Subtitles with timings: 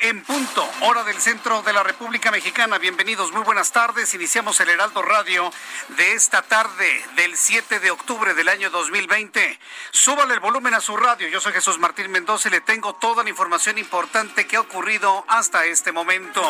[0.00, 2.78] En punto, hora del centro de la República Mexicana.
[2.78, 4.14] Bienvenidos, muy buenas tardes.
[4.14, 5.52] Iniciamos el Heraldo Radio
[5.96, 9.58] de esta tarde del 7 de octubre del año 2020.
[9.92, 11.28] Súbale el volumen a su radio.
[11.28, 15.24] Yo soy Jesús Martín Mendoza y le tengo toda la información importante que ha ocurrido
[15.28, 16.42] hasta este momento.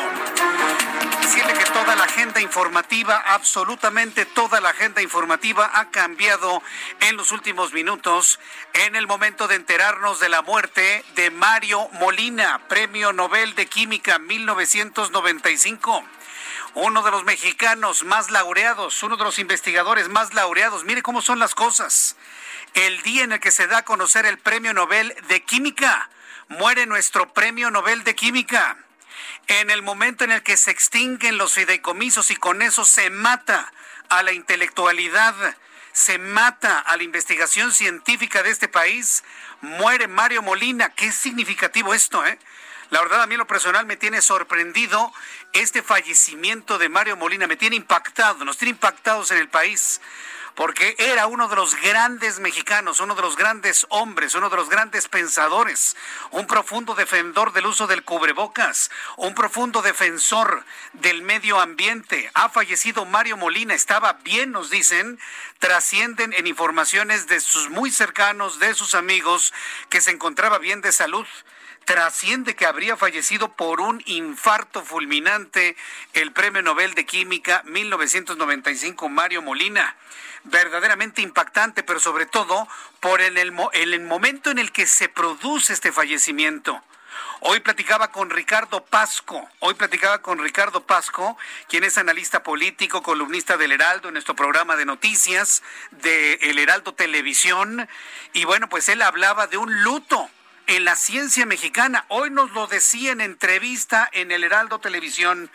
[1.36, 6.62] Que toda la agenda informativa, absolutamente toda la agenda informativa ha cambiado
[7.00, 8.40] en los últimos minutos
[8.84, 14.18] en el momento de enterarnos de la muerte de Mario Molina, Premio Nobel de Química
[14.18, 16.04] 1995
[16.74, 20.84] uno de los mexicanos más laureados, uno de los investigadores más laureados.
[20.84, 22.16] Mire cómo son las cosas.
[22.74, 26.10] El día en el que se da a conocer el Premio Nobel de Química,
[26.48, 28.76] muere nuestro Premio Nobel de Química.
[29.46, 33.72] En el momento en el que se extinguen los fideicomisos y con eso se mata
[34.10, 35.34] a la intelectualidad,
[35.96, 39.24] se mata a la investigación científica de este país,
[39.62, 40.90] muere Mario Molina.
[40.90, 42.38] Qué significativo esto, ¿eh?
[42.90, 45.10] La verdad, a mí lo personal me tiene sorprendido
[45.54, 50.02] este fallecimiento de Mario Molina, me tiene impactado, nos tiene impactados en el país,
[50.56, 54.70] porque era uno de los grandes mexicanos, uno de los grandes hombres, uno de los
[54.70, 55.96] grandes pensadores,
[56.30, 62.30] un profundo defensor del uso del cubrebocas, un profundo defensor del medio ambiente.
[62.32, 65.20] Ha fallecido Mario Molina, estaba bien, nos dicen,
[65.58, 69.52] trascienden en informaciones de sus muy cercanos, de sus amigos,
[69.90, 71.26] que se encontraba bien de salud
[71.84, 75.76] trasciende que habría fallecido por un infarto fulminante
[76.14, 79.94] el Premio Nobel de Química 1995 Mario Molina.
[80.48, 82.68] Verdaderamente impactante, pero sobre todo
[83.00, 86.82] por el, el, el momento en el que se produce este fallecimiento.
[87.40, 91.36] Hoy platicaba con Ricardo Pasco, hoy platicaba con Ricardo Pasco,
[91.68, 96.94] quien es analista político, columnista del Heraldo en nuestro programa de noticias de El Heraldo
[96.94, 97.88] Televisión.
[98.32, 100.30] Y bueno, pues él hablaba de un luto
[100.66, 102.04] en la ciencia mexicana.
[102.08, 105.50] Hoy nos lo decía en entrevista en el Heraldo Televisión,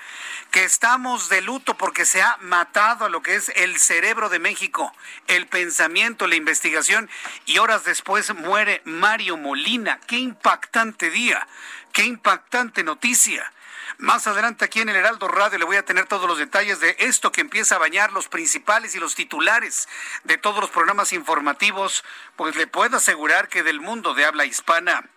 [0.52, 4.40] que estamos de luto porque se ha matado a lo que es el cerebro de
[4.40, 4.94] México,
[5.28, 7.10] el pensamiento, la investigación,
[7.46, 10.00] y horas después muere Mario Molina.
[10.08, 11.48] Qué impactante día,
[11.92, 13.52] qué impactante noticia.
[14.01, 16.95] Más adelante aquí en el Heraldo Radio le voy a tener todos los detalles de
[16.97, 19.88] esto que empieza a bañar los principales y los titulares
[20.23, 22.03] de todos los programas informativos,
[22.35, 25.07] pues le puedo asegurar que del mundo de habla hispana.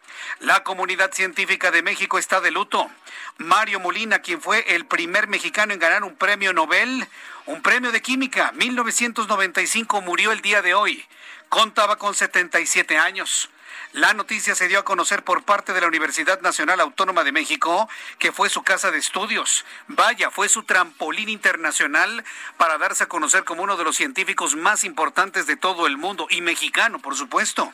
[0.40, 2.90] La comunidad científica de México está de luto.
[3.38, 7.08] Mario Molina, quien fue el primer mexicano en ganar un premio Nobel,
[7.46, 11.02] un premio de química, 1995, murió el día de hoy.
[11.48, 13.48] Contaba con 77 años.
[13.94, 17.88] La noticia se dio a conocer por parte de la Universidad Nacional Autónoma de México,
[18.18, 19.64] que fue su casa de estudios.
[19.86, 22.24] Vaya, fue su trampolín internacional
[22.56, 26.26] para darse a conocer como uno de los científicos más importantes de todo el mundo
[26.28, 27.72] y mexicano, por supuesto.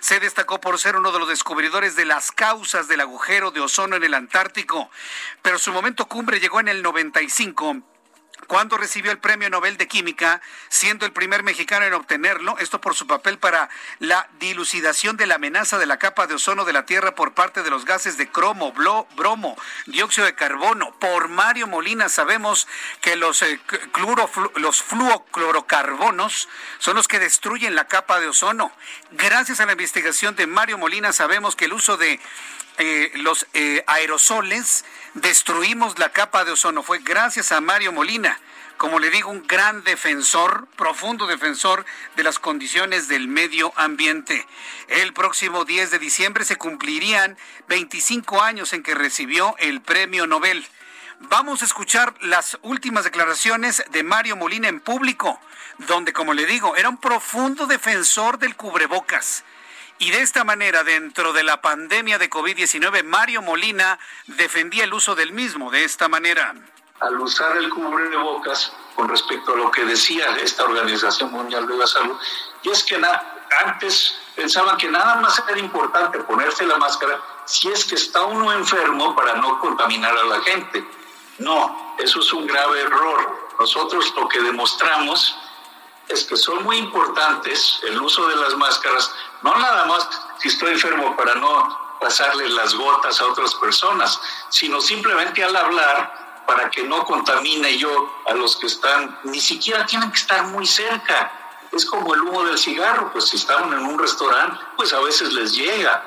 [0.00, 3.94] Se destacó por ser uno de los descubridores de las causas del agujero de ozono
[3.94, 4.90] en el Antártico,
[5.42, 7.82] pero su momento cumbre llegó en el 95
[8.46, 12.94] cuando recibió el Premio Nobel de Química, siendo el primer mexicano en obtenerlo, esto por
[12.94, 13.68] su papel para
[13.98, 17.62] la dilucidación de la amenaza de la capa de ozono de la Tierra por parte
[17.62, 19.56] de los gases de cromo, bromo,
[19.86, 20.94] dióxido de carbono.
[20.98, 22.68] Por Mario Molina sabemos
[23.00, 23.60] que los, eh,
[24.56, 26.48] los fluoclorocarbonos
[26.78, 28.72] son los que destruyen la capa de ozono.
[29.12, 32.20] Gracias a la investigación de Mario Molina sabemos que el uso de
[32.78, 34.84] eh, los eh, aerosoles,
[35.14, 36.82] destruimos la capa de ozono.
[36.82, 38.38] Fue gracias a Mario Molina.
[38.76, 41.84] como le digo, un gran defensor, profundo defensor
[42.14, 44.46] de las condiciones del medio ambiente.
[44.86, 47.36] El próximo 10 de diciembre se cumplirían
[47.66, 50.64] 25 años en que recibió el premio Nobel.
[51.22, 55.40] Vamos a escuchar las últimas declaraciones de Mario Molina en público,
[55.78, 59.42] donde, como le digo, era un profundo defensor del cubrebocas.
[60.00, 65.16] Y de esta manera, dentro de la pandemia de COVID-19, Mario Molina defendía el uso
[65.16, 66.54] del mismo de esta manera.
[67.00, 71.86] Al usar el cubrebocas, con respecto a lo que decía esta Organización Mundial de la
[71.86, 72.16] Salud,
[72.62, 73.00] y es que
[73.64, 78.52] antes pensaban que nada más era importante ponerse la máscara si es que está uno
[78.52, 80.86] enfermo para no contaminar a la gente.
[81.38, 83.48] No, eso es un grave error.
[83.58, 85.36] Nosotros lo que demostramos
[86.08, 89.10] es que son muy importantes el uso de las máscaras,
[89.42, 90.08] no nada más
[90.38, 96.44] si estoy enfermo para no pasarle las gotas a otras personas, sino simplemente al hablar
[96.46, 100.66] para que no contamine yo a los que están, ni siquiera tienen que estar muy
[100.66, 101.30] cerca.
[101.72, 105.32] Es como el humo del cigarro, pues si están en un restaurante, pues a veces
[105.34, 106.02] les llega.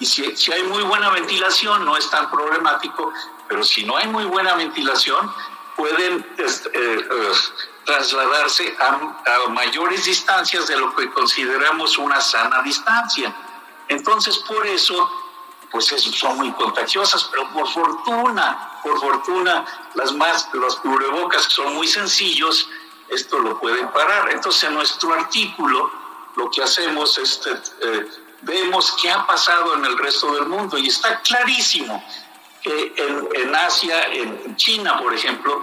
[0.00, 3.12] Y si, si hay muy buena ventilación, no es tan problemático,
[3.48, 5.32] pero si no hay muy buena ventilación,
[5.76, 7.32] pueden este, eh, eh,
[7.88, 13.34] trasladarse a, mayores distancias de lo que consideramos una sana distancia.
[13.88, 15.10] Entonces, por eso,
[15.70, 19.64] pues son muy contagiosas, pero por fortuna, por fortuna,
[19.94, 22.68] las más, los cubrebocas son muy sencillos,
[23.08, 24.32] esto lo pueden parar.
[24.32, 25.90] Entonces, en nuestro artículo,
[26.36, 28.06] lo que hacemos es, eh,
[28.42, 32.04] vemos qué ha pasado en el resto del mundo y está clarísimo
[32.60, 35.62] que en, en Asia, en China, por ejemplo,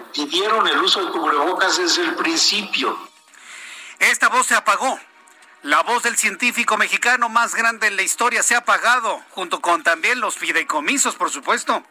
[0.00, 2.96] pidieron el uso de cubrebocas desde el principio.
[3.98, 4.98] Esta voz se apagó.
[5.62, 9.84] La voz del científico mexicano más grande en la historia se ha apagado, junto con
[9.84, 11.84] también los fideicomisos, por supuesto.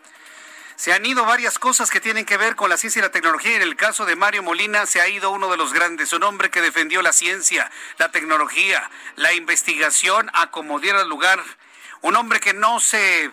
[0.75, 3.55] Se han ido varias cosas que tienen que ver con la ciencia y la tecnología.
[3.55, 6.49] En el caso de Mario Molina se ha ido uno de los grandes, un hombre
[6.49, 11.41] que defendió la ciencia, la tecnología, la investigación a como diera lugar.
[12.01, 13.31] Un hombre que no se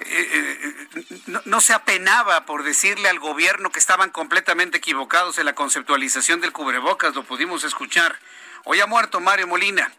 [0.00, 0.60] eh,
[0.94, 1.04] eh,
[1.44, 6.52] no, se apenaba por decirle al gobierno que estaban completamente equivocados en la conceptualización del
[6.52, 8.18] cubrebocas, lo pudimos escuchar.
[8.64, 9.92] Hoy ha muerto Mario Molina.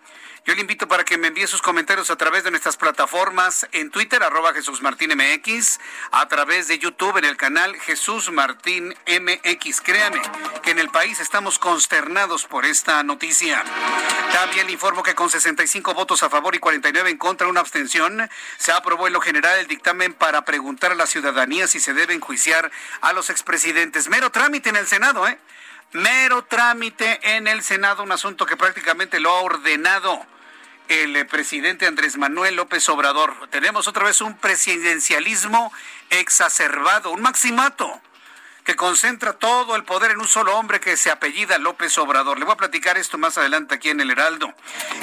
[0.45, 3.91] Yo le invito para que me envíe sus comentarios a través de nuestras plataformas en
[3.91, 5.79] Twitter, arroba Jesús Martín MX,
[6.11, 9.81] a través de YouTube en el canal Jesús Martín MX.
[9.81, 10.21] Créame
[10.63, 13.63] que en el país estamos consternados por esta noticia.
[14.31, 18.29] También le informo que con 65 votos a favor y 49 en contra, una abstención,
[18.57, 22.13] se aprobó en lo general el dictamen para preguntar a la ciudadanía si se debe
[22.13, 22.71] enjuiciar
[23.01, 24.07] a los expresidentes.
[24.07, 25.37] Mero trámite en el Senado, ¿eh?
[25.91, 30.25] Mero trámite en el Senado, un asunto que prácticamente lo ha ordenado
[30.87, 33.33] el eh, presidente Andrés Manuel López Obrador.
[33.49, 35.71] Tenemos otra vez un presidencialismo
[36.09, 38.01] exacerbado, un maximato
[38.63, 42.39] que concentra todo el poder en un solo hombre que se apellida López Obrador.
[42.39, 44.53] Le voy a platicar esto más adelante aquí en el Heraldo.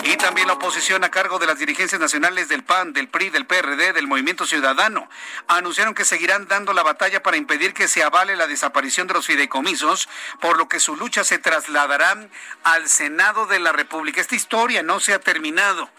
[0.04, 3.46] Y también la oposición a cargo de las dirigencias nacionales del PAN, del PRI, del
[3.46, 5.08] PRD, del Movimiento Ciudadano,
[5.48, 9.26] anunciaron que seguirán dando la batalla para impedir que se avale la desaparición de los
[9.26, 10.08] fideicomisos,
[10.40, 12.28] por lo que su lucha se trasladará
[12.62, 14.20] al Senado de la República.
[14.20, 15.90] Esta historia no se ha terminado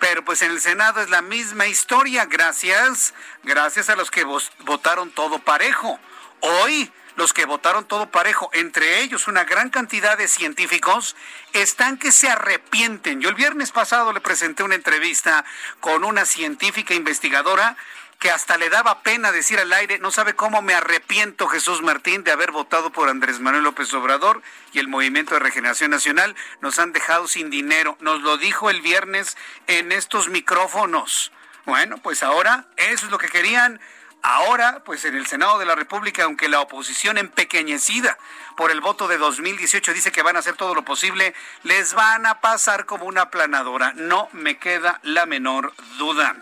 [0.00, 3.12] pero pues en el Senado es la misma historia, gracias,
[3.42, 6.00] gracias a los que votaron todo parejo.
[6.40, 11.16] Hoy los que votaron todo parejo, entre ellos una gran cantidad de científicos,
[11.52, 13.20] están que se arrepienten.
[13.20, 15.44] Yo el viernes pasado le presenté una entrevista
[15.80, 17.76] con una científica investigadora
[18.18, 22.24] que hasta le daba pena decir al aire, no sabe cómo me arrepiento Jesús Martín
[22.24, 24.40] de haber votado por Andrés Manuel López Obrador
[24.72, 26.34] y el Movimiento de Regeneración Nacional.
[26.62, 27.98] Nos han dejado sin dinero.
[28.00, 31.32] Nos lo dijo el viernes en estos micrófonos.
[31.66, 33.78] Bueno, pues ahora eso es lo que querían
[34.22, 38.18] Ahora, pues en el Senado de la República, aunque la oposición empequeñecida
[38.56, 42.26] por el voto de 2018 dice que van a hacer todo lo posible, les van
[42.26, 43.94] a pasar como una planadora.
[43.94, 46.36] No me queda la menor duda.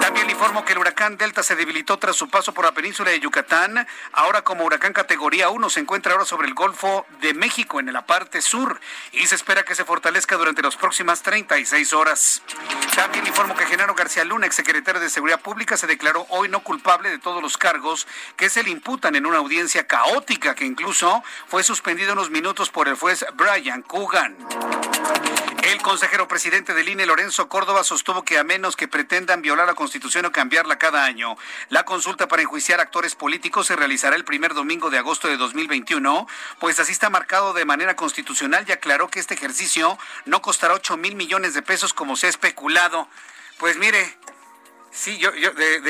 [0.00, 3.20] También informo que el huracán Delta se debilitó tras su paso por la península de
[3.20, 3.86] Yucatán.
[4.12, 8.04] Ahora como huracán categoría 1 se encuentra ahora sobre el Golfo de México en la
[8.04, 8.78] parte sur
[9.12, 12.42] y se espera que se fortalezca durante las próximas 36 horas.
[12.94, 17.08] También informo que Genaro García Luna, exsecretario de Seguridad Pública, se declaró hoy no culpable
[17.08, 18.06] de todos los cargos
[18.36, 22.88] que se le imputan en una audiencia caótica que incluso fue suspendido unos minutos por
[22.88, 24.36] el juez Brian Coogan.
[25.64, 29.74] El consejero presidente del INE, Lorenzo Córdoba, sostuvo que a menos que pretendan violar la
[29.74, 31.38] Constitución o cambiarla cada año,
[31.70, 36.28] la consulta para enjuiciar actores políticos se realizará el primer domingo de agosto de 2021,
[36.60, 40.98] pues así está marcado de manera constitucional y aclaró que este ejercicio no costará 8
[40.98, 43.08] mil millones de pesos como se ha especulado.
[43.58, 44.18] Pues mire,
[44.94, 45.80] Sí, yo, yo de,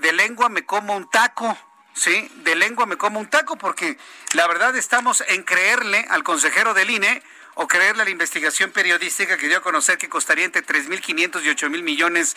[0.00, 1.56] de, lengua me como un taco,
[1.94, 2.30] ¿sí?
[2.44, 3.96] De lengua me como un taco, porque
[4.34, 7.22] la verdad estamos en creerle al consejero del INE
[7.54, 11.48] o creerle a la investigación periodística que dio a conocer que costaría entre 3.500 y
[11.48, 12.36] 8.000 millones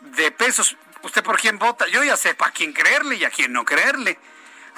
[0.00, 0.76] de pesos.
[1.02, 1.86] ¿Usted por quién vota?
[1.88, 4.18] Yo ya sé para quién creerle y a quién no creerle.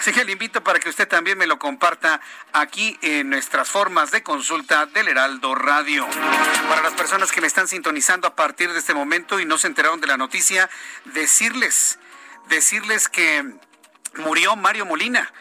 [0.03, 2.21] Así le invito para que usted también me lo comparta
[2.53, 6.09] aquí en nuestras formas de consulta del Heraldo Radio.
[6.69, 9.69] Para las personas que me están sintonizando a partir de este momento y no se
[9.69, 10.69] enteraron de la noticia,
[11.05, 12.01] decirles,
[12.49, 13.45] decirles que
[14.17, 15.33] murió Mario Molina.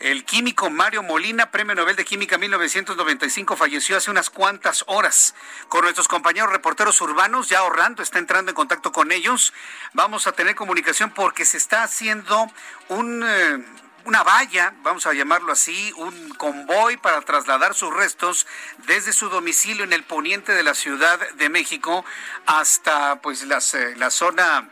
[0.00, 5.34] El químico Mario Molina, Premio Nobel de Química 1995, falleció hace unas cuantas horas.
[5.68, 9.52] Con nuestros compañeros reporteros urbanos, ya Orlando está entrando en contacto con ellos.
[9.92, 12.50] Vamos a tener comunicación porque se está haciendo
[12.88, 13.22] un...
[13.22, 18.46] Eh, una valla, vamos a llamarlo así, un convoy para trasladar sus restos
[18.86, 22.06] desde su domicilio en el poniente de la Ciudad de México
[22.46, 24.70] hasta pues las, eh, la zona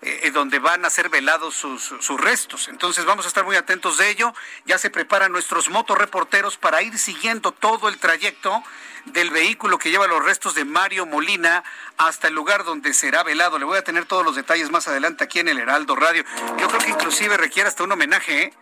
[0.00, 2.68] eh, eh, donde van a ser velados sus, restos.
[2.68, 4.32] Entonces vamos a estar muy atentos de ello.
[4.64, 8.64] Ya se preparan nuestros motorreporteros para ir siguiendo todo el trayecto
[9.04, 11.62] del vehículo que lleva los restos de Mario Molina
[11.98, 13.58] hasta el lugar donde será velado.
[13.58, 16.24] Le voy a tener todos los detalles más adelante aquí en el Heraldo Radio.
[16.58, 18.54] Yo creo que inclusive requiere hasta un homenaje, ¿eh?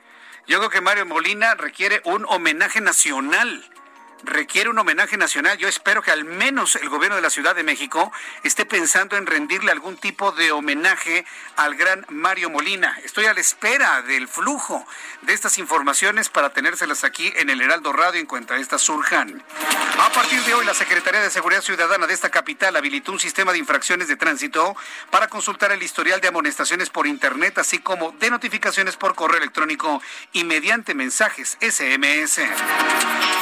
[0.47, 3.65] Yo creo que Mario Molina requiere un homenaje nacional
[4.25, 5.59] requiere un homenaje nacional.
[5.59, 9.27] Yo espero que al menos el gobierno de la Ciudad de México esté pensando en
[9.27, 11.25] rendirle algún tipo de homenaje
[11.57, 12.99] al gran Mario Molina.
[13.05, 14.87] Estoy a la espera del flujo
[15.23, 19.43] de estas informaciones para tenérselas aquí en el Heraldo Radio en cuanto estas surjan.
[19.99, 23.53] A partir de hoy, la Secretaría de Seguridad Ciudadana de esta capital habilitó un sistema
[23.53, 24.77] de infracciones de tránsito
[25.11, 30.03] para consultar el historial de amonestaciones por Internet, así como de notificaciones por correo electrónico
[30.33, 32.39] y mediante mensajes SMS.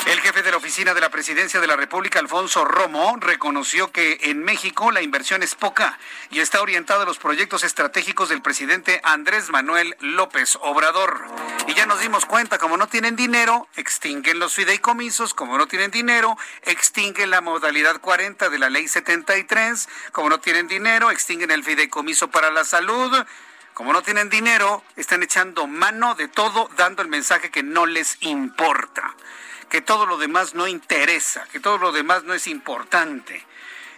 [0.06, 4.18] El jefe de la Oficina de la Presidencia de la República, Alfonso Romo, reconoció que
[4.22, 5.98] en México la inversión es poca
[6.30, 11.26] y está orientada a los proyectos estratégicos del presidente Andrés Manuel López Obrador.
[11.68, 15.90] Y ya nos dimos cuenta, como no tienen dinero, extinguen los fideicomisos, como no tienen
[15.90, 21.62] dinero, extinguen la modalidad 40 de la ley 73, como no tienen dinero, extinguen el
[21.62, 23.12] fideicomiso para la salud.
[23.74, 28.16] Como no tienen dinero, están echando mano de todo, dando el mensaje que no les
[28.20, 29.14] importa
[29.68, 33.44] que todo lo demás no interesa, que todo lo demás no es importante.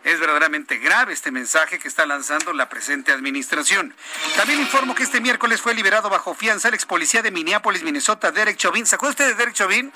[0.04, 3.94] Es verdaderamente grave este mensaje que está lanzando la presente administración.
[4.36, 8.30] También informo que este miércoles fue liberado bajo fianza el ex policía de Minneapolis, Minnesota,
[8.30, 8.86] Derek Chauvin.
[8.86, 9.92] ¿Se acuerda usted de Derek Chauvin?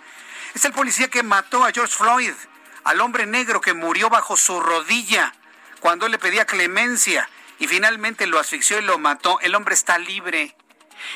[0.54, 2.34] Es el policía que mató a George Floyd,
[2.82, 5.32] al hombre negro que murió bajo su rodilla
[5.78, 7.28] cuando le pedía clemencia
[7.60, 9.38] y finalmente lo asfixió y lo mató.
[9.40, 10.56] El hombre está libre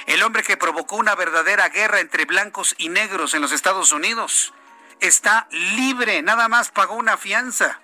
[0.07, 4.53] el hombre que provocó una verdadera guerra entre blancos y negros en los Estados Unidos.
[5.01, 7.81] Está libre, nada más pagó una fianza.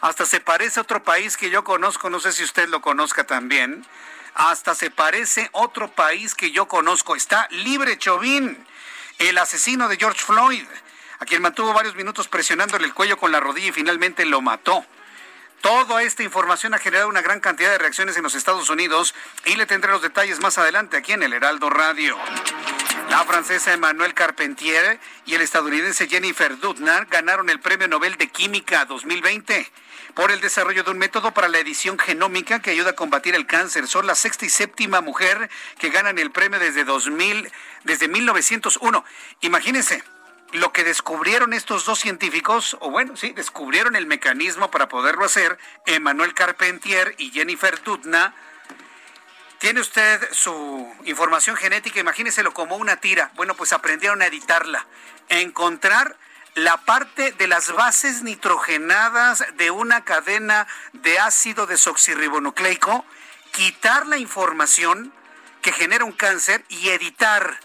[0.00, 3.24] Hasta se parece a otro país que yo conozco, no sé si usted lo conozca
[3.24, 3.84] también.
[4.34, 7.16] Hasta se parece otro país que yo conozco.
[7.16, 8.66] Está libre Chauvin,
[9.18, 10.64] el asesino de George Floyd,
[11.18, 14.84] a quien mantuvo varios minutos presionándole el cuello con la rodilla y finalmente lo mató.
[15.60, 19.56] Toda esta información ha generado una gran cantidad de reacciones en los Estados Unidos y
[19.56, 22.16] le tendré los detalles más adelante aquí en el Heraldo Radio.
[23.10, 28.84] La francesa Emmanuelle Carpentier y el estadounidense Jennifer Doudna ganaron el Premio Nobel de Química
[28.84, 29.70] 2020
[30.14, 33.46] por el desarrollo de un método para la edición genómica que ayuda a combatir el
[33.46, 33.88] cáncer.
[33.88, 37.50] Son la sexta y séptima mujer que ganan el premio desde 2000,
[37.84, 39.04] desde 1901.
[39.40, 40.02] Imagínense,
[40.52, 45.58] lo que descubrieron estos dos científicos, o bueno, sí, descubrieron el mecanismo para poderlo hacer,
[45.86, 48.34] Emmanuel Carpentier y Jennifer Doudna,
[49.58, 53.32] tiene usted su información genética, imagíneselo como una tira.
[53.34, 54.86] Bueno, pues aprendieron a editarla,
[55.28, 56.16] encontrar
[56.54, 63.04] la parte de las bases nitrogenadas de una cadena de ácido desoxirribonucleico,
[63.52, 65.12] quitar la información
[65.60, 67.58] que genera un cáncer y editar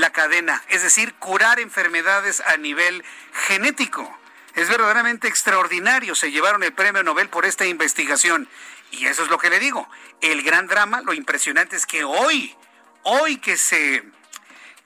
[0.00, 3.04] la cadena, es decir, curar enfermedades a nivel
[3.46, 4.18] genético.
[4.54, 6.14] Es verdaderamente extraordinario.
[6.14, 8.48] Se llevaron el premio Nobel por esta investigación.
[8.90, 9.88] Y eso es lo que le digo.
[10.20, 12.56] El gran drama, lo impresionante es que hoy,
[13.04, 14.02] hoy que se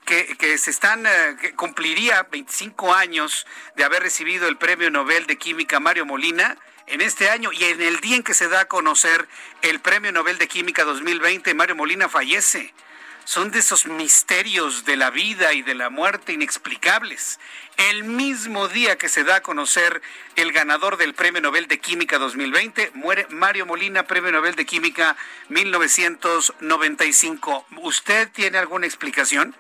[0.04, 5.38] que, se están, eh, que cumpliría 25 años de haber recibido el Premio Nobel de
[5.38, 8.64] Química Mario Molina, en este año y en el día en que se da a
[8.66, 9.26] conocer
[9.62, 12.74] el Premio Nobel de Química 2020, Mario Molina fallece
[13.24, 17.40] son de esos misterios de la vida y de la muerte inexplicables.
[17.76, 20.00] El mismo día que se da a conocer
[20.36, 25.16] el ganador del Premio Nobel de Química 2020, muere Mario Molina, Premio Nobel de Química
[25.48, 27.66] 1995.
[27.82, 29.56] ¿Usted tiene alguna explicación?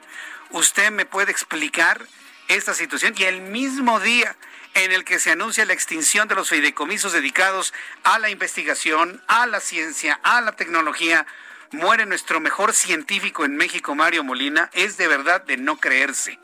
[0.50, 2.06] ¿Usted me puede explicar
[2.48, 3.14] esta situación?
[3.16, 4.36] Y el mismo día
[4.74, 9.46] en el que se anuncia la extinción de los fideicomisos dedicados a la investigación, a
[9.46, 11.26] la ciencia, a la tecnología,
[11.70, 16.38] muere nuestro mejor científico en México, Mario Molina, es de verdad de no creerse.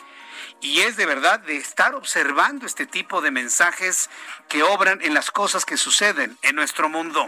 [0.63, 4.11] Y es de verdad de estar observando este tipo de mensajes
[4.49, 7.27] que obran en las cosas que suceden en nuestro mundo.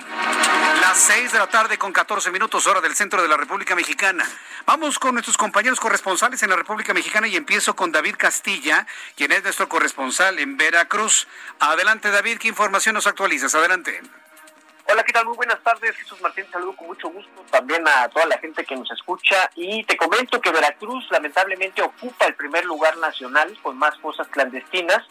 [0.83, 4.29] Las 6 de la tarde con 14 minutos hora del centro de la República Mexicana.
[4.67, 9.33] Vamos con nuestros compañeros corresponsales en la República Mexicana y empiezo con David Castilla, quien
[9.33, 11.27] es nuestro corresponsal en Veracruz.
[11.59, 13.55] Adelante David, ¿qué información nos actualizas?
[13.55, 14.03] Adelante.
[14.89, 15.27] Hola, ¿qué tal?
[15.27, 15.97] Muy buenas tardes.
[15.97, 19.51] Jesús Martín, saludo con mucho gusto también a toda la gente que nos escucha.
[19.55, 25.03] Y te comento que Veracruz lamentablemente ocupa el primer lugar nacional con más fosas clandestinas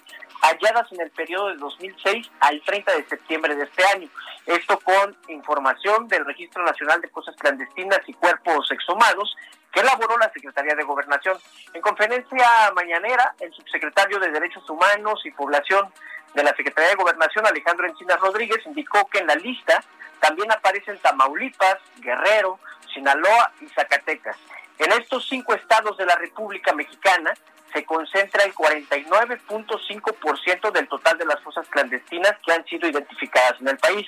[0.41, 4.09] halladas en el periodo de 2006 al 30 de septiembre de este año.
[4.45, 9.35] Esto con información del Registro Nacional de Fosas Clandestinas y Cuerpos Exhumados
[9.71, 11.37] que elaboró la Secretaría de Gobernación.
[11.73, 15.93] En conferencia mañanera, el subsecretario de Derechos Humanos y Población
[16.33, 19.83] de la Secretaría de Gobernación, Alejandro Encinas Rodríguez, indicó que en la lista
[20.19, 22.59] también aparecen Tamaulipas, Guerrero,
[22.93, 24.37] Sinaloa y Zacatecas.
[24.77, 27.33] En estos cinco estados de la República Mexicana
[27.73, 33.69] se concentra el 49.5% del total de las fosas clandestinas que han sido identificadas en
[33.69, 34.07] el país.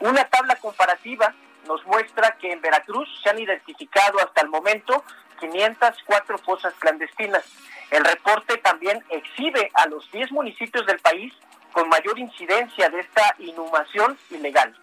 [0.00, 1.34] Una tabla comparativa
[1.66, 5.02] nos muestra que en Veracruz se han identificado hasta el momento
[5.40, 7.44] 504 fosas clandestinas.
[7.90, 11.32] El reporte también exhibe a los 10 municipios del país
[11.72, 14.76] con mayor incidencia de esta inhumación ilegal.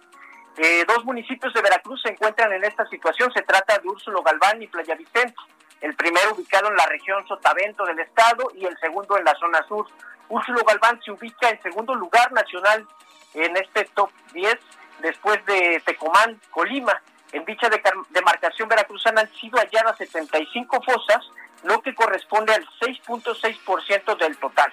[0.58, 3.32] Eh, dos municipios de Veracruz se encuentran en esta situación.
[3.32, 5.36] Se trata de Úrsulo Galván y Playa Vicente.
[5.82, 9.64] El primero ubicado en la región Sotavento del estado y el segundo en la zona
[9.68, 9.86] sur.
[10.30, 12.86] Úrsulo Galván se ubica en segundo lugar nacional
[13.36, 14.58] en este top 10
[15.00, 17.00] después de Tecomán, Colima.
[17.32, 17.70] En dicha
[18.10, 21.30] demarcación veracruzana han sido halladas 75 fosas,
[21.64, 24.72] lo que corresponde al 6.6% del total.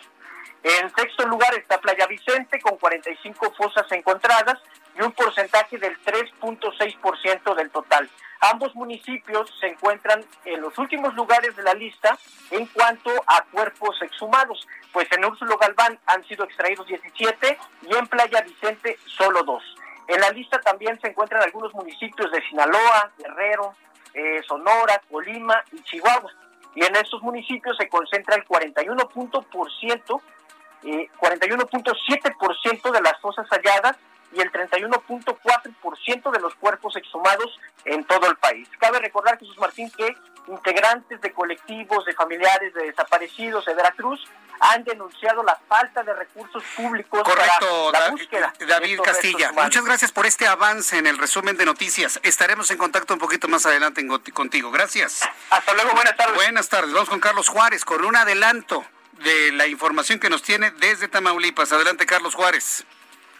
[0.62, 4.59] En sexto lugar está Playa Vicente con 45 fosas encontradas
[4.99, 8.09] y un porcentaje del 3.6% del total.
[8.41, 12.19] Ambos municipios se encuentran en los últimos lugares de la lista
[12.50, 18.07] en cuanto a cuerpos exhumados, pues en Úrsulo Galván han sido extraídos 17 y en
[18.07, 19.62] Playa Vicente solo dos.
[20.09, 23.75] En la lista también se encuentran algunos municipios de Sinaloa, Guerrero,
[24.12, 26.33] eh, Sonora, Colima y Chihuahua.
[26.75, 30.23] Y en estos municipios se concentra el 41.ciento
[30.84, 33.97] 41.7% de las fosas halladas
[34.32, 38.69] y el 31.4% de los cuerpos exhumados en todo el país.
[38.78, 40.15] Cabe recordar, Jesús Martín, que
[40.49, 44.25] integrantes de colectivos de familiares de desaparecidos de Veracruz
[44.61, 48.52] han denunciado la falta de recursos públicos Correcto, para la búsqueda.
[48.67, 52.21] David Castilla, muchas gracias por este avance en el resumen de noticias.
[52.23, 54.71] Estaremos en contacto un poquito más adelante contigo.
[54.71, 55.28] Gracias.
[55.50, 56.35] Hasta luego, buenas tardes.
[56.35, 56.93] Buenas tardes.
[56.93, 58.85] Vamos con Carlos Juárez con un adelanto
[59.23, 61.73] de la información que nos tiene desde Tamaulipas.
[61.73, 62.85] Adelante, Carlos Juárez.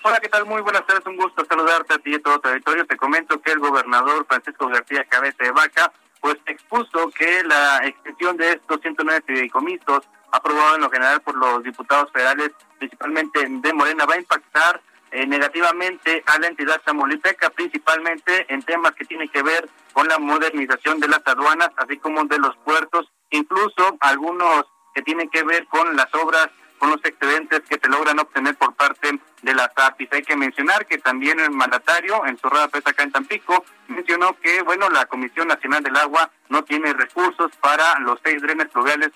[0.03, 0.45] Hola, ¿qué tal?
[0.45, 2.87] Muy buenas tardes, un gusto saludarte a ti y a todo tu territorio.
[2.87, 5.93] Te comento que el gobernador Francisco García Cabeza de Vaca,
[6.25, 11.63] pues expuso que la extensión de estos 109 fideicomisos aprobado en lo general por los
[11.63, 18.47] diputados federales, principalmente de Morena, va a impactar eh, negativamente a la entidad tamaulipeca, principalmente
[18.49, 22.39] en temas que tienen que ver con la modernización de las aduanas, así como de
[22.39, 27.79] los puertos, incluso algunos que tienen que ver con las obras, con los excedentes que
[27.79, 30.09] se logran obtener por parte de las APIs.
[30.13, 34.63] Hay que mencionar que también el mandatario, en su rueda acá en Tampico, mencionó que,
[34.63, 39.11] bueno, la Comisión Nacional del Agua no tiene recursos para los seis drenes pluviales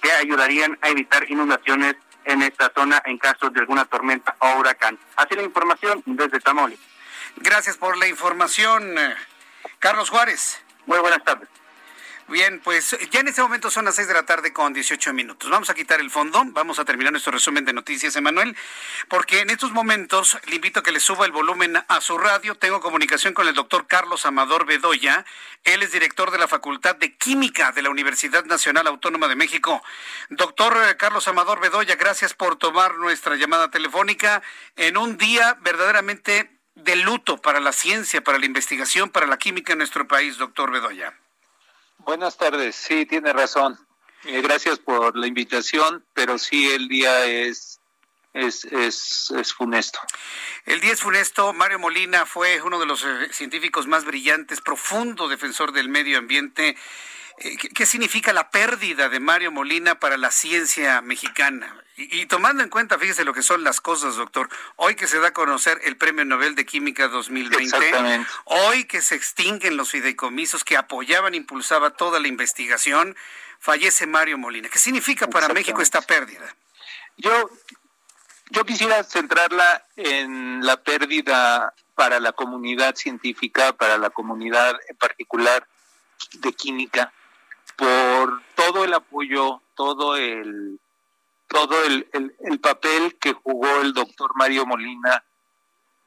[0.00, 4.98] que ayudarían a evitar inundaciones en esta zona en caso de alguna tormenta o huracán.
[5.16, 6.86] Así la información desde Tamaulipas.
[7.36, 8.94] Gracias por la información,
[9.78, 10.62] Carlos Juárez.
[10.86, 11.48] Muy buenas tardes.
[12.26, 15.50] Bien, pues ya en este momento son las 6 de la tarde con 18 minutos.
[15.50, 18.56] Vamos a quitar el fondo, vamos a terminar nuestro resumen de noticias, Emanuel,
[19.08, 22.54] porque en estos momentos le invito a que le suba el volumen a su radio.
[22.54, 25.26] Tengo comunicación con el doctor Carlos Amador Bedoya.
[25.64, 29.82] Él es director de la Facultad de Química de la Universidad Nacional Autónoma de México.
[30.30, 34.42] Doctor eh, Carlos Amador Bedoya, gracias por tomar nuestra llamada telefónica
[34.76, 39.72] en un día verdaderamente de luto para la ciencia, para la investigación, para la química
[39.72, 41.12] en nuestro país, doctor Bedoya.
[41.98, 43.78] Buenas tardes, sí, tiene razón.
[44.24, 47.80] Eh, gracias por la invitación, pero sí el día es,
[48.32, 50.00] es, es, es, funesto.
[50.64, 51.52] El día es funesto.
[51.52, 56.76] Mario Molina fue uno de los eh, científicos más brillantes, profundo defensor del medio ambiente.
[57.36, 61.84] ¿Qué significa la pérdida de Mario Molina para la ciencia mexicana?
[61.96, 64.48] Y, tomando en cuenta, fíjese lo que son las cosas, doctor.
[64.76, 69.14] Hoy que se da a conocer el Premio Nobel de Química 2020, hoy que se
[69.14, 73.16] extinguen los fideicomisos que apoyaban, impulsaba toda la investigación,
[73.60, 74.68] fallece Mario Molina.
[74.68, 76.56] ¿Qué significa para México esta pérdida?
[77.16, 77.48] Yo,
[78.50, 85.64] yo quisiera centrarla en la pérdida para la comunidad científica, para la comunidad en particular
[86.32, 87.12] de química,
[87.76, 90.78] por todo el apoyo, todo el
[91.48, 95.22] todo el, el, papel que jugó el doctor Mario Molina,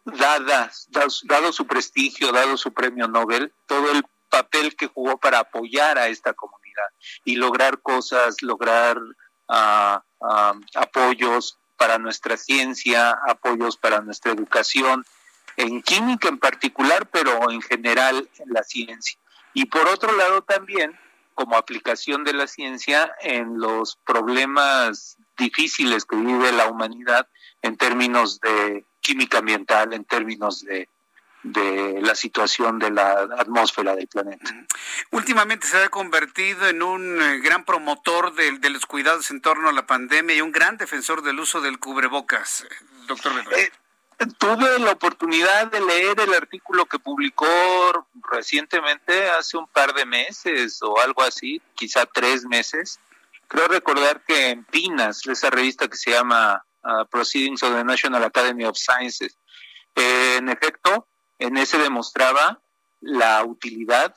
[0.03, 0.88] dadas,
[1.23, 6.08] dado su prestigio, dado su premio Nobel, todo el papel que jugó para apoyar a
[6.08, 6.88] esta comunidad
[7.23, 9.99] y lograr cosas, lograr uh,
[10.75, 15.06] apoyos para nuestra ciencia, apoyos para nuestra educación,
[15.56, 19.17] en química en particular, pero en general en la ciencia.
[19.53, 20.97] Y por otro lado también,
[21.38, 27.28] como aplicación de la ciencia en los problemas difíciles que vive la humanidad
[27.62, 30.89] en términos de química ambiental, en términos de
[31.43, 34.52] de la situación de la atmósfera del planeta.
[35.12, 39.71] Últimamente se ha convertido en un eh, gran promotor de, los cuidados en torno a
[39.71, 42.67] la pandemia y un gran defensor del uso del cubrebocas, eh,
[43.08, 43.71] doctor eh,
[44.25, 47.45] tuve la oportunidad de leer el artículo que publicó
[48.32, 52.99] recientemente, hace un par de meses o algo así, quizá tres meses.
[53.47, 58.23] Creo recordar que en PINAS, esa revista que se llama uh, Proceedings of the National
[58.23, 59.38] Academy of Sciences,
[59.95, 61.08] en efecto,
[61.39, 62.60] en ese demostraba
[63.01, 64.15] la utilidad,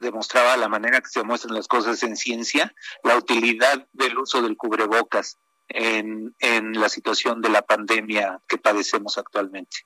[0.00, 4.56] demostraba la manera que se muestran las cosas en ciencia, la utilidad del uso del
[4.56, 5.38] cubrebocas
[5.74, 6.34] en,
[6.80, 9.84] la situación de la pandemia que padecemos actualmente.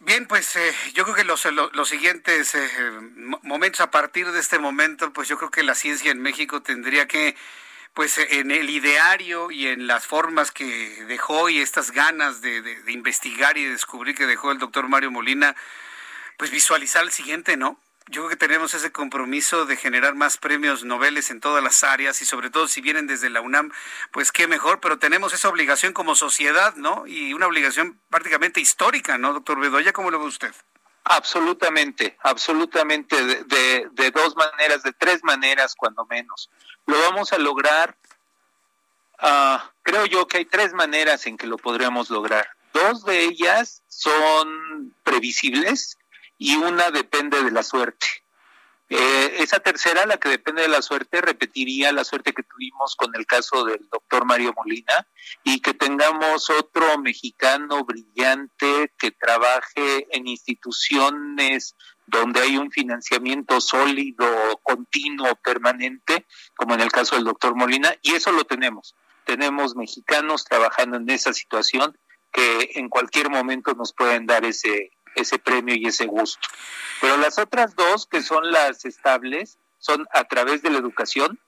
[0.00, 2.90] Bien, pues eh, yo creo que los, los, siguientes eh,
[3.42, 7.08] momentos a partir de este momento, pues yo creo que la ciencia en México tendría
[7.08, 7.34] que
[7.96, 13.56] pues en el ideario y en las formas que dejó y estas ganas de, investigar
[13.56, 15.56] y de descubrir que dejó el doctor Mario Molina,
[16.36, 17.80] pues visualizar el siguiente, ¿no?
[18.08, 22.22] Yo creo que tenemos ese compromiso de generar más premios noveles en todas las áreas
[22.22, 23.72] y sobre todo si vienen desde la UNAM,
[24.12, 27.08] pues qué mejor, pero tenemos esa obligación como sociedad, ¿no?
[27.08, 29.92] Y una obligación prácticamente histórica, ¿no, doctor Bedoya?
[29.92, 30.54] ¿Cómo lo ve usted?
[31.02, 36.48] Absolutamente, absolutamente, de, de, dos maneras, de tres maneras cuando menos.
[36.86, 37.96] Lo vamos a lograr,
[39.18, 42.48] ah, creo yo que hay tres maneras en que lo podríamos lograr.
[42.72, 45.98] Dos de ellas son previsibles
[46.38, 48.06] y una depende de la suerte.
[48.88, 53.16] Eh, esa tercera, la que depende de la suerte, repetiría la suerte que tuvimos con
[53.16, 55.08] el caso del doctor Mario Molina
[55.42, 61.74] y que tengamos otro mexicano brillante que trabaje en instituciones
[62.06, 68.14] donde hay un financiamiento sólido, continuo, permanente, como en el caso del doctor Molina, y
[68.14, 68.94] eso lo tenemos.
[69.24, 71.98] Tenemos mexicanos trabajando en esa situación
[72.32, 76.46] que en cualquier momento nos pueden dar ese, ese premio y ese gusto.
[77.00, 81.40] Pero las otras dos, que son las estables, son a través de la educación,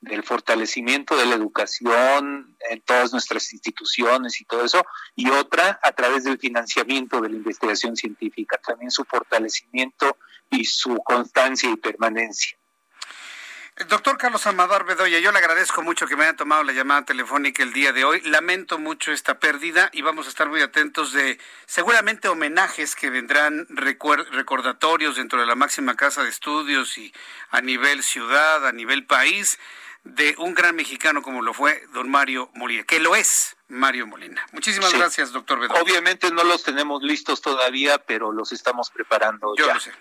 [0.00, 5.92] del fortalecimiento de la educación en todas nuestras instituciones y todo eso, y otra a
[5.92, 10.16] través del financiamiento de la investigación científica, también su fortalecimiento
[10.50, 12.56] y su constancia y permanencia.
[13.84, 17.62] Doctor Carlos Amador Bedoya, yo le agradezco mucho que me haya tomado la llamada telefónica
[17.62, 18.22] el día de hoy.
[18.22, 23.66] Lamento mucho esta pérdida y vamos a estar muy atentos de seguramente homenajes que vendrán
[23.68, 27.12] recordatorios dentro de la máxima casa de estudios y
[27.50, 29.58] a nivel ciudad, a nivel país,
[30.04, 34.46] de un gran mexicano como lo fue don Mario Molina, que lo es Mario Molina.
[34.52, 35.82] Muchísimas gracias, doctor Bedoya.
[35.82, 39.54] Obviamente no los tenemos listos todavía, pero los estamos preparando.
[39.54, 39.92] Yo lo sé.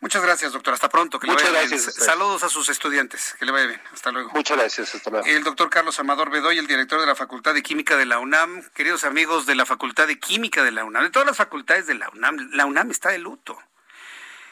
[0.00, 0.74] Muchas gracias, doctor.
[0.74, 1.18] Hasta pronto.
[1.18, 1.94] Que Muchas gracias.
[1.94, 3.34] Saludos a sus estudiantes.
[3.38, 3.82] Que le vaya bien.
[3.92, 4.30] Hasta luego.
[4.34, 4.94] Muchas gracias.
[4.94, 5.26] Hasta luego.
[5.26, 8.62] El doctor Carlos Amador Bedoy, el director de la Facultad de Química de la UNAM.
[8.74, 11.94] Queridos amigos de la Facultad de Química de la UNAM, de todas las facultades de
[11.94, 13.58] la UNAM, la UNAM está de luto.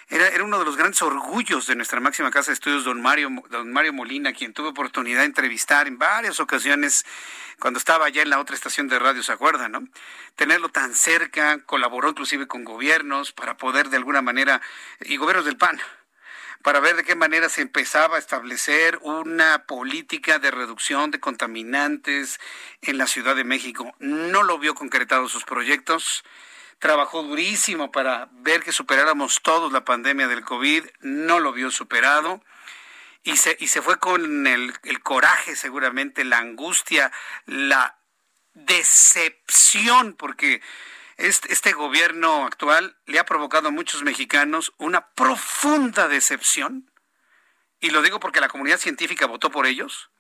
[0.09, 3.31] Era, era, uno de los grandes orgullos de nuestra máxima casa de estudios, don Mario,
[3.51, 7.05] don Mario Molina, quien tuve oportunidad de entrevistar en varias ocasiones
[7.59, 9.73] cuando estaba allá en la otra estación de radio, ¿se acuerdan?
[9.73, 9.89] No?
[10.37, 14.61] Tenerlo tan cerca, colaboró inclusive con gobiernos para poder de alguna manera,
[15.01, 15.81] y gobiernos del PAN,
[16.63, 22.41] para ver de qué manera se empezaba a establecer una política de reducción de contaminantes
[22.83, 23.95] en la Ciudad de México.
[23.99, 26.25] No lo vio concretado sus proyectos
[26.85, 32.43] trabajó durísimo para ver que superáramos todos la pandemia del COVID, no lo vio superado.
[33.23, 37.11] Y se, y se fue con el, el coraje, seguramente, la angustia,
[37.47, 37.97] la
[38.53, 40.61] decepción, porque
[41.17, 46.93] este, este, gobierno actual le ha provocado a muchos mexicanos una profunda decepción,
[47.81, 50.11] y lo digo porque la comunidad científica votó por ellos,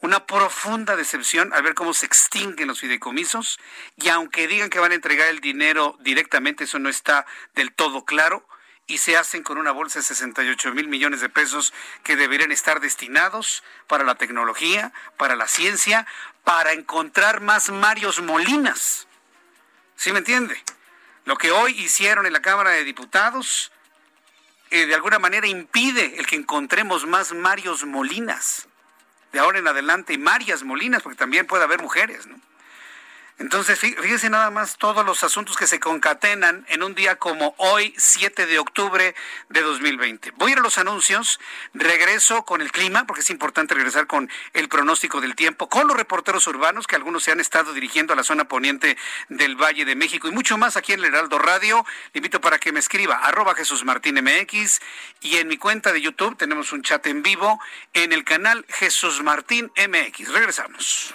[0.00, 3.58] una profunda decepción al ver cómo se extinguen los fideicomisos
[3.96, 8.04] y aunque digan que van a entregar el dinero directamente, eso no está del todo
[8.04, 8.46] claro
[8.86, 12.80] y se hacen con una bolsa de 68 mil millones de pesos que deberían estar
[12.80, 16.06] destinados para la tecnología, para la ciencia,
[16.42, 19.08] para encontrar más Marios Molinas.
[19.96, 20.62] ¿Sí me entiende?
[21.24, 23.72] Lo que hoy hicieron en la Cámara de Diputados
[24.70, 28.66] eh, de alguna manera impide el que encontremos más Marios Molinas.
[29.34, 32.36] De ahora en adelante, Marias Molinas, porque también puede haber mujeres, ¿no?
[33.38, 37.92] Entonces, fíjese nada más todos los asuntos que se concatenan en un día como hoy,
[37.96, 39.14] 7 de octubre
[39.48, 40.30] de 2020.
[40.36, 41.40] Voy a ir a los anuncios,
[41.72, 45.96] regreso con el clima, porque es importante regresar con el pronóstico del tiempo, con los
[45.96, 48.96] reporteros urbanos, que algunos se han estado dirigiendo a la zona poniente
[49.28, 51.84] del Valle de México y mucho más aquí en el Heraldo Radio.
[52.12, 54.80] Le invito para que me escriba, arroba Jesús Martín MX,
[55.20, 57.60] y en mi cuenta de YouTube tenemos un chat en vivo
[57.94, 60.32] en el canal Jesús Martín MX.
[60.32, 61.14] Regresamos.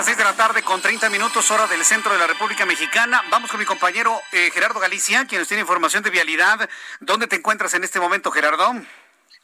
[0.00, 3.22] Las 6 de la tarde con 30 minutos hora del centro de la República Mexicana.
[3.28, 6.70] Vamos con mi compañero eh, Gerardo Galicia, quien nos tiene información de vialidad.
[7.00, 8.72] ¿Dónde te encuentras en este momento, Gerardo?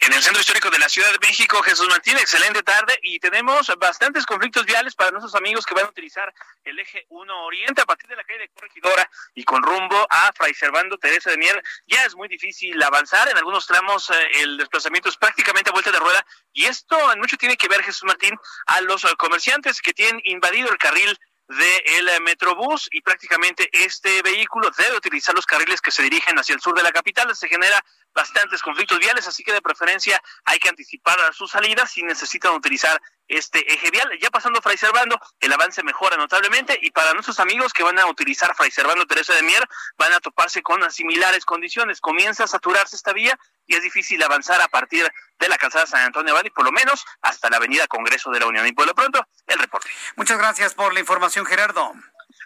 [0.01, 3.73] En el centro histórico de la Ciudad de México, Jesús Martín, excelente tarde y tenemos
[3.79, 6.33] bastantes conflictos viales para nuestros amigos que van a utilizar
[6.65, 10.31] el eje 1 Oriente a partir de la calle de Corregidora y con rumbo a
[10.35, 11.63] Fray Servando Teresa de Mier.
[11.87, 15.91] Ya es muy difícil avanzar, en algunos tramos eh, el desplazamiento es prácticamente a vuelta
[15.91, 19.95] de rueda y esto en mucho tiene que ver, Jesús Martín, a los comerciantes que
[19.95, 25.81] tienen invadido el carril del el Metrobús y prácticamente este vehículo debe utilizar los carriles
[25.81, 27.35] que se dirigen hacia el sur de la capital.
[27.37, 27.85] Se genera
[28.17, 33.01] bastantes conflictos viales, así que de preferencia hay que anticipar sus salidas si necesitan utilizar
[33.29, 34.11] este eje vial.
[34.21, 38.07] Ya pasando Fray Servando, el avance mejora notablemente y para nuestros amigos que van a
[38.07, 39.63] utilizar Fray Servando Teresa de Mier,
[39.99, 42.01] van a toparse con similares condiciones.
[42.01, 45.07] Comienza a saturarse esta vía y es difícil avanzar a partir
[45.39, 48.41] de la calzada San Antonio Abad y por lo menos hasta la avenida Congreso de
[48.41, 48.67] la Unión.
[48.67, 49.91] Y por lo pronto, el reporte.
[50.17, 51.93] Muchas gracias por la información, Gerardo.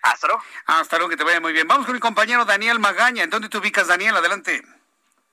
[0.03, 0.43] Hasta luego.
[0.67, 1.69] Hasta luego, que te vaya muy bien.
[1.69, 3.23] Vamos con mi compañero Daniel Magaña.
[3.23, 4.17] ¿En dónde te ubicas, Daniel?
[4.17, 4.63] Adelante.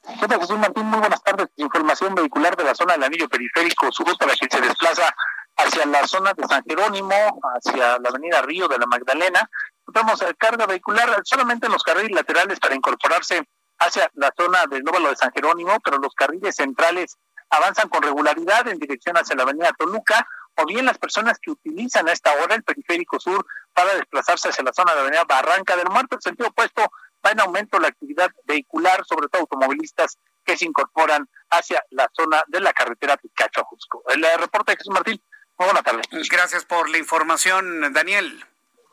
[0.07, 0.85] ¿Qué tal, Jesús Martín?
[0.85, 1.49] Muy buenas tardes.
[1.57, 5.13] Información vehicular de la zona del anillo periférico sur para quien se desplaza
[5.57, 7.13] hacia la zona de San Jerónimo,
[7.55, 9.49] hacia la avenida Río de la Magdalena.
[9.81, 13.43] Encontramos carga vehicular solamente en los carriles laterales para incorporarse
[13.79, 17.17] hacia la zona del Nóvalo de San Jerónimo, pero los carriles centrales
[17.49, 22.07] avanzan con regularidad en dirección hacia la avenida Toluca, o bien las personas que utilizan
[22.07, 25.75] a esta hora el periférico sur para desplazarse hacia la zona de la avenida Barranca
[25.75, 26.89] del Muerto, en sentido opuesto
[27.27, 32.43] va en aumento la actividad vehicular, sobre todo automovilistas que se incorporan hacia la zona
[32.47, 34.03] de la carretera Picacho Jusco.
[34.07, 35.21] El reporte de Jesús Martín,
[35.57, 36.01] muy buena tarde.
[36.29, 38.45] Gracias por la información, Daniel.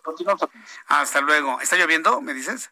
[0.03, 0.49] Continuamos.
[0.87, 1.61] Hasta luego.
[1.61, 2.71] ¿Está lloviendo, me dices?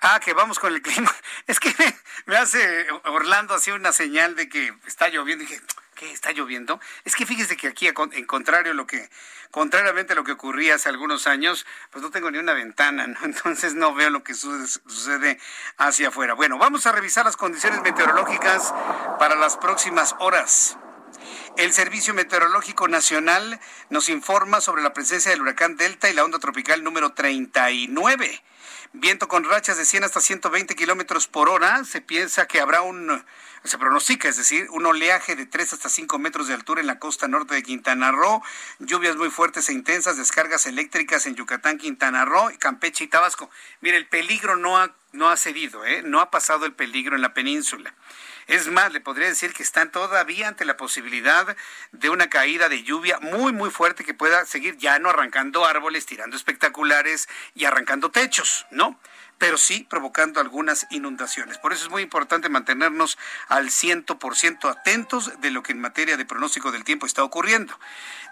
[0.00, 1.14] Ah, que vamos con el clima.
[1.46, 1.74] Es que
[2.26, 5.44] me, hace Orlando así una señal de que está lloviendo.
[5.44, 5.60] Dije,
[5.94, 6.80] ¿qué está lloviendo?
[7.04, 9.08] Es que fíjese que aquí, en contrario lo que,
[9.50, 13.18] contrariamente a lo que ocurría hace algunos años, pues no tengo ni una ventana, ¿no?
[13.24, 15.40] Entonces no veo lo que sucede
[15.78, 16.34] hacia afuera.
[16.34, 18.72] Bueno, vamos a revisar las condiciones meteorológicas
[19.18, 20.76] para las próximas horas.
[21.56, 23.58] El Servicio Meteorológico Nacional
[23.90, 28.42] nos informa sobre la presencia del huracán Delta y la onda tropical número 39
[28.92, 31.84] viento con rachas de 100 hasta 120 kilómetros por hora.
[31.84, 33.22] Se piensa que habrá un,
[33.64, 36.98] se pronostica, es decir, un oleaje de 3 hasta 5 metros de altura en la
[36.98, 38.42] costa norte de Quintana Roo,
[38.78, 43.50] lluvias muy fuertes e intensas, descargas eléctricas en Yucatán, Quintana Roo, Campeche y Tabasco.
[43.80, 46.02] Mire, el peligro no ha, no ha cedido, ¿eh?
[46.02, 47.94] no ha pasado el peligro en la península.
[48.48, 51.54] Es más, le podría decir que están todavía ante la posibilidad
[51.92, 56.06] de una caída de lluvia muy, muy fuerte que pueda seguir ya no arrancando árboles,
[56.06, 58.98] tirando espectaculares y arrancando techos, ¿no?
[59.38, 61.58] Pero sí provocando algunas inundaciones.
[61.58, 66.26] Por eso es muy importante mantenernos al 100% atentos de lo que en materia de
[66.26, 67.78] pronóstico del tiempo está ocurriendo.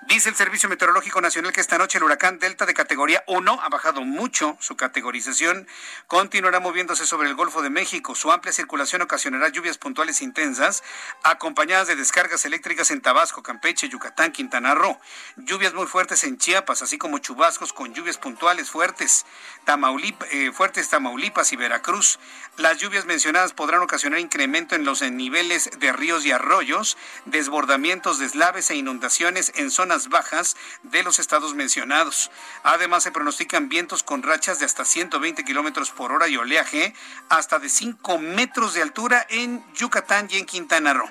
[0.03, 3.69] Dice el Servicio Meteorológico Nacional que esta noche el huracán Delta de categoría 1 ha
[3.69, 5.67] bajado mucho su categorización,
[6.07, 8.15] continuará moviéndose sobre el Golfo de México.
[8.15, 10.83] Su amplia circulación ocasionará lluvias puntuales intensas,
[11.23, 14.99] acompañadas de descargas eléctricas en Tabasco, Campeche, Yucatán, Quintana Roo.
[15.37, 19.27] Lluvias muy fuertes en Chiapas, así como chubascos con lluvias puntuales fuertes.
[19.65, 22.19] Tamaulipas, eh, fuertes Tamaulipas y Veracruz.
[22.57, 28.71] Las lluvias mencionadas podrán ocasionar incremento en los niveles de ríos y arroyos, desbordamientos, deslaves
[28.71, 32.31] e inundaciones en zonas bajas de los estados mencionados.
[32.63, 36.95] Además, se pronostican vientos con rachas de hasta 120 kilómetros por hora y oleaje
[37.29, 41.11] hasta de 5 metros de altura en Yucatán y en Quintana Roo.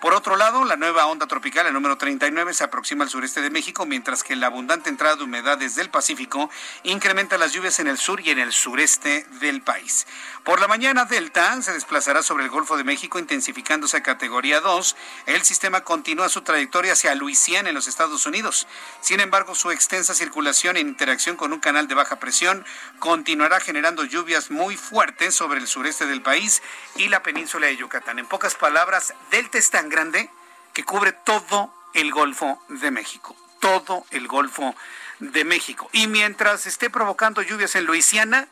[0.00, 3.50] Por otro lado, la nueva onda tropical, el número 39, se aproxima al sureste de
[3.50, 6.48] México, mientras que la abundante entrada de humedades del Pacífico
[6.84, 10.06] incrementa las lluvias en el sur y en el sureste del país.
[10.44, 14.96] Por la mañana, Delta se desplazará sobre el Golfo de México, intensificándose a categoría 2.
[15.26, 18.66] El sistema continúa su trayectoria hacia Luisiana, en los Estados Unidos.
[19.00, 22.64] Sin embargo, su extensa circulación en interacción con un canal de baja presión
[22.98, 26.62] continuará generando lluvias muy fuertes sobre el sureste del país
[26.96, 28.18] y la península de Yucatán.
[28.18, 30.30] En pocas palabras, Delta es tan grande
[30.72, 33.36] que cubre todo el Golfo de México.
[33.60, 34.74] Todo el Golfo
[35.18, 35.88] de México.
[35.92, 38.48] Y mientras esté provocando lluvias en Luisiana,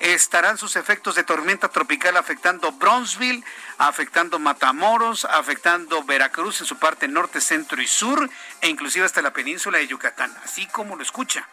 [0.00, 3.44] estarán sus efectos de tormenta tropical afectando Bronzeville,
[3.78, 8.28] afectando Matamoros, afectando Veracruz en su parte norte, centro y sur,
[8.60, 11.48] e inclusive hasta la península de Yucatán, así como lo escucha.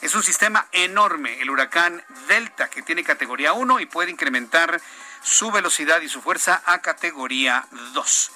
[0.00, 4.80] Es un sistema enorme, el huracán Delta, que tiene categoría 1 y puede incrementar
[5.22, 8.30] su velocidad y su fuerza a categoría 2.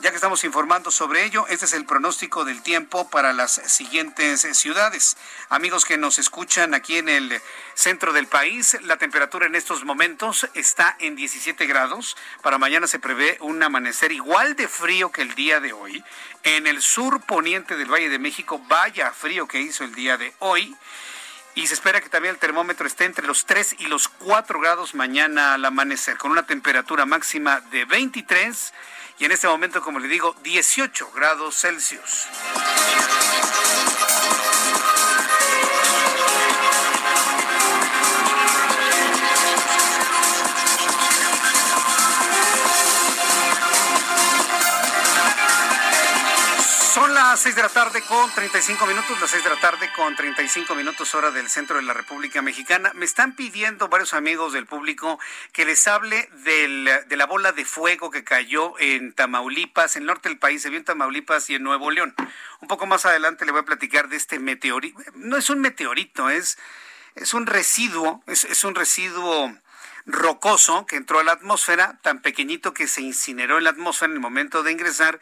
[0.00, 4.40] Ya que estamos informando sobre ello, este es el pronóstico del tiempo para las siguientes
[4.56, 5.18] ciudades.
[5.50, 7.38] Amigos que nos escuchan aquí en el
[7.74, 12.16] centro del país, la temperatura en estos momentos está en 17 grados.
[12.40, 16.02] Para mañana se prevé un amanecer igual de frío que el día de hoy.
[16.44, 20.32] En el sur poniente del Valle de México, vaya frío que hizo el día de
[20.38, 20.74] hoy.
[21.54, 24.94] Y se espera que también el termómetro esté entre los 3 y los 4 grados
[24.94, 28.72] mañana al amanecer, con una temperatura máxima de 23
[29.20, 32.26] y en este momento, como le digo, 18 grados Celsius.
[47.00, 50.14] Son las 6 de la tarde con 35 minutos, las 6 de la tarde con
[50.14, 52.92] 35 minutos hora del centro de la República Mexicana.
[52.94, 55.18] Me están pidiendo varios amigos del público
[55.54, 60.28] que les hable de la bola de fuego que cayó en Tamaulipas, en el norte
[60.28, 62.14] del país, se vio en Tamaulipas y en Nuevo León.
[62.60, 65.00] Un poco más adelante le voy a platicar de este meteorito.
[65.14, 66.58] No es un meteorito, es,
[67.14, 69.56] es un residuo, es, es un residuo
[70.04, 74.16] rocoso que entró a la atmósfera, tan pequeñito que se incineró en la atmósfera en
[74.16, 75.18] el momento de ingresar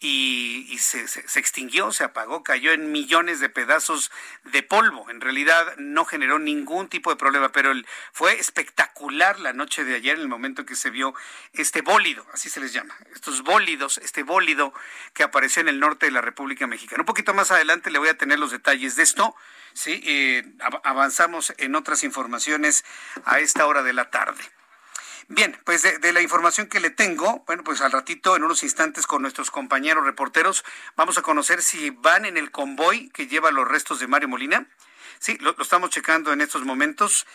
[0.00, 4.12] y, se, se, extinguió, se apagó, cayó en millones de pedazos
[4.44, 5.10] de polvo.
[5.10, 7.72] En realidad no generó ningún tipo de problema, pero
[8.12, 11.14] fue espectacular la noche de ayer en el momento que se vio
[11.52, 14.72] este bólido, así se les llama, estos bólidos, este bólido
[15.14, 17.02] que apareció en el norte de la República Mexicana.
[17.02, 19.34] Un poquito más adelante le voy a tener los detalles de esto.
[19.72, 20.44] Sí, eh,
[20.84, 22.84] avanzamos en otras informaciones
[23.24, 24.42] a esta hora de la tarde.
[25.30, 29.06] Bien, pues de, la información que le tengo, bueno, pues al ratito, en unos instantes,
[29.06, 30.64] con nuestros compañeros reporteros,
[30.96, 34.66] vamos a conocer si van en el convoy que lleva los restos de Mario Molina.
[35.18, 37.26] Sí, lo, estamos checando en estos momentos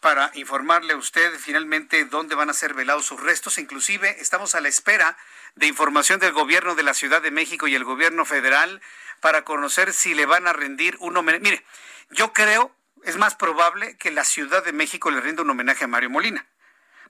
[0.00, 3.58] para informarle a usted finalmente dónde van a ser velados sus restos.
[3.58, 5.16] Inclusive estamos a la espera
[5.54, 8.82] de información del gobierno de la Ciudad de México y el gobierno federal
[9.20, 11.44] para conocer si le van a rendir un homenaje.
[11.44, 11.64] Mire,
[12.10, 15.88] yo creo, es más probable que la Ciudad de México le rinda un homenaje a
[15.88, 16.44] Mario Molina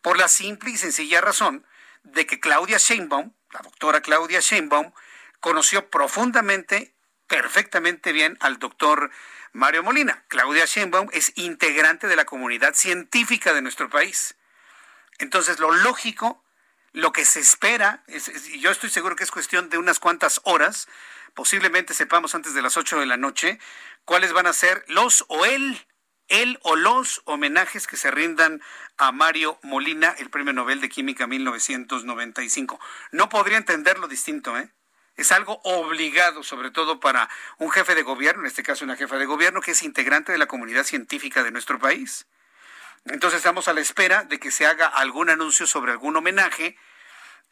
[0.03, 1.67] por la simple y sencilla razón
[2.03, 4.93] de que Claudia Sheinbaum, la doctora Claudia Sheinbaum,
[5.41, 6.95] conoció profundamente,
[7.27, 9.11] perfectamente bien al doctor
[9.53, 10.25] Mario Molina.
[10.29, 14.37] Claudia Sheinbaum es integrante de la comunidad científica de nuestro país.
[15.19, 16.45] Entonces, lo lógico,
[16.93, 20.89] lo que se espera, y yo estoy seguro que es cuestión de unas cuantas horas,
[21.35, 23.59] posiblemente sepamos antes de las 8 de la noche,
[24.05, 25.87] cuáles van a ser los o el
[26.29, 28.63] el o los homenajes que se rindan
[28.97, 32.81] a Mario Molina, el Premio Nobel de Química 1995.
[33.13, 34.71] No podría entenderlo distinto, ¿eh?
[35.17, 39.17] Es algo obligado, sobre todo para un jefe de gobierno, en este caso una jefa
[39.17, 42.27] de gobierno, que es integrante de la comunidad científica de nuestro país.
[43.07, 46.77] Entonces estamos a la espera de que se haga algún anuncio sobre algún homenaje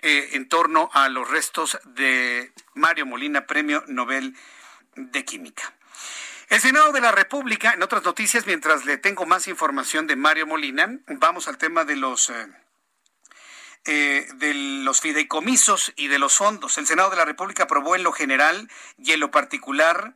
[0.02, 4.36] eh, en torno a los restos de Mario Molina, Premio Nobel
[4.96, 5.72] de Química.
[6.48, 10.46] El Senado de la República, en otras noticias, mientras le tengo más información de Mario
[10.46, 12.30] Molina, vamos al tema de los...
[12.30, 12.46] Eh,
[13.86, 16.78] eh, de los fideicomisos y de los fondos.
[16.78, 20.14] El Senado de la República aprobó en lo general y en lo particular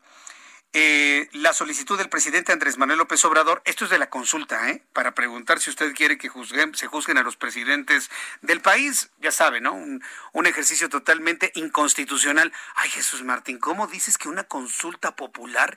[0.74, 4.84] eh, la solicitud del presidente Andrés Manuel López Obrador, esto es de la consulta, ¿eh?
[4.92, 8.10] para preguntar si usted quiere que juzguen, se juzguen a los presidentes
[8.42, 9.72] del país, ya sabe, ¿no?
[9.72, 12.52] Un, un, ejercicio totalmente inconstitucional.
[12.74, 15.76] Ay, Jesús Martín, ¿cómo dices que una consulta popular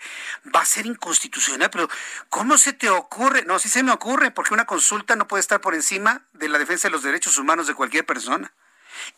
[0.54, 1.70] va a ser inconstitucional?
[1.70, 1.90] Pero,
[2.30, 3.46] ¿cómo se te ocurre?
[3.46, 6.60] No, sí se me ocurre, porque una consulta no puede estar por encima de la
[6.60, 8.54] defensa de los derechos humanos de cualquier persona.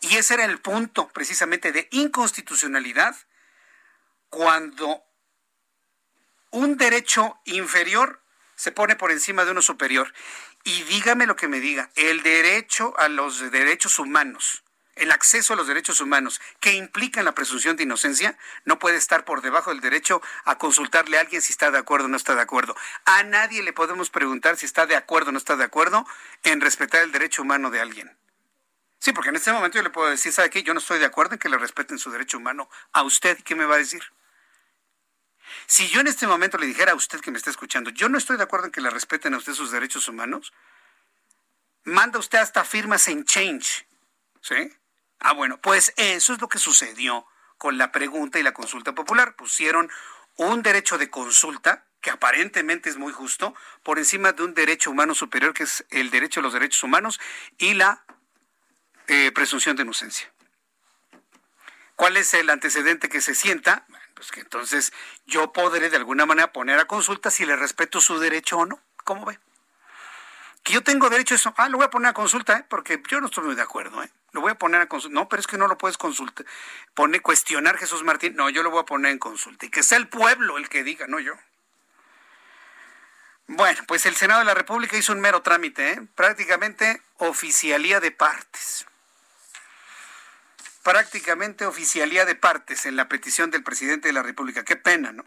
[0.00, 3.16] Y ese era el punto precisamente de inconstitucionalidad
[4.28, 5.02] cuando
[6.54, 8.22] un derecho inferior
[8.54, 10.14] se pone por encima de uno superior.
[10.62, 14.62] Y dígame lo que me diga, el derecho a los derechos humanos,
[14.94, 19.24] el acceso a los derechos humanos que implican la presunción de inocencia, no puede estar
[19.24, 22.36] por debajo del derecho a consultarle a alguien si está de acuerdo o no está
[22.36, 22.76] de acuerdo.
[23.04, 26.06] A nadie le podemos preguntar si está de acuerdo o no está de acuerdo
[26.44, 28.16] en respetar el derecho humano de alguien.
[29.00, 30.62] Sí, porque en este momento yo le puedo decir, ¿sabe qué?
[30.62, 33.36] Yo no estoy de acuerdo en que le respeten su derecho humano a usted.
[33.42, 34.04] ¿Qué me va a decir?
[35.66, 38.18] Si yo en este momento le dijera a usted que me está escuchando, yo no
[38.18, 40.52] estoy de acuerdo en que le respeten a usted sus derechos humanos,
[41.84, 43.86] manda usted hasta firmas en Change.
[44.40, 44.72] ¿Sí?
[45.20, 49.36] Ah, bueno, pues eso es lo que sucedió con la pregunta y la consulta popular.
[49.36, 49.90] Pusieron
[50.36, 55.14] un derecho de consulta, que aparentemente es muy justo, por encima de un derecho humano
[55.14, 57.20] superior, que es el derecho a los derechos humanos
[57.56, 58.04] y la
[59.06, 60.30] eh, presunción de inocencia.
[61.96, 63.86] ¿Cuál es el antecedente que se sienta?
[64.14, 64.92] Pues que entonces
[65.26, 68.80] yo podré de alguna manera poner a consulta si le respeto su derecho o no.
[69.04, 69.38] ¿Cómo ve?
[70.62, 71.54] Que yo tengo derecho a eso.
[71.56, 72.64] Ah, lo voy a poner a consulta, ¿eh?
[72.68, 74.02] porque yo no estoy muy de acuerdo.
[74.02, 74.10] ¿eh?
[74.32, 75.14] Lo voy a poner a consulta.
[75.14, 76.46] No, pero es que no lo puedes consultar.
[76.94, 78.34] Pone cuestionar Jesús Martín.
[78.36, 79.66] No, yo lo voy a poner en consulta.
[79.66, 81.34] Y que sea el pueblo el que diga, no yo.
[83.46, 86.02] Bueno, pues el Senado de la República hizo un mero trámite, ¿eh?
[86.14, 88.86] prácticamente oficialía de partes
[90.84, 94.64] prácticamente oficialía de partes en la petición del presidente de la República.
[94.64, 95.24] Qué pena, ¿no?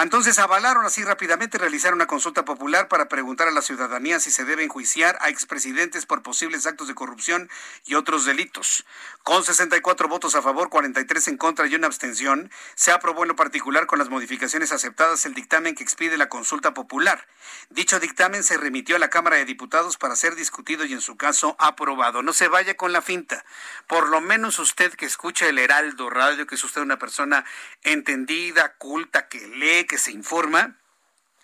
[0.00, 4.44] Entonces avalaron así rápidamente realizar una consulta popular para preguntar a la ciudadanía si se
[4.44, 7.50] debe enjuiciar a expresidentes por posibles actos de corrupción
[7.84, 8.84] y otros delitos.
[9.24, 13.36] Con 64 votos a favor, 43 en contra y una abstención, se aprobó en lo
[13.36, 17.26] particular con las modificaciones aceptadas el dictamen que expide la consulta popular.
[17.68, 21.16] Dicho dictamen se remitió a la Cámara de Diputados para ser discutido y en su
[21.16, 22.22] caso aprobado.
[22.22, 23.44] No se vaya con la finta.
[23.88, 27.44] Por lo menos usted que escucha el Heraldo Radio, que es usted una persona
[27.82, 30.76] entendida, culta, que lee, que se informa,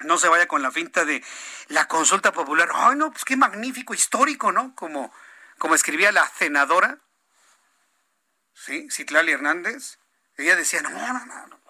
[0.00, 1.24] no se vaya con la finta de
[1.68, 2.68] la consulta popular.
[2.72, 4.74] Ay, no, pues qué magnífico, histórico, ¿no?
[4.76, 5.12] Como,
[5.58, 6.98] como escribía la senadora,
[8.54, 8.88] ¿sí?
[8.90, 9.98] Citlali Hernández.
[10.36, 11.64] Ella decía, no, no, no, no.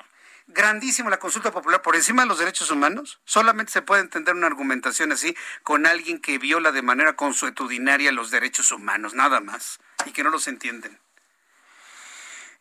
[0.47, 3.20] Grandísimo la consulta popular por encima de los derechos humanos.
[3.25, 8.31] Solamente se puede entender una argumentación así con alguien que viola de manera consuetudinaria los
[8.31, 10.99] derechos humanos, nada más, y que no los entienden.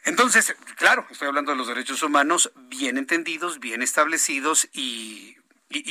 [0.06, 5.38] Entonces, claro, estoy hablando de los derechos humanos bien entendidos, bien establecidos y,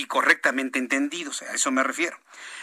[0.06, 2.18] correctamente entendidos, a eso me refiero.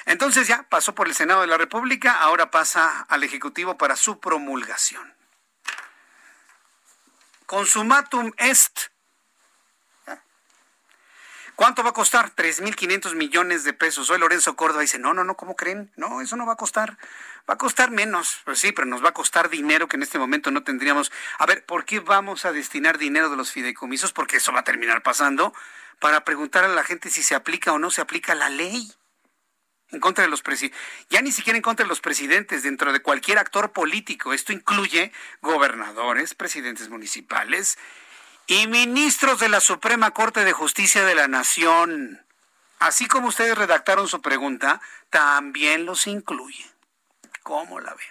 [0.06, 4.20] Entonces ya pasó por el Senado de la República, ahora pasa al Ejecutivo para su
[4.20, 5.16] promulgación.
[7.47, 8.91] Consumatum est.
[11.60, 12.34] ¿Cuánto va a costar?
[12.34, 14.10] 3.500 millones de pesos.
[14.10, 15.91] Hoy Lorenzo Córdoba dice, no, no, no, ¿cómo creen?
[15.97, 16.97] No, eso no va a costar.
[17.49, 20.18] Va a costar menos, pues sí, pero nos va a costar dinero que en este
[20.18, 21.12] momento no tendríamos.
[21.38, 24.14] A ver, ¿por qué vamos a destinar dinero de los fideicomisos?
[24.14, 25.53] Porque eso va a terminar pasando
[25.99, 28.93] para preguntar a la gente si se aplica o no se aplica la ley
[29.91, 30.80] en contra de los presidentes,
[31.10, 34.32] ya ni siquiera en contra de los presidentes, dentro de cualquier actor político.
[34.32, 37.78] Esto incluye gobernadores, presidentes municipales
[38.50, 42.26] y ministros de la Suprema Corte de Justicia de la Nación.
[42.80, 44.82] Así como ustedes redactaron su pregunta,
[45.12, 46.66] también los incluye.
[47.43, 48.04] ¿Cómo la ve?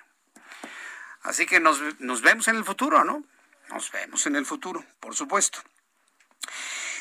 [1.23, 3.25] Así que nos, nos vemos en el futuro, ¿no?
[3.71, 5.59] Nos vemos en el futuro, por supuesto.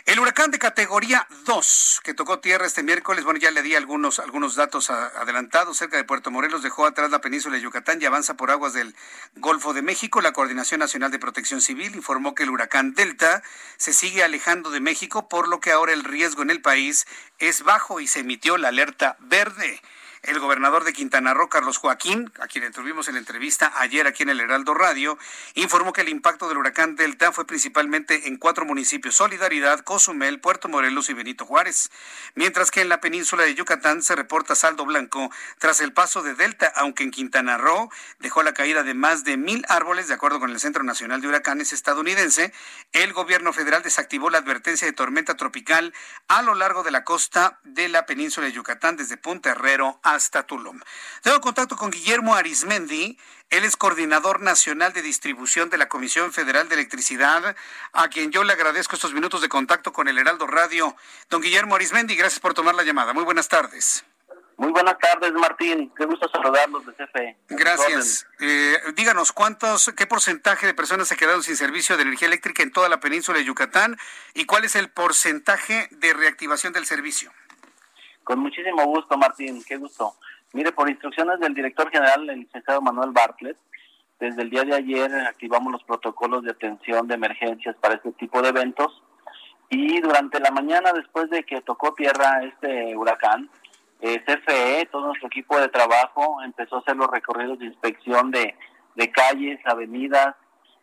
[0.07, 4.19] El huracán de categoría 2 que tocó tierra este miércoles, bueno, ya le di algunos,
[4.19, 8.35] algunos datos adelantados, cerca de Puerto Morelos dejó atrás la península de Yucatán y avanza
[8.35, 8.95] por aguas del
[9.35, 10.21] Golfo de México.
[10.21, 13.43] La Coordinación Nacional de Protección Civil informó que el huracán Delta
[13.75, 17.05] se sigue alejando de México, por lo que ahora el riesgo en el país
[17.37, 19.81] es bajo y se emitió la alerta verde.
[20.23, 24.23] El gobernador de Quintana Roo, Carlos Joaquín, a quien tuvimos en la entrevista ayer aquí
[24.23, 25.17] en el Heraldo Radio,
[25.53, 30.69] informó que el impacto del huracán Delta fue principalmente en cuatro municipios, Solidaridad, Cozumel, Puerto
[30.69, 31.91] Morelos y Benito Juárez,
[32.33, 36.33] mientras que en la península de Yucatán se reporta saldo blanco tras el paso de
[36.33, 37.89] Delta, aunque en Quintana Roo
[38.19, 41.27] dejó la caída de más de mil árboles, de acuerdo con el Centro Nacional de
[41.27, 42.51] Huracanes estadounidense,
[42.91, 45.93] el gobierno federal desactivó la advertencia de tormenta tropical
[46.27, 50.43] a lo largo de la costa de la península de Yucatán, desde Punta Herrero hasta
[50.43, 50.79] Tulum.
[51.21, 53.17] Tengo contacto con Guillermo Arismendi,
[53.49, 57.55] él es coordinador nacional de distribución de la Comisión Federal de Electricidad,
[57.93, 60.95] a quien yo le agradezco estos minutos de contacto con el Heraldo Radio.
[61.29, 63.13] Don Guillermo Arismendi, gracias por tomar la llamada.
[63.13, 64.05] Muy buenas tardes.
[64.57, 65.93] Muy buenas tardes, Martín.
[65.95, 67.37] Qué gusto saludarlos de CFE.
[67.49, 68.25] Gracias.
[68.39, 72.71] Eh, díganos, ¿cuántos, qué porcentaje de personas se quedaron sin servicio de energía eléctrica en
[72.71, 73.97] toda la península de Yucatán
[74.33, 77.31] y cuál es el porcentaje de reactivación del servicio?
[78.27, 79.63] Con muchísimo gusto, Martín.
[79.65, 80.15] Qué gusto.
[80.51, 83.55] Mire, por instrucciones del director general, el licenciado Manuel Bartlett,
[84.19, 88.41] desde el día de ayer activamos los protocolos de atención de emergencias para este tipo
[88.41, 89.01] de eventos
[89.69, 93.49] y durante la mañana, después de que tocó tierra este huracán,
[94.01, 98.55] eh, CFE, todo nuestro equipo de trabajo, empezó a hacer los recorridos de inspección de,
[99.13, 100.35] calles, avenidas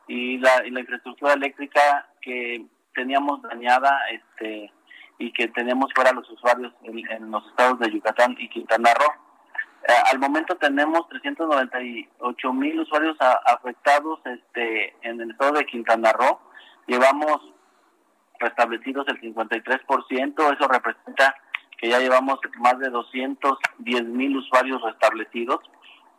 [0.08, 2.64] y la, infraestructura eléctrica que
[2.94, 4.72] teníamos dañada este
[5.18, 9.12] y que teníamos fuera los usuarios en, los estados de Yucatán y Quintana Roo.
[9.86, 16.38] Eh, al momento tenemos 398 mil usuarios afectados este, en el estado de Quintana Roo.
[16.86, 17.52] Llevamos
[18.38, 21.34] restablecidos el 53%, eso representa
[21.78, 25.60] que ya llevamos más de 210 mil usuarios restablecidos.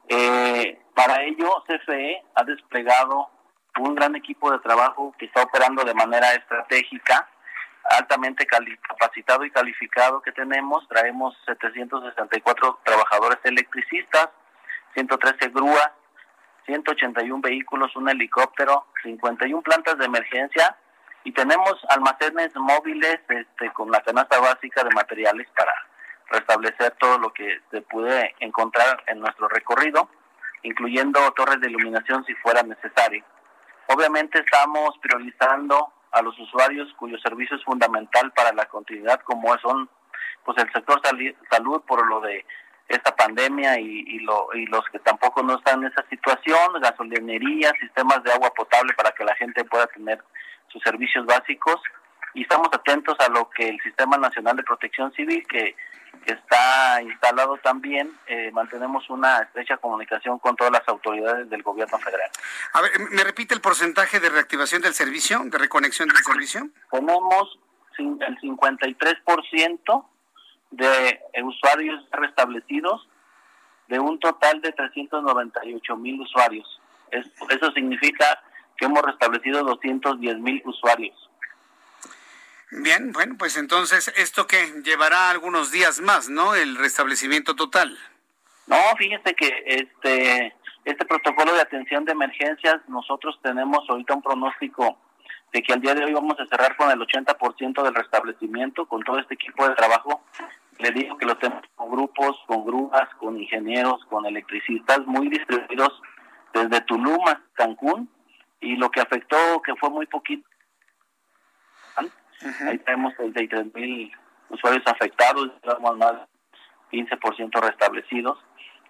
[0.08, 3.30] Eh, para ello, CFE ha desplegado
[3.80, 7.28] un gran equipo de trabajo que está operando de manera estratégica,
[7.90, 10.88] altamente capacitado y calificado que tenemos.
[10.88, 14.30] Traemos 764 trabajadores electricistas,
[14.94, 15.92] 113 grúas,
[16.66, 20.76] 181 vehículos, un helicóptero, 51 plantas de emergencia
[21.24, 25.74] y tenemos almacenes móviles este, con la canasta básica de materiales para
[26.30, 30.10] restablecer todo lo que se puede encontrar en nuestro recorrido,
[30.64, 33.24] incluyendo torres de iluminación si fuera necesario.
[33.88, 39.90] Obviamente estamos priorizando a los usuarios cuyo servicio es fundamental para la continuidad, como son
[40.46, 41.02] pues el sector
[41.52, 42.46] salud por lo de
[42.88, 47.72] esta pandemia y, y, lo, y los que tampoco no están en esa situación, gasolinería,
[47.80, 50.24] sistemas de agua potable para que la gente pueda tener
[50.70, 51.82] sus servicios básicos
[52.36, 55.76] y estamos atentos a lo que el Sistema Nacional de Protección Civil, que,
[56.26, 62.32] está instalado también, eh, mantenemos una estrecha comunicación con todas las autoridades del gobierno federal.
[62.74, 66.70] A ver, ¿me repite el porcentaje de reactivación del servicio, de reconexión del servicio?
[66.90, 67.60] Tenemos
[68.00, 70.06] el 53%
[70.72, 73.08] de usuarios restablecidos
[73.88, 76.82] de un total de 398 mil usuarios.
[77.12, 78.42] eso significa
[78.78, 81.25] que hemos restablecido 210 mil usuarios.
[82.72, 86.56] Bien, bueno, pues entonces esto que llevará algunos días más, ¿no?
[86.56, 87.98] El restablecimiento total.
[88.68, 90.54] No, fíjese que este
[90.86, 94.98] este protocolo de atención de emergencias nosotros tenemos ahorita un pronóstico
[95.52, 99.02] de que al día de hoy vamos a cerrar con el 80% del restablecimiento con
[99.02, 100.22] todo este equipo de trabajo.
[100.78, 106.02] Le digo que lo tenemos con grupos, con grúas, con ingenieros, con electricistas muy distribuidos
[106.54, 108.10] desde Tulum a Cancún
[108.60, 110.48] y lo que afectó, que fue muy poquito,
[112.68, 114.12] ahí tenemos 33 mil
[114.50, 116.14] usuarios afectados, llevamos más
[116.92, 118.38] 15% restablecidos.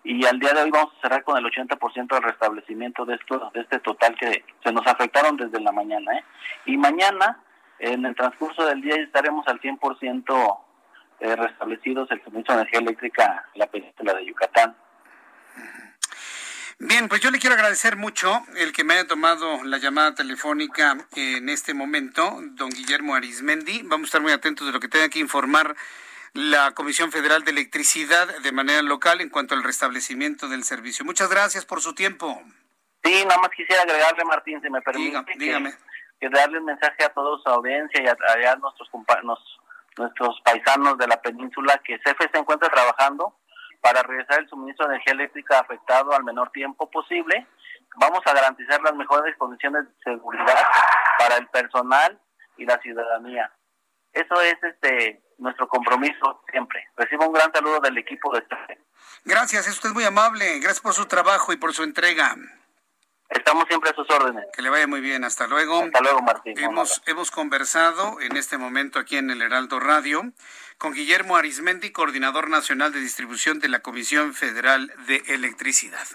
[0.04, 3.52] Y al día de hoy vamos a cerrar con el 80% del restablecimiento de esto
[3.54, 6.24] de este total que se nos afectaron desde la mañana ¿eh?
[6.68, 7.40] y mañana
[7.80, 10.60] en el transcurso del día estaremos al 100%
[11.22, 14.76] eh, restablecidos el suministro de energía eléctrica en la península de Yucatán
[16.78, 20.98] Bien, pues yo le quiero agradecer mucho el que me haya tomado la llamada telefónica
[21.16, 23.82] en este momento, don Guillermo Arismendi.
[23.84, 25.76] Vamos a estar muy atentos de lo que tenga que informar
[26.34, 31.06] la Comisión Federal de Electricidad de manera local en cuanto al restablecimiento del servicio.
[31.06, 32.42] Muchas gracias por su tiempo.
[33.06, 35.24] Sí, nada más quisiera agregarle, Martín, si me permite.
[35.38, 35.74] dígame.
[36.20, 38.90] Que, darle un mensaje a toda su audiencia y a, a nuestros,
[39.98, 43.38] nuestros paisanos de la península que CFE se encuentra trabajando
[43.82, 47.48] para regresar el suministro de energía eléctrica afectado al menor tiempo posible.
[47.98, 50.66] Vamos a garantizar las mejores condiciones de seguridad
[51.18, 52.20] para el personal
[52.58, 53.52] y la ciudadanía.
[54.14, 56.88] Eso es este nuestro compromiso siempre.
[56.96, 58.80] Recibo un gran saludo del equipo de este.
[59.26, 60.60] Gracias, es usted muy amable.
[60.60, 62.36] Gracias por su trabajo y por su entrega.
[63.30, 64.46] Estamos siempre a sus órdenes.
[64.54, 65.24] Que le vaya muy bien.
[65.24, 65.84] Hasta luego.
[65.84, 66.58] Hasta luego, Martín.
[66.58, 70.32] Hemos, hemos conversado en este momento aquí en el Heraldo Radio
[70.78, 76.06] con Guillermo Arismendi, coordinador nacional de distribución de la Comisión Federal de Electricidad.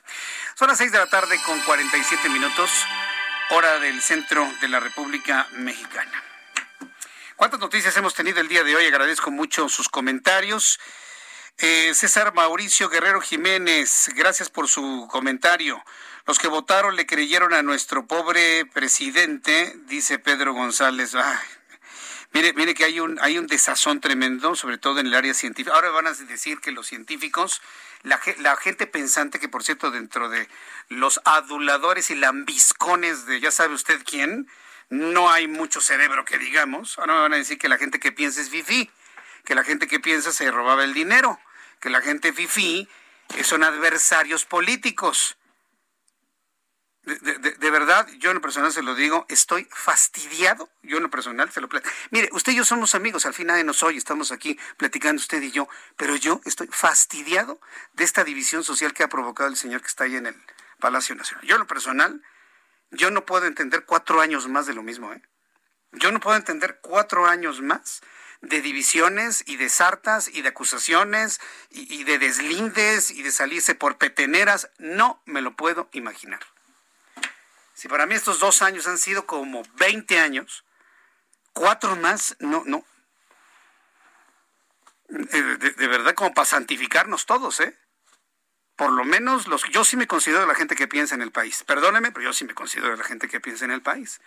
[0.55, 2.71] Son las seis de la tarde con 47 minutos,
[3.51, 6.23] hora del centro de la República Mexicana.
[7.37, 8.85] ¿Cuántas noticias hemos tenido el día de hoy?
[8.87, 10.79] Agradezco mucho sus comentarios.
[11.63, 15.85] Eh, César Mauricio Guerrero Jiménez, gracias por su comentario.
[16.25, 21.15] Los que votaron le creyeron a nuestro pobre presidente, dice Pedro González.
[22.33, 25.75] Mire, mire que hay un, hay un desazón tremendo, sobre todo en el área científica.
[25.75, 27.61] Ahora van a decir que los científicos,
[28.05, 28.19] la,
[28.57, 30.49] gente pensante, que por cierto, dentro de
[30.89, 34.49] los aduladores y lambiscones de ya sabe usted quién,
[34.89, 36.99] no hay mucho cerebro que digamos.
[36.99, 38.91] Ahora me van a decir que la gente que piensa es fifí,
[39.45, 41.39] que la gente que piensa se robaba el dinero,
[41.81, 42.89] que la gente fifí
[43.43, 45.37] son adversarios políticos.
[47.03, 50.71] De, verdad, yo en lo personal se lo digo, estoy fastidiado.
[50.83, 51.93] Yo en lo personal se lo platico.
[52.11, 55.41] Mire, usted y yo somos amigos, al final de nos oye, estamos aquí platicando usted
[55.43, 57.61] y yo, pero yo estoy fastidiado
[57.95, 60.37] de esta división social que ha provocado el señor que está ahí en el
[60.79, 61.47] Palacio Nacional.
[61.47, 62.23] Yo en lo personal,
[62.91, 65.23] yo no puedo entender cuatro años más de lo mismo, ¿eh?
[65.93, 68.03] Yo no puedo entender cuatro años más
[68.43, 73.99] de divisiones y de sartas y de acusaciones y, de deslindes y de salirse por
[73.99, 74.71] peteneras.
[74.79, 76.41] No me lo puedo imaginar.
[77.75, 80.65] Si para mí estos dos años han sido como 20 años,
[81.53, 82.85] cuatro más, no, no.
[85.09, 87.77] De, verdad, como para santificarnos todos, ¿eh?
[88.77, 91.65] Por lo menos los, yo sí me considero la gente que piensa en el país.
[91.65, 94.21] Perdóneme, pero yo sí me considero la gente que piensa en el país.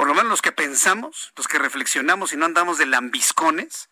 [0.00, 3.90] Por lo menos los que pensamos, los que reflexionamos y no andamos de lambiscones,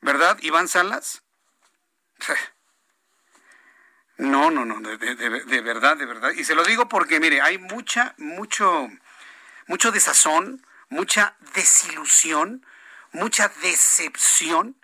[0.00, 1.24] ¿verdad, Iván Salas?
[4.18, 6.30] No, no, no, de, verdad, de verdad.
[6.36, 8.88] Y se lo digo porque, mire, hay mucha, mucho,
[9.66, 12.64] mucho desazón, mucha desilusión,
[13.12, 14.76] mucha decepción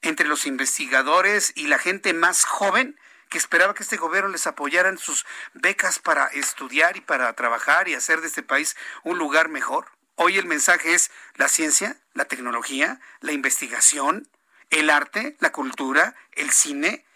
[0.00, 2.98] entre los investigadores y la gente más joven
[3.30, 5.24] que esperaba que este gobierno les apoyara en sus
[5.54, 9.86] becas para estudiar y para trabajar y hacer de este país un lugar mejor.
[10.16, 14.28] Hoy el mensaje es la ciencia, la tecnología, la investigación,
[14.68, 17.06] el arte, la cultura, el cine,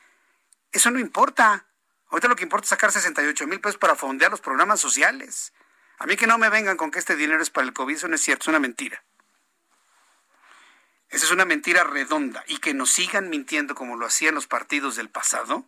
[0.72, 1.66] eso no importa.
[2.08, 5.52] Ahorita lo que importa es sacar 68 mil pesos para fondear los programas sociales.
[5.98, 8.08] A mí que no me vengan con que este dinero es para el COVID, eso
[8.08, 9.02] no es cierto, es una mentira.
[11.08, 12.44] Esa es una mentira redonda.
[12.48, 15.64] Y que nos sigan mintiendo como lo hacían los partidos del pasado,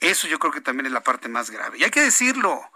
[0.00, 1.78] eso yo creo que también es la parte más grave.
[1.78, 2.70] Y hay que decirlo.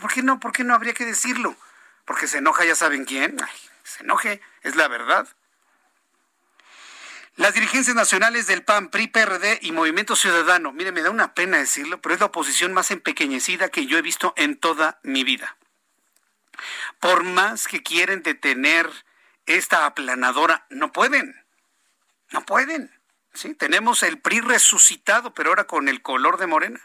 [0.00, 0.38] ¿Por qué no?
[0.38, 1.56] ¿Por qué no habría que decirlo?
[2.04, 3.36] Porque se enoja, ya saben quién.
[3.84, 5.28] se enoje, es la verdad.
[7.36, 11.56] Las dirigencias nacionales del PAN, PRI, PRD y Movimiento Ciudadano, mire, me da una pena
[11.56, 15.56] decirlo, pero es la oposición más empequeñecida que yo he visto en toda mi vida.
[17.00, 18.90] Por más que quieren detener
[19.46, 21.34] esta aplanadora, no pueden.
[22.30, 22.92] No pueden.
[23.34, 23.54] ¿Sí?
[23.54, 26.80] Tenemos el PRI resucitado, pero ahora con el color de morena.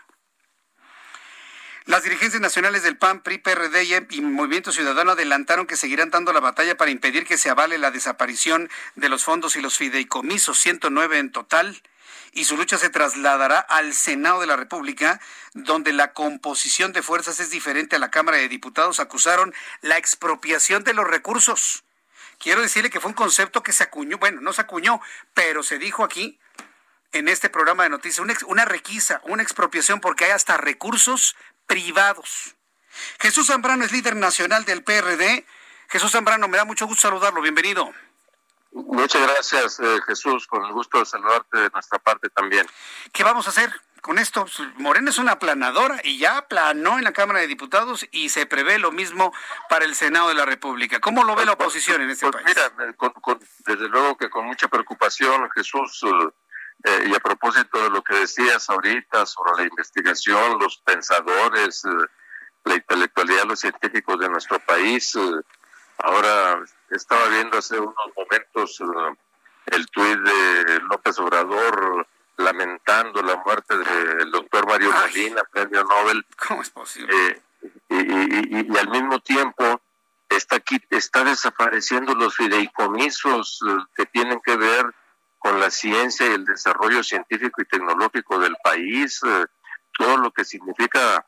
[1.85, 6.41] Las dirigencias nacionales del PAN, PRI, PRD y Movimiento Ciudadano adelantaron que seguirán dando la
[6.41, 11.17] batalla para impedir que se avale la desaparición de los fondos y los fideicomisos, 109
[11.17, 11.81] en total,
[12.33, 15.21] y su lucha se trasladará al Senado de la República,
[15.53, 18.99] donde la composición de fuerzas es diferente a la Cámara de Diputados.
[18.99, 21.85] Acusaron la expropiación de los recursos.
[22.39, 25.01] Quiero decirle que fue un concepto que se acuñó, bueno, no se acuñó,
[25.33, 26.39] pero se dijo aquí
[27.11, 31.35] en este programa de noticias, una, una requisa, una expropiación, porque hay hasta recursos
[31.65, 32.55] privados.
[33.19, 35.45] Jesús Zambrano es líder nacional del PRD.
[35.89, 37.41] Jesús Zambrano, me da mucho gusto saludarlo.
[37.41, 37.91] Bienvenido.
[38.71, 40.47] Muchas gracias, eh, Jesús.
[40.47, 42.67] Con el gusto de saludarte de nuestra parte también.
[43.11, 43.71] ¿Qué vamos a hacer
[44.01, 44.45] con esto?
[44.45, 48.45] Pues, Morena es una aplanadora y ya aplanó en la Cámara de Diputados y se
[48.45, 49.33] prevé lo mismo
[49.69, 50.99] para el Senado de la República.
[50.99, 52.55] ¿Cómo lo ve la oposición en este pues país?
[52.55, 56.03] Mira, eh, desde luego que con mucha preocupación, Jesús.
[56.03, 56.29] Eh,
[56.83, 61.89] eh, y a propósito de lo que decías ahorita sobre la investigación, los pensadores, eh,
[62.65, 65.41] la intelectualidad, los científicos de nuestro país, eh,
[65.97, 68.79] ahora estaba viendo hace unos momentos
[69.65, 72.07] el tuit de López Obrador
[72.37, 76.25] lamentando la muerte del doctor Mario Molina, premio Nobel.
[76.47, 77.41] ¿Cómo es posible?
[77.89, 79.81] Y, y, al mismo tiempo
[80.29, 83.59] está, aquí, está desapareciendo los fideicomisos
[83.95, 84.93] que tienen que ver
[85.39, 89.45] con la ciencia y el desarrollo científico y tecnológico del país, eh,
[89.97, 91.25] todo lo que significa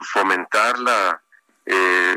[0.00, 1.22] fomentar la,
[1.64, 2.16] eh,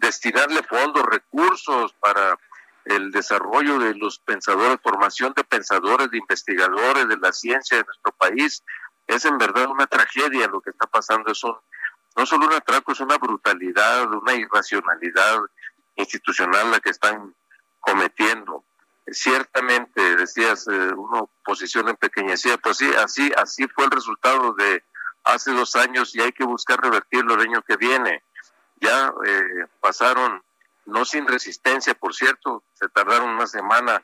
[0.00, 2.38] destinarle fondos, recursos para
[2.84, 8.12] el desarrollo de los pensadores, formación de pensadores, de investigadores de la ciencia de nuestro
[8.12, 8.64] país.
[9.06, 11.32] Es en verdad una tragedia lo que está pasando.
[11.32, 11.56] Es un,
[12.16, 15.40] no solo un atraco, es una brutalidad, una irracionalidad
[15.96, 17.34] institucional la que están
[17.80, 18.64] cometiendo
[19.12, 24.84] ciertamente decías eh, una oposición empequeñecida, pues sí, así, así fue el resultado de
[25.24, 28.22] hace dos años y hay que buscar revertirlo el año que viene.
[28.76, 30.42] Ya eh, pasaron,
[30.86, 34.02] no sin resistencia, por cierto, se tardaron una semana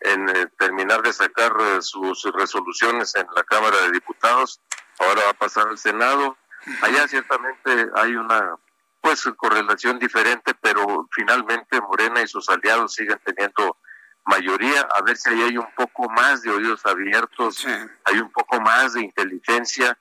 [0.00, 4.60] en eh, terminar de sacar sus resoluciones en la Cámara de Diputados,
[4.98, 6.36] ahora va a pasar al Senado.
[6.82, 8.56] Allá ciertamente hay una
[9.00, 13.78] pues correlación diferente, pero finalmente Morena y sus aliados siguen teniendo
[14.24, 17.64] mayoría, a ver si ahí hay un poco más de oídos abiertos,
[18.04, 19.96] hay un poco más de inteligencia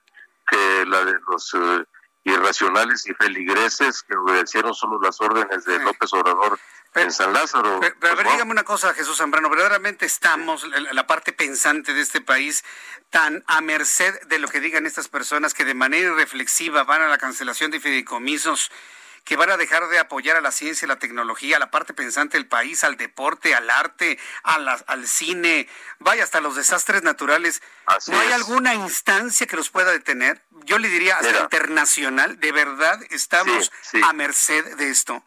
[0.47, 1.86] que la de los eh,
[2.26, 6.59] irracionales y feligreses que obedecieron solo las órdenes de López Obrador
[6.95, 7.80] en San Lázaro.
[7.80, 11.93] Pero, a pues ver, dígame una cosa, Jesús Zambrano, verdaderamente estamos, la, la parte pensante
[11.93, 12.63] de este país,
[13.11, 17.07] tan a merced de lo que digan estas personas que de manera irreflexiva van a
[17.07, 18.71] la cancelación de fideicomisos
[19.26, 22.38] que van a dejar de apoyar a la ciencia la tecnología, a la parte pensante
[22.38, 25.67] del país, al deporte, al arte, a la- al cine,
[25.99, 27.61] vaya hasta los desastres naturales.
[28.07, 30.43] ¿No hay alguna instancia que los pueda detener?
[30.65, 31.41] Yo le diría hasta Mira.
[31.41, 34.01] internacional, de verdad estamos Sí, sí.
[34.03, 35.23] a merced de esto.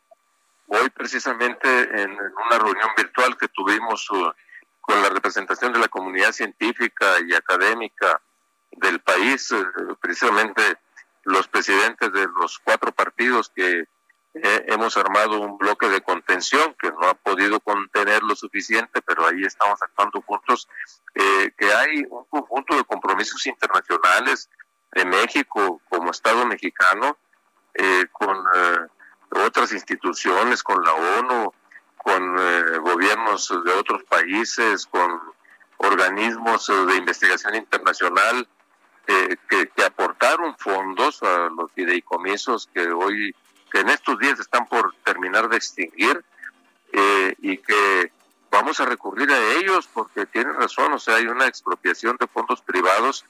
[0.68, 4.30] Hoy precisamente en en una reunión virtual que tuvimos uh,
[4.80, 8.20] con la representación de la comunidad científica y académica
[8.72, 9.64] del país, eh,
[10.00, 10.78] precisamente
[11.28, 13.84] los presidentes de los cuatro partidos que
[14.34, 19.26] eh, hemos armado un bloque de contención que no ha podido contener lo suficiente, pero
[19.26, 20.68] ahí estamos actuando juntos,
[21.14, 24.48] eh, que hay un conjunto de compromisos internacionales
[24.92, 27.18] de México como Estado mexicano
[27.74, 28.42] eh, con
[29.30, 31.52] otras instituciones, con la ONU,
[31.98, 32.36] con
[32.82, 35.20] gobiernos de otros países, con
[35.76, 38.48] organismos de investigación internacional
[39.08, 43.34] eh, que, que aportaron fondos a los fideicomisos que hoy,
[43.72, 46.22] que en estos días están por terminar de extinguir
[46.92, 48.12] eh, y que
[48.50, 52.60] vamos a recurrir a ellos porque tienen razón, o sea, hay una expropiación de fondos
[52.60, 53.24] privados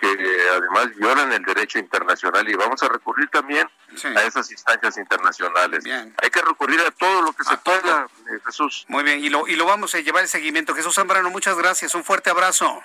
[0.00, 0.16] que
[0.52, 3.68] además violan el derecho internacional y vamos a recurrir también
[4.16, 5.84] a esas instancias internacionales.
[6.22, 8.84] Hay que recurrir a todo lo que se pueda, eh, Jesús.
[8.86, 10.76] Muy bien, y lo, y lo vamos a llevar el seguimiento.
[10.76, 12.80] Jesús Zambrano, muchas gracias, un fuerte abrazo.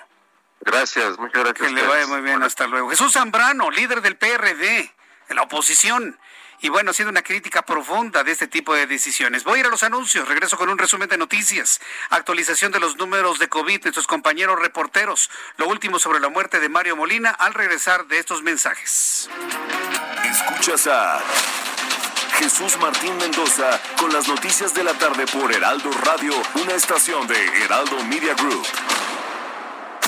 [0.60, 1.68] Gracias, muchas gracias.
[1.68, 2.90] Que le vaya muy bien, hasta luego.
[2.90, 4.92] Jesús Zambrano, líder del PRD,
[5.28, 6.18] de la oposición.
[6.60, 9.44] Y bueno, ha sido una crítica profunda de este tipo de decisiones.
[9.44, 12.96] Voy a ir a los anuncios, regreso con un resumen de noticias, actualización de los
[12.96, 17.52] números de COVID, nuestros compañeros reporteros, lo último sobre la muerte de Mario Molina al
[17.52, 19.28] regresar de estos mensajes.
[20.24, 21.20] Escuchas a
[22.38, 27.64] Jesús Martín Mendoza con las noticias de la tarde por Heraldo Radio, una estación de
[27.64, 28.66] Heraldo Media Group.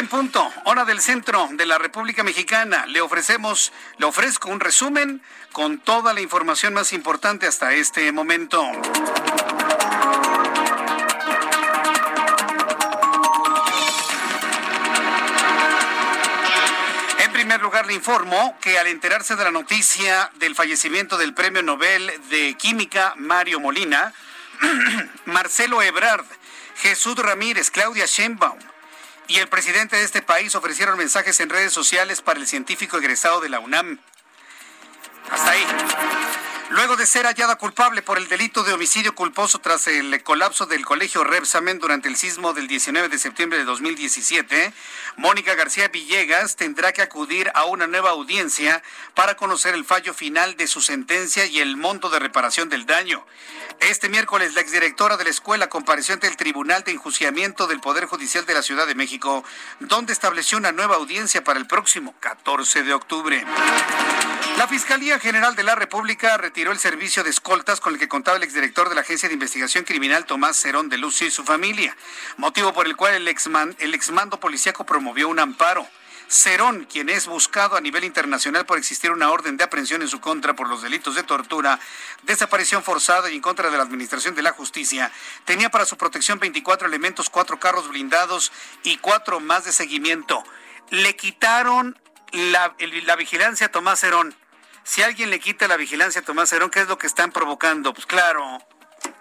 [0.00, 2.86] En punto, hora del centro de la República Mexicana.
[2.86, 5.20] Le ofrecemos, le ofrezco un resumen
[5.52, 8.62] con toda la información más importante hasta este momento.
[17.18, 21.62] En primer lugar, le informo que al enterarse de la noticia del fallecimiento del Premio
[21.62, 24.14] Nobel de Química Mario Molina,
[25.26, 26.24] Marcelo Ebrard,
[26.76, 28.69] Jesús Ramírez, Claudia Sheinbaum
[29.30, 33.40] y el presidente de este país ofrecieron mensajes en redes sociales para el científico egresado
[33.40, 34.00] de la UNAM.
[35.30, 35.64] Hasta ahí.
[36.70, 40.86] Luego de ser hallada culpable por el delito de homicidio culposo tras el colapso del
[40.86, 44.72] colegio Repsamen durante el sismo del 19 de septiembre de 2017,
[45.16, 50.56] Mónica García Villegas tendrá que acudir a una nueva audiencia para conocer el fallo final
[50.56, 53.26] de su sentencia y el monto de reparación del daño.
[53.80, 58.04] Este miércoles, la exdirectora de la escuela compareció ante el Tribunal de Enjuiciamiento del Poder
[58.04, 59.42] Judicial de la Ciudad de México,
[59.80, 63.44] donde estableció una nueva audiencia para el próximo 14 de octubre.
[64.56, 68.36] La Fiscalía General de la República retiró el servicio de escoltas con el que contaba
[68.36, 71.96] el exdirector de la Agencia de Investigación Criminal Tomás Cerón de Lucio y su familia,
[72.36, 75.86] motivo por el cual el, exman- el exmando policíaco promovió un amparo.
[76.28, 80.20] Cerón, quien es buscado a nivel internacional por existir una orden de aprehensión en su
[80.20, 81.80] contra por los delitos de tortura,
[82.22, 85.10] desaparición forzada y en contra de la Administración de la Justicia,
[85.44, 88.52] tenía para su protección 24 elementos, cuatro carros blindados
[88.84, 90.44] y cuatro más de seguimiento.
[90.90, 91.98] Le quitaron
[92.32, 92.74] la,
[93.16, 94.34] vigilancia Tomás Cerón.
[94.82, 97.92] Si alguien le quita la vigilancia a Tomás Cerón, ¿qué es lo que están provocando?
[97.92, 98.58] Pues claro,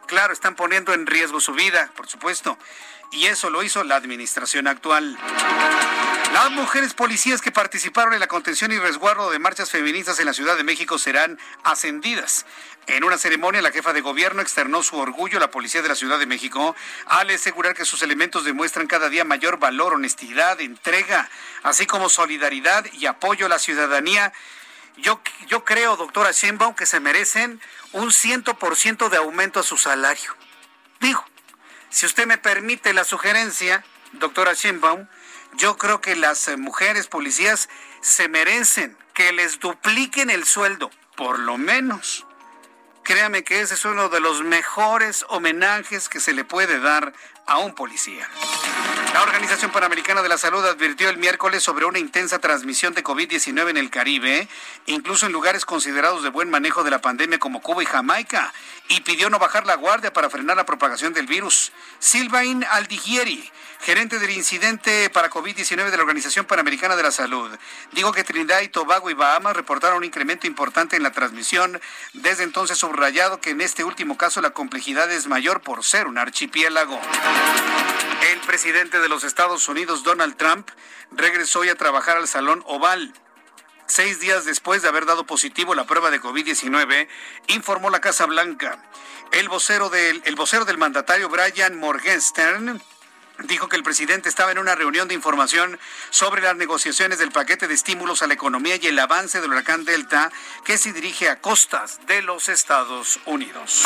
[0.07, 2.57] claro, están poniendo en riesgo su vida, por supuesto.
[3.12, 5.18] Y eso lo hizo la administración actual.
[6.34, 10.34] Las mujeres policías que participaron en la contención y resguardo de marchas feministas en la
[10.34, 12.45] Ciudad de México serán ascendidas.
[12.90, 15.94] En una ceremonia, la jefa de gobierno externó su orgullo a la policía de la
[15.94, 16.76] Ciudad de México
[17.06, 21.30] al asegurar que sus elementos demuestran cada día mayor valor, honestidad, entrega,
[21.62, 24.34] así como solidaridad y apoyo a la ciudadanía.
[24.98, 27.62] Yo, yo creo, doctora Sheinbaum, que se merecen
[27.92, 30.36] un ciento por ciento de aumento a su salario.
[31.00, 31.24] Digo,
[31.92, 33.84] si usted me permite la sugerencia,
[34.14, 35.08] doctora Sheinbaum,
[35.58, 37.70] yo creo que las eh, mujeres policías
[38.02, 42.26] se merecen que les dupliquen el sueldo, por lo menos.
[43.10, 47.12] Créame que ese es uno de los mejores homenajes que se le puede dar
[47.50, 48.30] a un policía.
[49.14, 53.72] La Organización Panamericana de la Salud advirtió el miércoles sobre una intensa transmisión de COVID-19
[53.72, 54.47] en el Caribe,
[54.86, 58.54] incluso en lugares considerados de buen manejo de la pandemia como Cuba y Jamaica,
[58.88, 61.72] y pidió no bajar la guardia para frenar la propagación del virus.
[61.97, 67.50] Silvain Aldigieri, gerente del incidente para COVID-19 de la Organización Panamericana de la Salud,
[67.93, 71.82] dijo que Trinidad y Tobago y Bahamas reportaron un incremento importante en la transmisión,
[72.14, 76.20] desde entonces subrayado que en este último caso la complejidad es mayor por ser un
[76.20, 77.00] archipiélago.
[78.32, 80.70] El presidente de los Estados Unidos, Donald Trump,
[81.12, 83.14] regresó hoy a trabajar al Salón Oval.
[83.88, 87.08] Seis días después de haber dado positivo la prueba de COVID-19,
[87.48, 88.84] informó la Casa Blanca.
[89.32, 92.82] El vocero del, el vocero del mandatario Brian Morgenstern
[93.46, 95.80] dijo que el presidente estaba en una reunión de información
[96.10, 99.86] sobre las negociaciones del paquete de estímulos a la economía y el avance del huracán
[99.86, 100.32] Delta
[100.66, 103.86] que se dirige a costas de los Estados Unidos.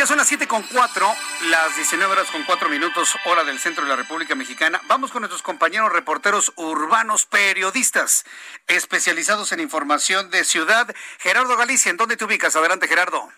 [0.00, 1.14] Ya son las siete con cuatro,
[1.50, 4.80] las 19 horas con cuatro minutos, hora del centro de la República Mexicana.
[4.86, 8.24] Vamos con nuestros compañeros reporteros urbanos, periodistas
[8.66, 10.88] especializados en información de ciudad.
[11.18, 12.56] Gerardo Galicia, ¿en dónde te ubicas?
[12.56, 13.28] Adelante, Gerardo.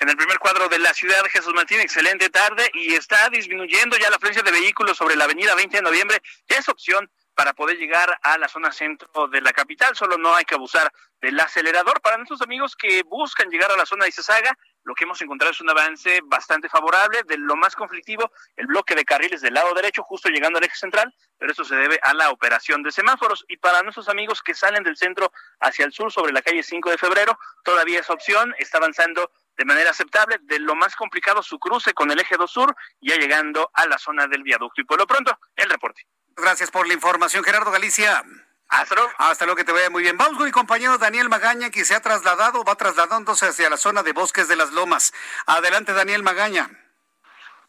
[0.00, 4.10] En el primer cuadro de la ciudad, Jesús Martín, excelente tarde y está disminuyendo ya
[4.10, 6.20] la afluencia de vehículos sobre la avenida 20 de noviembre.
[6.48, 9.94] Ya es opción para poder llegar a la zona centro de la capital.
[9.94, 10.92] Solo no hay que abusar
[11.22, 12.00] del acelerador.
[12.00, 15.52] Para nuestros amigos que buscan llegar a la zona de Izazaga, lo que hemos encontrado
[15.52, 17.22] es un avance bastante favorable.
[17.24, 20.76] De lo más conflictivo, el bloque de carriles del lado derecho, justo llegando al eje
[20.76, 23.44] central, pero eso se debe a la operación de semáforos.
[23.48, 26.90] Y para nuestros amigos que salen del centro hacia el sur sobre la calle 5
[26.90, 30.38] de febrero, todavía esa opción está avanzando de manera aceptable.
[30.42, 33.98] De lo más complicado, su cruce con el eje 2 sur, ya llegando a la
[33.98, 34.80] zona del viaducto.
[34.80, 36.06] Y por lo pronto, el reporte.
[36.36, 38.24] Gracias por la información, Gerardo Galicia.
[38.70, 38.94] Hasta
[39.44, 39.56] luego.
[39.56, 40.16] Que te vaya muy bien.
[40.16, 44.02] Vamos con mi compañero Daniel Magaña, que se ha trasladado, va trasladándose hacia la zona
[44.02, 45.12] de Bosques de las Lomas.
[45.46, 46.70] Adelante, Daniel Magaña.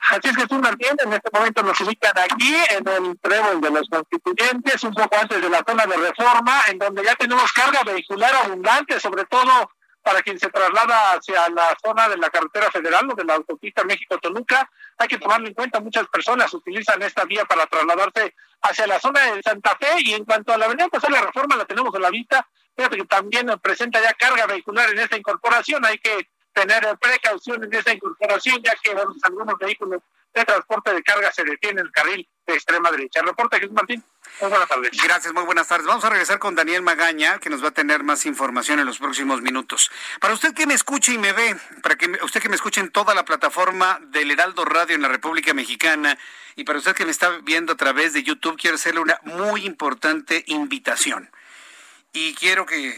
[0.10, 3.88] Así es Jesús Martín, en este momento nos ubican aquí en el trébol de los
[3.88, 8.34] constituyentes, un poco antes de la zona de reforma, en donde ya tenemos carga vehicular
[8.34, 9.70] abundante, sobre todo
[10.02, 13.84] para quien se traslada hacia la zona de la carretera federal o de la autopista
[13.84, 14.70] México-Toluca.
[14.98, 19.34] Hay que tomarlo en cuenta, muchas personas utilizan esta vía para trasladarse hacia la zona
[19.34, 22.00] de Santa Fe y en cuanto a la avenida Pasar la Reforma la tenemos a
[22.00, 26.98] la vista, fíjate que también presenta ya carga vehicular en esta incorporación, hay que tener
[27.00, 28.92] precaución en esta incorporación ya que
[29.24, 30.02] algunos vehículos
[30.34, 33.22] de transporte de carga se detienen en el carril de extrema derecha.
[33.22, 34.04] Reporte Jesús Martín.
[34.40, 34.92] Buenas tardes.
[35.04, 35.86] Gracias, muy buenas tardes.
[35.86, 38.98] Vamos a regresar con Daniel Magaña, que nos va a tener más información en los
[38.98, 39.92] próximos minutos.
[40.20, 42.90] Para usted que me escuche y me ve, para que usted que me escuche en
[42.90, 46.18] toda la plataforma del Heraldo Radio en la República Mexicana,
[46.56, 49.66] y para usted que me está viendo a través de YouTube, quiero hacerle una muy
[49.66, 51.30] importante invitación.
[52.14, 52.96] Y quiero que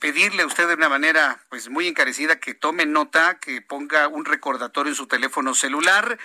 [0.00, 4.24] pedirle a usted de una manera pues muy encarecida que tome nota, que ponga un
[4.24, 6.18] recordatorio en su teléfono celular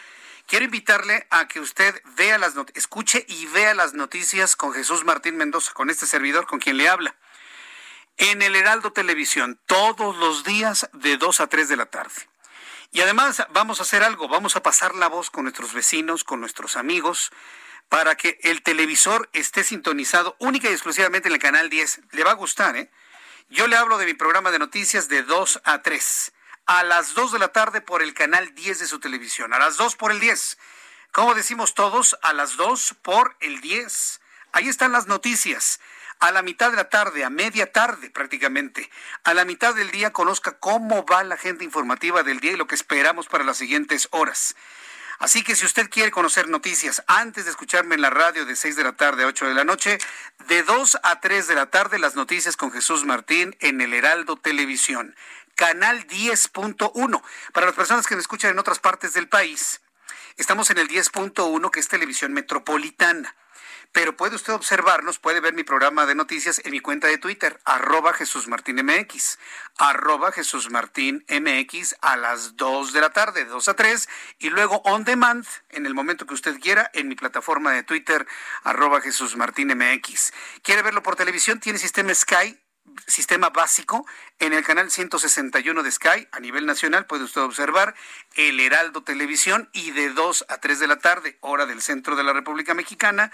[0.47, 5.37] Quiero invitarle a que usted vea las escuche y vea las noticias con Jesús Martín
[5.37, 7.15] Mendoza, con este servidor, con quien le habla.
[8.17, 12.29] En el Heraldo Televisión, todos los días de 2 a 3 de la tarde.
[12.91, 16.39] Y además vamos a hacer algo, vamos a pasar la voz con nuestros vecinos, con
[16.39, 17.31] nuestros amigos,
[17.89, 22.01] para que el televisor esté sintonizado única y exclusivamente en el canal 10.
[22.11, 22.91] Le va a gustar, ¿eh?
[23.49, 26.33] Yo le hablo de mi programa de noticias de 2 a 3
[26.65, 29.53] a las 2 de la tarde por el canal 10 de su televisión.
[29.53, 30.57] A las 2 por el 10.
[31.11, 34.21] Como decimos todos, a las 2 por el 10.
[34.53, 35.79] Ahí están las noticias.
[36.19, 38.89] A la mitad de la tarde, a media tarde prácticamente,
[39.25, 42.67] a la mitad del día conozca cómo va la agenda informativa del día y lo
[42.67, 44.55] que esperamos para las siguientes horas.
[45.19, 48.75] Así que si usted quiere conocer noticias antes de escucharme en la radio de 6
[48.75, 49.97] de la tarde a 8 de la noche,
[50.47, 54.37] de 2 a 3 de la tarde las noticias con Jesús Martín en el Heraldo
[54.37, 55.15] Televisión
[55.55, 57.21] canal 10.1.
[57.53, 59.81] Para las personas que me escuchan en otras partes del país,
[60.37, 63.35] estamos en el 10.1, que es televisión metropolitana
[63.93, 67.59] pero puede usted observarnos, puede ver mi programa de noticias en mi cuenta de Twitter,
[67.63, 69.37] arroba Jesús Martín MX,
[69.77, 74.49] arroba Jesús Martín MX a las 2 de la tarde, de 2 a 3, y
[74.49, 78.27] luego on demand, en el momento que usted quiera, en mi plataforma de Twitter,
[78.63, 80.33] arroba Jesús Martín MX.
[80.63, 81.59] ¿Quiere verlo por televisión?
[81.59, 82.59] Tiene sistema Sky,
[83.07, 84.05] sistema básico
[84.39, 87.05] en el canal 161 de Sky a nivel nacional.
[87.05, 87.95] Puede usted observar
[88.35, 92.23] el Heraldo Televisión y de 2 a 3 de la tarde hora del centro de
[92.23, 93.31] la República Mexicana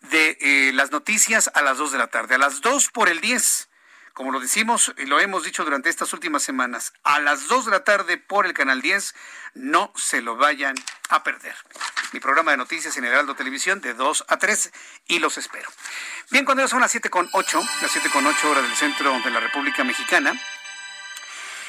[0.00, 2.34] de eh, las noticias a las 2 de la tarde.
[2.34, 3.68] A las 2 por el 10
[4.14, 7.70] como lo decimos y lo hemos dicho durante estas últimas semanas, a las 2 de
[7.70, 9.14] la tarde por el Canal 10,
[9.54, 10.74] no se lo vayan
[11.08, 11.54] a perder.
[12.12, 14.72] Mi programa de noticias en Heraldo Televisión de 2 a 3
[15.08, 15.70] y los espero.
[16.30, 19.30] Bien, cuando son las 7 con 8, las 7 con 8 horas del centro de
[19.30, 20.32] la República Mexicana,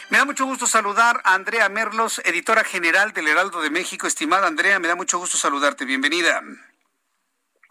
[0.10, 4.06] me da mucho gusto saludar a Andrea Merlos, editora general del Heraldo de México.
[4.06, 5.86] Estimada Andrea, me da mucho gusto saludarte.
[5.86, 6.44] Bienvenida.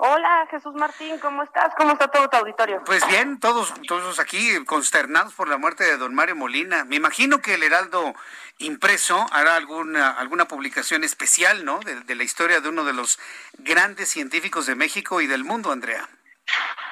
[0.05, 1.73] Hola Jesús Martín, ¿cómo estás?
[1.77, 2.83] ¿Cómo está todo tu auditorio?
[2.85, 6.85] Pues bien, todos, todos aquí consternados por la muerte de don Mario Molina.
[6.85, 8.13] Me imagino que el Heraldo
[8.59, 11.79] impreso hará alguna, alguna publicación especial, ¿no?
[11.79, 13.21] De, la historia de uno de los
[13.59, 16.09] grandes científicos de México y del mundo, Andrea.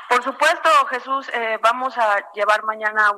[0.09, 3.11] Por supuesto, Jesús, eh, vamos a llevar mañana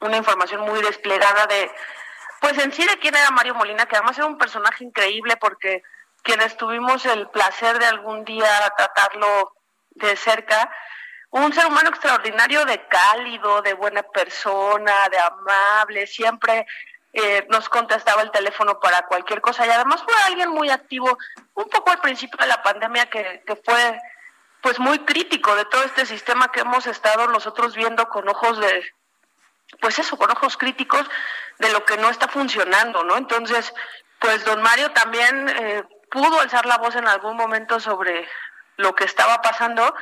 [0.00, 1.70] una información muy desplegada de,
[2.40, 5.84] pues en sí de quién era Mario Molina, que además era un personaje increíble porque
[6.22, 9.54] quienes tuvimos el placer de algún día tratarlo
[9.90, 10.70] de cerca,
[11.30, 16.66] un ser humano extraordinario de cálido, de buena persona, de amable, siempre
[17.14, 21.18] eh, nos contestaba el teléfono para cualquier cosa y además fue alguien muy activo,
[21.54, 23.98] un poco al principio de la pandemia que, fue
[24.62, 28.84] pues muy crítico de todo este sistema que hemos estado nosotros viendo con ojos de,
[29.80, 31.06] pues eso, con ojos críticos
[31.58, 33.16] de lo que no está funcionando, ¿no?
[33.16, 33.74] Entonces,
[34.18, 35.82] pues don Mario también eh,
[36.12, 38.28] pudo alzar la voz en algún momento sobre
[38.76, 39.94] lo que estaba pasando,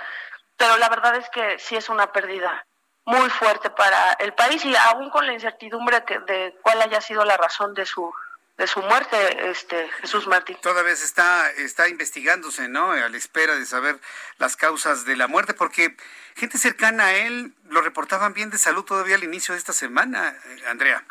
[0.57, 2.67] pero la verdad es que sí es una pérdida
[3.05, 7.25] muy fuerte para el país y aún con la incertidumbre que, de cuál haya sido
[7.25, 8.13] la razón de su
[8.59, 10.59] de su muerte, este Jesús Martín.
[10.61, 12.93] Todavía está está investigándose, ¿no?
[12.93, 13.99] A la espera de saber
[14.37, 15.97] las causas de la muerte, porque
[16.37, 20.37] gente cercana a él lo reportaban bien de salud todavía al inicio de esta semana,
[20.45, 21.03] eh, Andrea.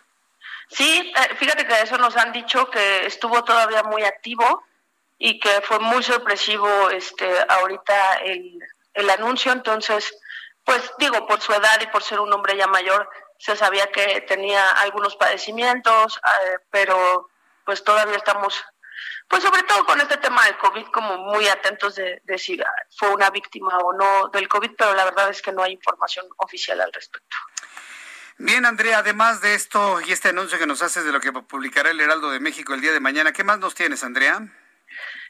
[0.70, 4.64] Sí, eh, fíjate que eso nos han dicho que estuvo todavía muy activo,
[5.20, 8.58] y que fue muy sorpresivo este ahorita el,
[8.94, 10.18] el anuncio, entonces,
[10.64, 13.08] pues digo, por su edad y por ser un hombre ya mayor,
[13.38, 17.30] se sabía que tenía algunos padecimientos, eh, pero
[17.66, 18.64] pues todavía estamos,
[19.28, 22.58] pues sobre todo con este tema del COVID, como muy atentos de, de si
[22.98, 26.26] fue una víctima o no del COVID, pero la verdad es que no hay información
[26.38, 27.36] oficial al respecto.
[28.38, 31.90] Bien, Andrea, además de esto y este anuncio que nos haces de lo que publicará
[31.90, 34.48] el Heraldo de México el día de mañana, ¿qué más nos tienes, Andrea?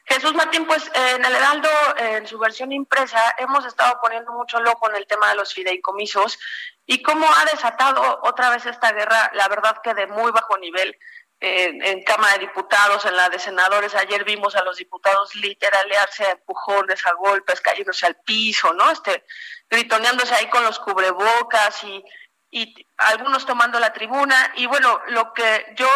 [0.06, 4.88] Jesús Martín, pues en el Heraldo, en su versión impresa, hemos estado poniendo mucho loco
[4.90, 6.38] en el tema de los fideicomisos
[6.86, 10.98] y cómo ha desatado otra vez esta guerra, la verdad que de muy bajo nivel.
[11.42, 16.32] en Cámara de Diputados, en la de Senadores, ayer vimos a los diputados literalearse a
[16.32, 18.90] empujones, a golpes, cayéndose al piso, ¿no?
[18.90, 19.24] Este,
[19.70, 22.04] gritoneándose ahí con los cubrebocas y,
[22.50, 24.52] y algunos tomando la tribuna.
[24.56, 25.88] Y bueno, lo que yo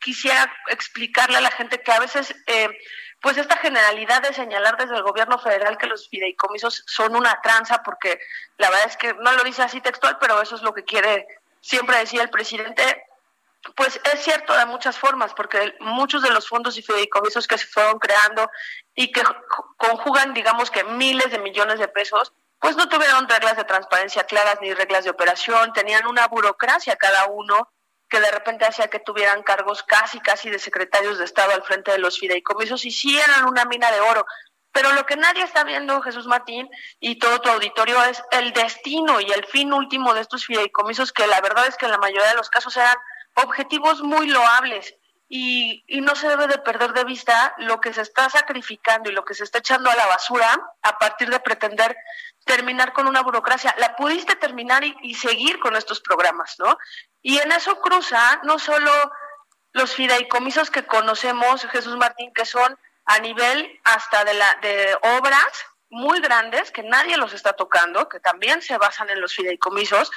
[0.00, 2.76] quisiera explicarle a la gente que a veces eh,
[3.20, 7.82] pues esta generalidad de señalar desde el gobierno federal que los fideicomisos son una tranza,
[7.82, 8.18] porque
[8.56, 11.26] la verdad es que no lo dice así textual, pero eso es lo que quiere
[11.60, 13.04] siempre decir el presidente,
[13.76, 17.66] pues es cierto de muchas formas, porque muchos de los fondos y fideicomisos que se
[17.66, 18.50] fueron creando
[18.94, 19.22] y que
[19.76, 24.58] conjugan, digamos que miles de millones de pesos, pues no tuvieron reglas de transparencia claras
[24.62, 27.70] ni reglas de operación, tenían una burocracia cada uno
[28.10, 31.92] que de repente hacía que tuvieran cargos casi, casi de secretarios de Estado al frente
[31.92, 34.26] de los fideicomisos y sí eran una mina de oro.
[34.72, 39.20] Pero lo que nadie está viendo, Jesús Martín, y todo tu auditorio, es el destino
[39.20, 42.28] y el fin último de estos fideicomisos, que la verdad es que en la mayoría
[42.28, 42.96] de los casos eran
[43.34, 44.94] objetivos muy loables.
[45.32, 49.12] Y, y, no se debe de perder de vista lo que se está sacrificando y
[49.12, 51.96] lo que se está echando a la basura a partir de pretender
[52.44, 53.74] terminar con una burocracia.
[53.78, 56.78] La pudiste terminar y, seguir con estos programas, ¿no?
[57.22, 58.90] Y en eso cruza no solo
[59.72, 65.64] los fideicomisos que conocemos, Jesús Martín, que son a nivel hasta de, la, de obras
[65.90, 70.10] muy grandes que nadie los está tocando, que también se basan en los fideicomisos,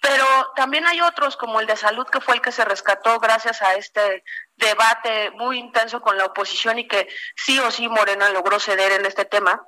[0.00, 3.62] pero también hay otros como el de salud que fue el que se rescató gracias
[3.62, 4.22] a este
[4.56, 9.06] debate muy intenso con la oposición y que sí o sí Morena logró ceder en
[9.06, 9.66] este tema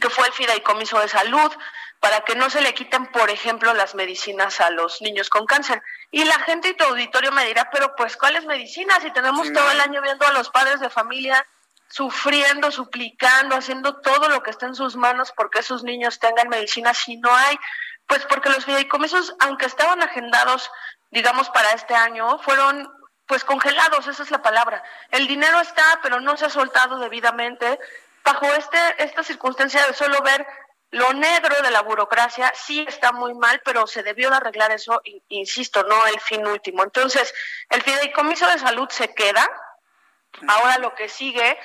[0.00, 1.52] que fue el fideicomiso de salud,
[2.00, 5.82] para que no se le quiten, por ejemplo, las medicinas a los niños con cáncer.
[6.10, 9.02] Y la gente y tu auditorio me dirá, pero pues, ¿cuáles medicinas?
[9.02, 11.44] Si tenemos todo el año viendo a los padres de familia
[11.88, 16.98] sufriendo, suplicando, haciendo todo lo que está en sus manos porque esos niños tengan medicinas
[16.98, 17.56] si no hay,
[18.06, 20.70] pues porque los fideicomisos, aunque estaban agendados,
[21.10, 22.90] digamos, para este año, fueron
[23.26, 24.82] pues congelados, esa es la palabra.
[25.10, 27.78] El dinero está, pero no se ha soltado debidamente.
[28.24, 30.46] Bajo este, esta circunstancia de solo ver
[30.90, 35.02] lo negro de la burocracia, sí está muy mal, pero se debió de arreglar eso,
[35.28, 36.84] insisto, no el fin último.
[36.84, 37.34] Entonces,
[37.68, 39.44] el fideicomiso de salud se queda.
[40.46, 41.58] Ahora lo que sigue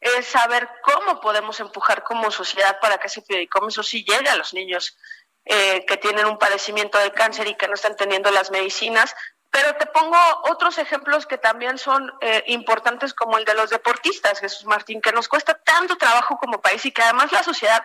[0.00, 4.54] es saber cómo podemos empujar como sociedad para que ese fideicomiso sí llegue a los
[4.54, 4.96] niños
[5.44, 9.14] eh, que tienen un padecimiento de cáncer y que no están teniendo las medicinas,
[9.56, 10.18] pero te pongo
[10.50, 15.12] otros ejemplos que también son eh, importantes, como el de los deportistas, Jesús Martín, que
[15.12, 17.82] nos cuesta tanto trabajo como país y que además la sociedad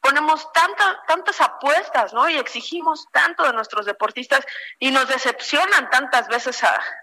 [0.00, 2.28] ponemos tanta, tantas apuestas, ¿no?
[2.28, 4.44] Y exigimos tanto de nuestros deportistas
[4.80, 6.60] y nos decepcionan tantas veces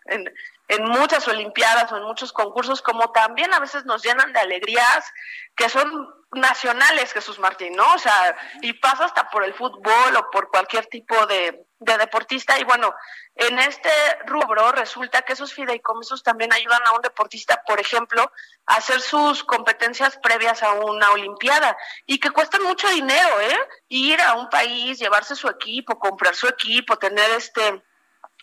[0.08, 0.30] en,
[0.70, 5.12] en muchas Olimpiadas o en muchos concursos, como también a veces nos llenan de alegrías
[5.56, 7.92] que son nacionales, Jesús Martín, ¿no?
[7.96, 12.60] O sea, y pasa hasta por el fútbol o por cualquier tipo de, deportista.
[12.60, 12.94] Y bueno,
[13.34, 13.90] en este
[14.28, 18.32] rubro resulta que esos fideicomisos también ayudan a un deportista, por ejemplo,
[18.68, 23.58] a hacer sus competencias previas a una Olimpiada y que cuestan mucho dinero, ¿eh?
[23.88, 27.82] Ir a un país, llevarse su equipo, comprar su equipo, tener este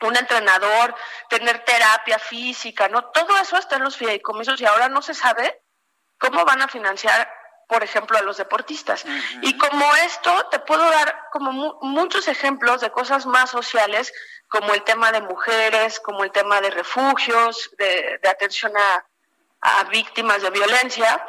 [0.02, 0.94] un entrenador,
[1.28, 3.06] tener terapia física, ¿no?
[3.06, 5.62] Todo eso está en los fideicomisos y ahora no se sabe
[6.18, 7.30] cómo van a financiar
[7.68, 9.04] por ejemplo, a los deportistas.
[9.42, 14.12] Y como esto, te puedo dar como muchos ejemplos de cosas más sociales,
[14.48, 19.04] como el tema de mujeres, como el tema de refugios, de, atención a,
[19.60, 21.24] a víctimas de violencia,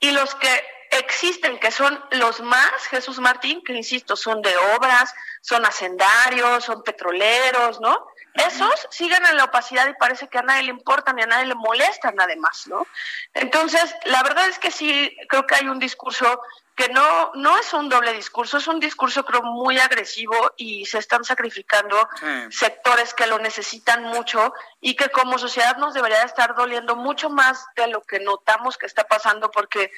[0.00, 5.14] y los que existen, que son los más, Jesús Martín, que insisto, son de obras,
[5.40, 8.06] son hacendarios, son petroleros, ¿no?
[8.34, 11.46] Esos siguen en la opacidad y parece que a nadie le importan ni a nadie
[11.46, 12.86] le molestan además, ¿no?
[13.34, 16.40] Entonces, la verdad es que sí, creo que hay un discurso
[16.78, 20.98] que no, no es un doble discurso, es un discurso creo muy agresivo y se
[20.98, 22.08] están sacrificando
[22.50, 27.66] sectores que lo necesitan mucho y que como sociedad nos debería estar doliendo mucho más
[27.74, 29.90] de lo que notamos que está pasando porque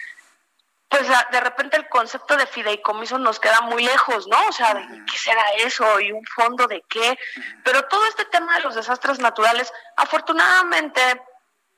[0.91, 4.37] pues de repente el concepto de fideicomiso nos queda muy lejos, ¿no?
[4.49, 4.75] O sea,
[5.11, 6.01] qué será eso?
[6.01, 7.17] ¿Y un fondo de qué?
[7.65, 11.01] Pero todo este tema de los desastres naturales, afortunadamente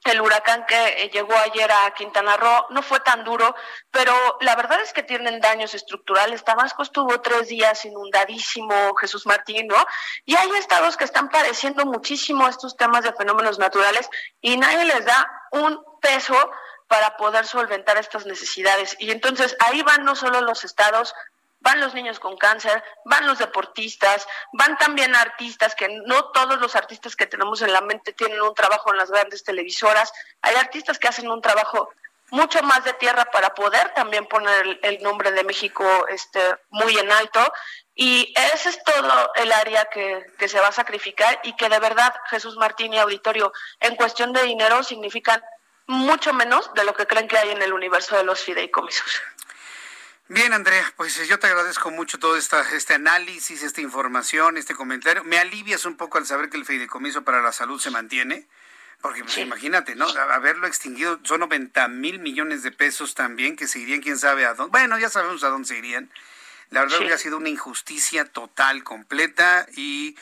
[0.04, 3.54] el huracán que eh, llegó ayer a Quintana Roo no fue tan duro,
[3.90, 6.42] pero la verdad es que tienen daños estructurales.
[6.42, 9.76] Tabasco estuvo tres días inundadísimo, Jesús Martín, ¿no?
[10.24, 14.08] Y hay estados que están padeciendo muchísimo estos temas de fenómenos naturales
[14.40, 16.50] y nadie les da un peso
[16.92, 18.96] para poder solventar estas necesidades.
[18.98, 21.14] Y entonces ahí van no solo los estados,
[21.60, 26.76] van los niños con cáncer, van los deportistas, van también artistas, que no todos los
[26.76, 30.12] artistas que tenemos en la mente tienen un trabajo en las grandes televisoras,
[30.42, 31.88] hay artistas que hacen un trabajo
[32.30, 37.10] mucho más de tierra para poder también poner el, nombre de México este, muy en
[37.10, 37.40] alto.
[37.94, 41.78] Y ese es todo el área que, que se va a sacrificar y que de
[41.78, 45.42] verdad Jesús Martín y Auditorio en cuestión de dinero significan
[45.86, 49.22] mucho menos de lo que creen que hay en el universo de los fideicomisos.
[50.28, 55.24] Bien, Andrea, pues yo te agradezco mucho todo esta, este análisis, esta información, este comentario.
[55.24, 58.46] Me alivias un poco al saber que el fideicomiso para la salud se mantiene,
[59.02, 60.08] porque pues, imagínate, ¿no?
[60.08, 64.54] Haberlo extinguido son 90 mil millones de pesos también, que se irían quién sabe a
[64.54, 64.70] dónde.
[64.70, 66.10] Bueno, ya sabemos a dónde se irían.
[66.70, 70.16] La verdad que ha sido una injusticia total, completa y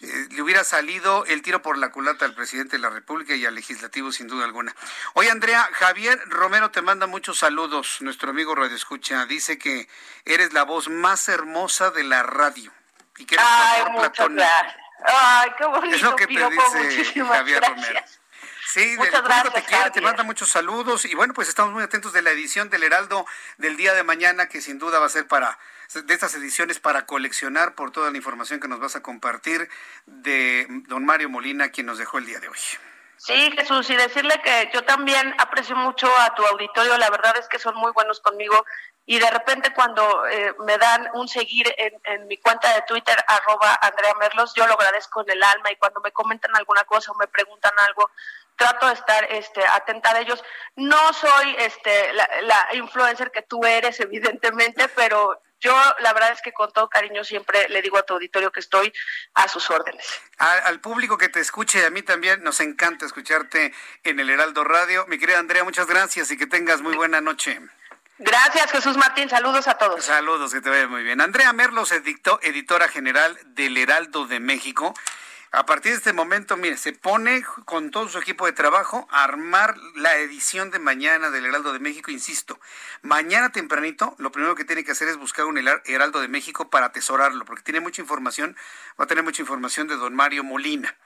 [0.00, 3.46] eh, le hubiera salido el tiro por la culata al presidente de la República y
[3.46, 4.74] al legislativo sin duda alguna.
[5.14, 7.98] Oye, Andrea, Javier Romero te manda muchos saludos.
[8.00, 9.88] Nuestro amigo Radio Escucha dice que
[10.24, 12.72] eres la voz más hermosa de la radio
[13.16, 14.76] y que eres Ay, gracias.
[15.06, 15.96] Ay, qué bonito.
[15.96, 18.00] Es lo que te dice Javier Romero.
[18.66, 22.12] Sí, Muchas gracias, te quiere, te manda muchos saludos y bueno, pues estamos muy atentos
[22.12, 23.26] de la edición del Heraldo
[23.58, 25.58] del día de mañana que sin duda va a ser para
[25.92, 29.68] de estas ediciones para coleccionar por toda la información que nos vas a compartir
[30.06, 32.58] de don Mario Molina, quien nos dejó el día de hoy.
[33.16, 37.48] Sí, Jesús, y decirle que yo también aprecio mucho a tu auditorio, la verdad es
[37.48, 38.64] que son muy buenos conmigo
[39.06, 43.78] y de repente cuando eh, me dan un seguir en, mi cuenta de Twitter, arroba
[43.80, 47.14] Andrea Merlos, yo lo agradezco en el alma y cuando me comentan alguna cosa o
[47.14, 48.10] me preguntan algo,
[48.56, 50.42] trato de estar este, atenta a ellos.
[50.76, 56.42] No soy este, la, la influencer que tú eres, evidentemente, pero yo la verdad es
[56.42, 58.92] que con todo cariño siempre le digo a tu auditorio que estoy
[59.32, 60.06] a sus órdenes.
[60.36, 63.72] al público que te escuche, a mí también nos encanta escucharte
[64.02, 65.06] en el Heraldo Radio.
[65.08, 67.60] Mi querida Andrea, muchas gracias y que tengas muy buena noche.
[68.18, 69.30] Gracias, Jesús Martín.
[69.30, 70.04] Saludos a todos.
[70.04, 71.22] Saludos, que te vaya muy bien.
[71.22, 74.94] Andrea Merlos, edictó, editora general del Heraldo de México.
[75.56, 79.22] A partir de este momento, mire, se pone con todo su equipo de trabajo a
[79.22, 82.10] armar la edición de mañana del Heraldo de México.
[82.10, 82.58] Insisto,
[83.02, 86.86] mañana tempranito, lo primero que tiene que hacer es buscar un Heraldo de México para
[86.86, 88.56] atesorarlo, porque tiene mucha información,
[88.98, 90.96] va a tener mucha información de don Mario Molina.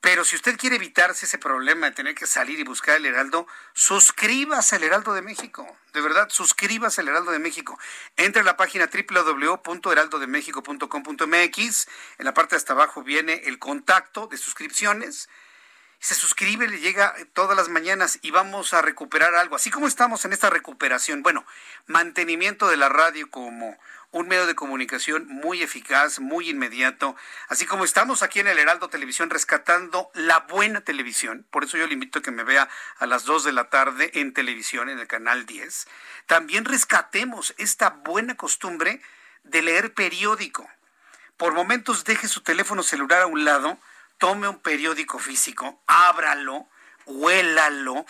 [0.00, 3.48] Pero si usted quiere evitarse ese problema de tener que salir y buscar el Heraldo,
[3.74, 5.66] suscríbase al Heraldo de México.
[5.92, 7.76] De verdad, suscríbase al Heraldo de México.
[8.16, 11.88] Entre a la página www.heraldodemexico.com.mx.
[12.18, 15.28] En la parte de hasta abajo viene el contacto de suscripciones.
[16.00, 19.56] Se suscribe, le llega todas las mañanas y vamos a recuperar algo.
[19.56, 21.44] Así como estamos en esta recuperación, bueno,
[21.86, 23.76] mantenimiento de la radio como
[24.10, 27.14] un medio de comunicación muy eficaz, muy inmediato,
[27.48, 31.86] así como estamos aquí en el Heraldo Televisión rescatando la buena televisión, por eso yo
[31.86, 32.68] le invito a que me vea
[32.98, 35.88] a las 2 de la tarde en televisión, en el canal 10,
[36.26, 39.02] también rescatemos esta buena costumbre
[39.44, 40.68] de leer periódico.
[41.36, 43.78] Por momentos deje su teléfono celular a un lado,
[44.18, 46.68] tome un periódico físico, ábralo,
[47.06, 48.04] huélalo,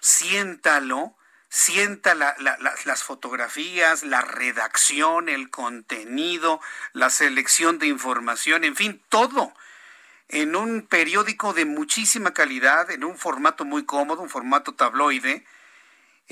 [0.00, 1.16] siéntalo,
[1.48, 6.60] sienta las fotografías, la redacción, el contenido,
[6.92, 9.52] la selección de información, en fin, todo
[10.28, 15.44] en un periódico de muchísima calidad, en un formato muy cómodo, un formato tabloide,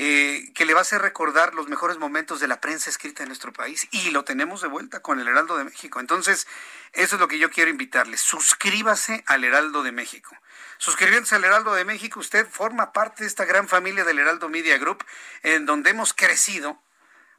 [0.01, 3.29] eh, que le va a hacer recordar los mejores momentos de la prensa escrita en
[3.31, 3.89] nuestro país.
[3.91, 5.99] Y lo tenemos de vuelta con el Heraldo de México.
[5.99, 6.47] Entonces,
[6.93, 8.17] eso es lo que yo quiero invitarle.
[8.17, 10.37] Suscríbase al Heraldo de México.
[10.79, 14.79] Suscribiéndose al Heraldo de México, usted forma parte de esta gran familia del Heraldo Media
[14.79, 15.05] Group,
[15.43, 16.81] en donde hemos crecido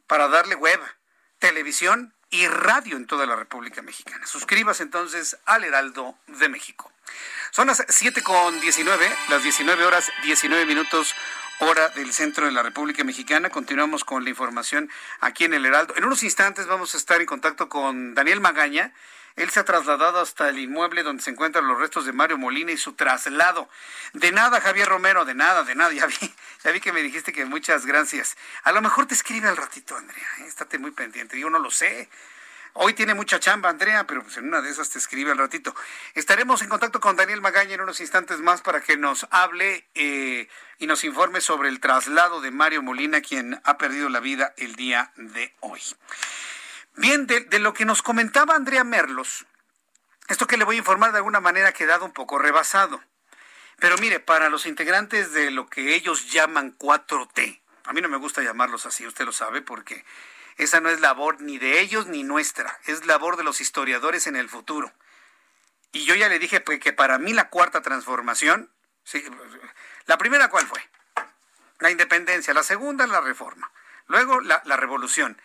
[0.06, 0.80] para darle web,
[1.38, 4.26] televisión y radio en toda la República Mexicana.
[4.26, 6.92] Suscríbase entonces al Heraldo de México.
[7.52, 11.14] Son las 7 con 19, las 19 horas 19 minutos
[11.60, 13.50] hora del centro de la República Mexicana.
[13.50, 15.94] Continuamos con la información aquí en el Heraldo.
[15.96, 18.94] En unos instantes vamos a estar en contacto con Daniel Magaña.
[19.36, 22.72] Él se ha trasladado hasta el inmueble donde se encuentran los restos de Mario Molina
[22.72, 23.68] y su traslado.
[24.14, 25.92] De nada, Javier Romero, de nada, de nada.
[25.94, 26.34] Ya vi,
[26.64, 28.36] ya vi que me dijiste que muchas gracias.
[28.64, 30.28] A lo mejor te escribe al ratito, Andrea.
[30.46, 31.38] Estate muy pendiente.
[31.38, 32.08] Yo no lo sé.
[32.74, 35.74] Hoy tiene mucha chamba, Andrea, pero pues en una de esas te escribe al ratito.
[36.14, 40.48] Estaremos en contacto con Daniel Magaña en unos instantes más para que nos hable eh,
[40.78, 44.76] y nos informe sobre el traslado de Mario Molina, quien ha perdido la vida el
[44.76, 45.80] día de hoy.
[46.94, 49.46] Bien, de, lo que nos comentaba Andrea Merlos,
[50.28, 53.02] esto que le voy a informar de alguna manera ha quedado un poco rebasado.
[53.80, 58.18] Pero mire, para los integrantes de lo que ellos llaman 4T, a mí no me
[58.18, 60.04] gusta llamarlos así, usted lo sabe, porque
[60.62, 64.36] esa no es labor ni de ellos ni nuestra, es labor de los historiadores en
[64.36, 64.92] el futuro.
[65.92, 68.70] Y yo ya le dije que para mí la cuarta transformación,
[70.06, 70.80] la primera cuál fue?
[71.78, 73.70] La independencia, la segunda la reforma,
[74.06, 75.40] luego la, la revolución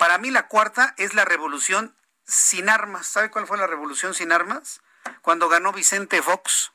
[0.00, 1.94] para mí la cuarta es la revolución
[2.24, 3.06] sin armas.
[3.06, 4.80] ¿Sabe cuál fue la revolución sin armas?
[5.20, 6.72] Cuando ganó Vicente Fox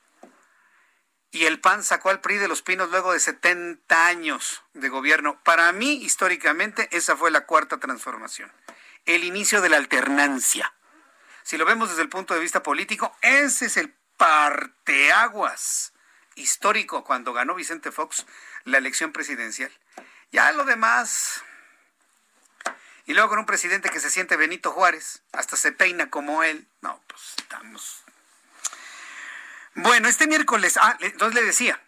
[1.36, 5.38] y el PAN sacó al PRI de los Pinos luego de 70 años de gobierno.
[5.42, 8.50] Para mí, históricamente, esa fue la cuarta transformación.
[9.04, 10.72] El inicio de la alternancia.
[11.42, 15.92] Si lo vemos desde el punto de vista político, ese es el parteaguas
[16.36, 18.24] histórico cuando ganó Vicente Fox
[18.64, 19.70] la elección presidencial.
[20.32, 21.44] Ya lo demás,
[23.04, 26.66] y luego con un presidente que se siente Benito Juárez, hasta se peina como él.
[26.80, 28.05] No, pues estamos.
[29.76, 31.78] Bueno, este miércoles, ah, entonces le decía,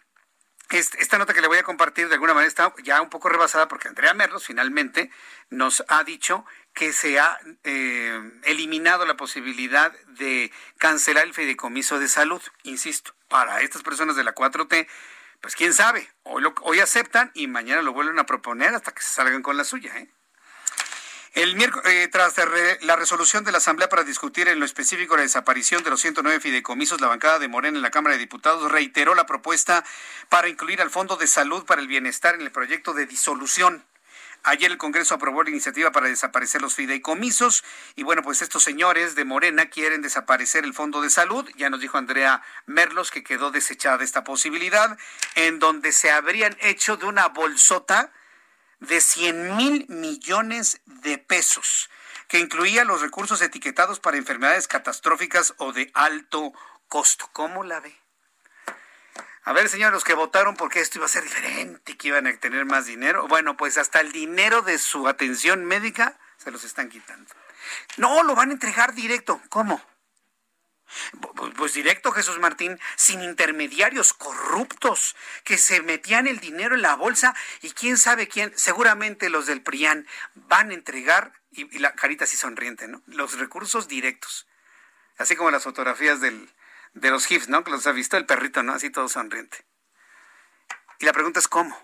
[0.71, 3.67] esta nota que le voy a compartir de alguna manera está ya un poco rebasada
[3.67, 5.11] porque Andrea Merlos finalmente
[5.49, 6.45] nos ha dicho
[6.75, 12.43] que se ha eh, eliminado la posibilidad de cancelar el fideicomiso de salud.
[12.63, 14.87] Insisto, para estas personas de la 4T,
[15.41, 19.15] pues quién sabe, hoy, hoy aceptan y mañana lo vuelven a proponer hasta que se
[19.15, 19.97] salgan con la suya.
[19.97, 20.13] ¿eh?
[21.39, 22.35] El miércoles, eh, tras
[22.81, 26.41] la resolución de la Asamblea para discutir en lo específico la desaparición de los 109
[26.41, 29.85] fideicomisos, la bancada de Morena en la Cámara de Diputados reiteró la propuesta
[30.29, 33.85] para incluir al Fondo de Salud para el Bienestar en el proyecto de disolución.
[34.43, 37.63] Ayer el Congreso aprobó la iniciativa para desaparecer los fideicomisos
[37.95, 41.49] y bueno, pues estos señores de Morena quieren desaparecer el Fondo de Salud.
[41.57, 44.99] Ya nos dijo Andrea Merlos que quedó desechada esta posibilidad,
[45.37, 48.11] en donde se habrían hecho de una bolsota
[48.81, 51.91] de 100 mil millones de pesos,
[52.29, 56.53] que incluía los recursos etiquetados para enfermedades catastróficas o de alto
[56.89, 57.29] costo.
[57.33, 57.95] ¿Cómo la ve?
[59.45, 62.37] A ver, señores, los que votaron porque esto iba a ser diferente, que iban a
[62.37, 63.27] tener más dinero.
[63.29, 67.35] Bueno, pues hasta el dinero de su atención médica se los están quitando.
[67.97, 69.41] No, lo van a entregar directo.
[69.49, 69.83] ¿Cómo?
[71.57, 77.35] Pues directo, Jesús Martín, sin intermediarios corruptos que se metían el dinero en la bolsa
[77.63, 82.37] y quién sabe quién, seguramente los del PRIAN van a entregar, y, la carita así
[82.37, 83.03] sonriente, ¿no?
[83.07, 84.47] Los recursos directos.
[85.17, 86.51] Así como las fotografías del,
[86.95, 87.65] de los GIFs, ¿no?
[87.65, 88.73] Que los ha visto el perrito, ¿no?
[88.73, 89.65] Así todo sonriente.
[90.99, 91.77] Y la pregunta es cómo.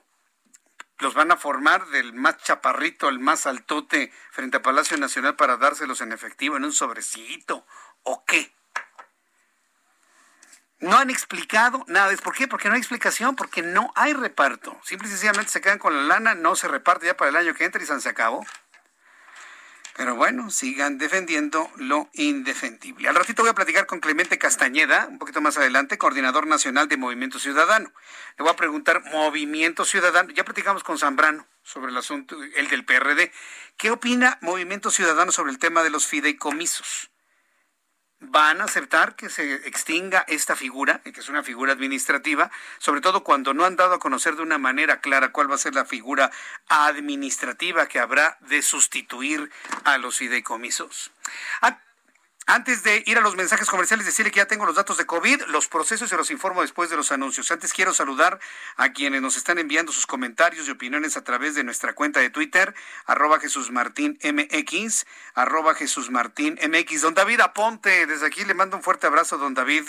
[0.99, 5.57] ¿Los van a formar del más chaparrito al más altote frente a Palacio Nacional para
[5.57, 7.67] dárselos en efectivo en un sobrecito?
[8.03, 8.44] ¿O qué?
[10.85, 12.15] No han explicado nada.
[12.23, 12.47] ¿Por qué?
[12.47, 14.79] Porque no hay explicación, porque no hay reparto.
[14.85, 17.55] Simple y sencillamente se quedan con la lana, no se reparte ya para el año
[17.55, 18.45] que entra y se acabó.
[19.97, 23.09] Pero bueno, sigan defendiendo lo indefendible.
[23.09, 26.99] Al ratito voy a platicar con Clemente Castañeda, un poquito más adelante, coordinador nacional de
[26.99, 27.91] Movimiento Ciudadano.
[28.37, 32.85] Le voy a preguntar, Movimiento Ciudadano, ya platicamos con Zambrano sobre el asunto, el del
[32.85, 33.33] PRD.
[33.79, 37.14] ¿Qué opina Movimiento Ciudadano sobre el tema de los fideicomisos?
[38.29, 43.25] Van a aceptar que se extinga esta figura, que es una figura administrativa, sobre todo
[43.25, 45.85] cuando no han dado a conocer de una manera clara cuál va a ser la
[45.85, 46.31] figura
[46.69, 49.51] administrativa que habrá de sustituir
[49.85, 51.11] a los fideicomisos.
[51.61, 51.79] Ah,
[52.47, 55.45] antes de ir a los mensajes comerciales, decirle que ya tengo los datos de COVID,
[55.49, 57.51] los procesos se los informo después de los anuncios.
[57.51, 58.39] Antes quiero saludar
[58.77, 62.31] a quienes nos están enviando sus comentarios y opiniones a través de nuestra cuenta de
[62.31, 62.75] Twitter,
[63.07, 67.03] arroba Jesús Martín MX, arroba Jesús Martín MX.
[67.03, 69.85] Don David Aponte, desde aquí le mando un fuerte abrazo, don David.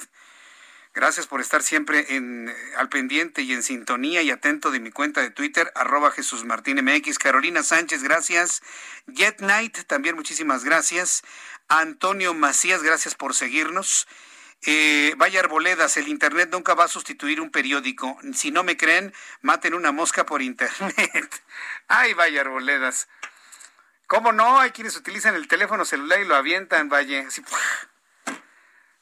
[0.95, 4.91] Gracias por estar siempre en, eh, al pendiente y en sintonía y atento de mi
[4.91, 7.19] cuenta de Twitter, arroba Jesús Martín MX.
[7.19, 8.61] Carolina Sánchez, gracias.
[9.05, 11.23] Jet Night, también muchísimas gracias.
[11.67, 14.07] Antonio Macías, gracias por seguirnos.
[14.65, 18.17] Eh, vaya Arboledas, el Internet nunca va a sustituir un periódico.
[18.33, 21.43] Si no me creen, maten una mosca por Internet.
[21.89, 23.09] Ay, vaya Arboledas.
[24.07, 24.59] ¿Cómo no?
[24.59, 27.27] Hay quienes utilizan el teléfono celular y lo avientan, vaya.
[27.27, 27.43] Así,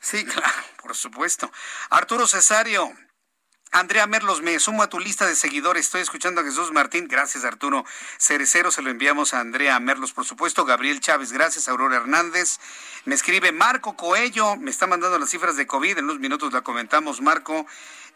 [0.04, 1.52] Sí, claro, por supuesto.
[1.90, 2.92] Arturo Cesario.
[3.72, 5.86] Andrea Merlos, me sumo a tu lista de seguidores.
[5.86, 7.08] Estoy escuchando a Jesús Martín.
[7.08, 7.84] Gracias, Arturo.
[8.20, 10.64] Cerecero se lo enviamos a Andrea Merlos, por supuesto.
[10.64, 11.68] Gabriel Chávez, gracias.
[11.68, 12.60] Aurora Hernández.
[13.06, 14.58] Me escribe Marco Coello.
[14.58, 15.98] Me está mandando las cifras de COVID.
[15.98, 17.66] En unos minutos la comentamos, Marco.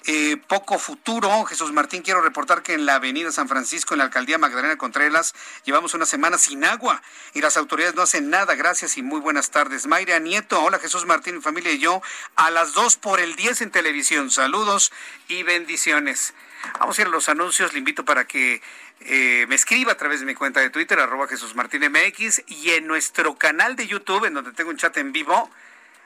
[0.06, 1.44] Eh, poco futuro.
[1.46, 5.34] Jesús Martín, quiero reportar que en la avenida San Francisco, en la alcaldía Magdalena Contreras,
[5.66, 7.02] llevamos una semana sin agua
[7.34, 8.56] y las autoridades no hacen nada.
[8.56, 9.86] Gracias y muy buenas tardes.
[9.86, 12.02] Mayra Nieto, hola Jesús Martín, mi familia y yo,
[12.38, 14.32] a las 2 por el 10 en televisión.
[14.32, 14.94] Saludos
[15.28, 16.34] y bendiciones.
[16.80, 17.74] Vamos a ir a los anuncios.
[17.74, 18.62] Le invito para que
[19.02, 22.72] eh, me escriba a través de mi cuenta de Twitter, arroba Jesús Martín MX, y
[22.72, 25.50] en nuestro canal de YouTube, en donde tengo un chat en vivo.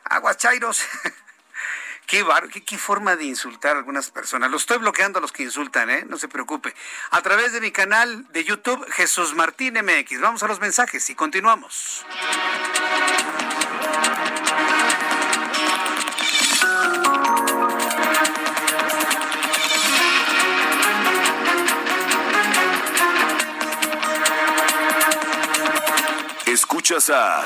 [0.06, 0.84] Aguas Chairos.
[2.08, 2.26] Qué,
[2.66, 4.52] qué, forma de insultar a algunas personas.
[4.52, 6.06] Lo estoy bloqueando a los que insultan, ¿eh?
[6.08, 6.76] No se preocupe.
[7.12, 10.20] A través de mi canal de YouTube, Jesús Martín MX.
[10.20, 12.06] Vamos a los mensajes y continuamos.
[26.46, 27.46] Escuchas a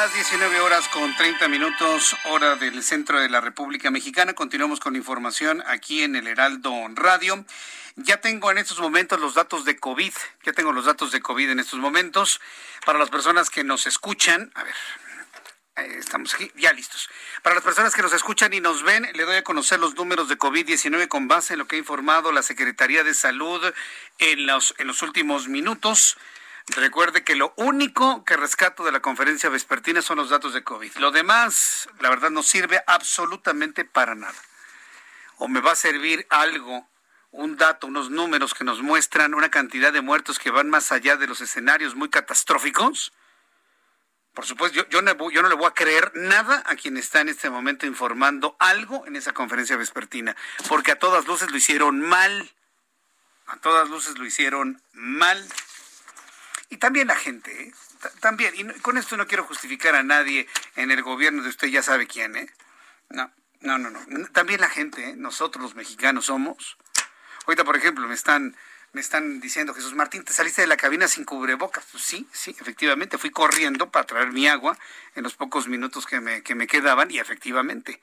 [0.00, 4.32] Las 19 horas con 30 minutos, hora del centro de la República Mexicana.
[4.32, 7.44] Continuamos con información aquí en el Heraldo Radio.
[7.96, 10.12] Ya tengo en estos momentos los datos de COVID.
[10.42, 12.40] Ya tengo los datos de COVID en estos momentos.
[12.86, 14.74] Para las personas que nos escuchan, a ver,
[15.98, 17.10] estamos aquí, ya listos.
[17.42, 20.30] Para las personas que nos escuchan y nos ven, le doy a conocer los números
[20.30, 23.60] de COVID-19 con base en lo que ha informado la Secretaría de Salud
[24.18, 26.16] en los, en los últimos minutos.
[26.76, 30.96] Recuerde que lo único que rescato de la conferencia vespertina son los datos de COVID.
[30.96, 34.40] Lo demás, la verdad, no sirve absolutamente para nada.
[35.38, 36.88] O me va a servir algo
[37.32, 41.16] un dato, unos números que nos muestran una cantidad de muertos que van más allá
[41.16, 43.12] de los escenarios muy catastróficos,
[44.34, 47.28] por supuesto, yo, no, yo no le voy a creer nada a quien está en
[47.28, 50.36] este momento informando algo en esa conferencia vespertina,
[50.68, 52.50] porque a todas luces lo hicieron mal.
[53.46, 55.44] A todas luces lo hicieron mal.
[56.70, 57.72] Y también la gente, ¿eh?
[58.20, 61.82] también, y con esto no quiero justificar a nadie en el gobierno de usted, ya
[61.82, 62.48] sabe quién, ¿eh?
[63.10, 63.30] No,
[63.60, 64.26] no, no, no.
[64.28, 65.14] También la gente, ¿eh?
[65.16, 66.78] nosotros los mexicanos somos.
[67.46, 68.56] Ahorita, por ejemplo, me están
[68.92, 71.84] me están diciendo, Jesús Martín, ¿te saliste de la cabina sin cubrebocas?
[71.92, 74.76] Pues sí, sí, efectivamente, fui corriendo para traer mi agua
[75.14, 78.00] en los pocos minutos que me, que me quedaban y efectivamente,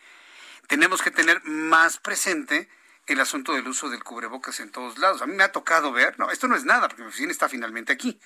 [0.68, 2.70] tenemos que tener más presente
[3.06, 5.22] el asunto del uso del cubrebocas en todos lados.
[5.22, 7.50] A mí me ha tocado ver, no, esto no es nada, porque mi oficina está
[7.50, 8.20] finalmente aquí,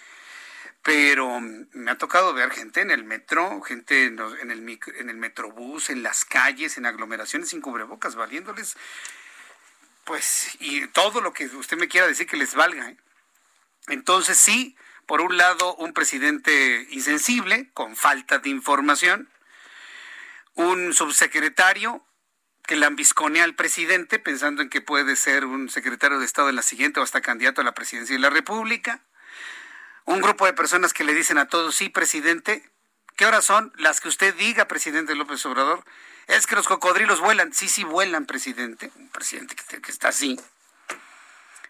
[0.84, 5.90] pero me ha tocado ver gente en el metro, gente en, el, en el metrobús,
[5.90, 8.76] en las calles, en aglomeraciones sin cubrebocas, valiéndoles
[10.04, 12.90] pues, y todo lo que usted me quiera decir que les valga.
[12.90, 12.98] ¿eh?
[13.88, 14.76] Entonces, sí,
[15.06, 19.30] por un lado, un presidente insensible, con falta de información,
[20.56, 22.06] un subsecretario
[22.66, 26.62] que lambisconea al presidente pensando en que puede ser un secretario de Estado en la
[26.62, 29.04] siguiente o hasta candidato a la presidencia de la República,
[30.06, 32.70] un grupo de personas que le dicen a todos, sí, presidente,
[33.16, 33.72] ¿qué horas son?
[33.78, 35.84] Las que usted diga, presidente López Obrador,
[36.28, 37.54] es que los cocodrilos vuelan.
[37.54, 38.92] Sí, sí vuelan, presidente.
[38.96, 40.40] Un presidente que, está así.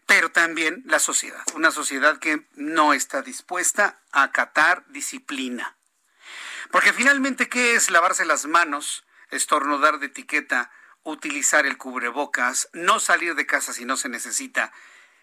[0.06, 1.44] Pero también la sociedad.
[1.56, 5.78] Una sociedad que no está dispuesta a acatar disciplina.
[6.72, 10.72] Porque finalmente, ¿qué es lavarse las manos, estornudar de etiqueta,
[11.04, 14.72] utilizar el cubrebocas, no salir de casa si no se necesita?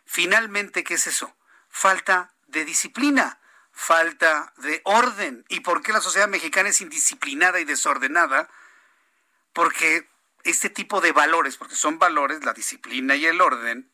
[0.04, 1.34] Finalmente, ¿qué es eso?
[1.68, 3.40] Falta de disciplina,
[3.72, 5.44] falta de orden.
[5.48, 8.50] ¿Y por qué la sociedad mexicana es indisciplinada y desordenada?
[9.58, 10.08] porque
[10.44, 13.90] este tipo de valores, porque son valores, la disciplina y el orden,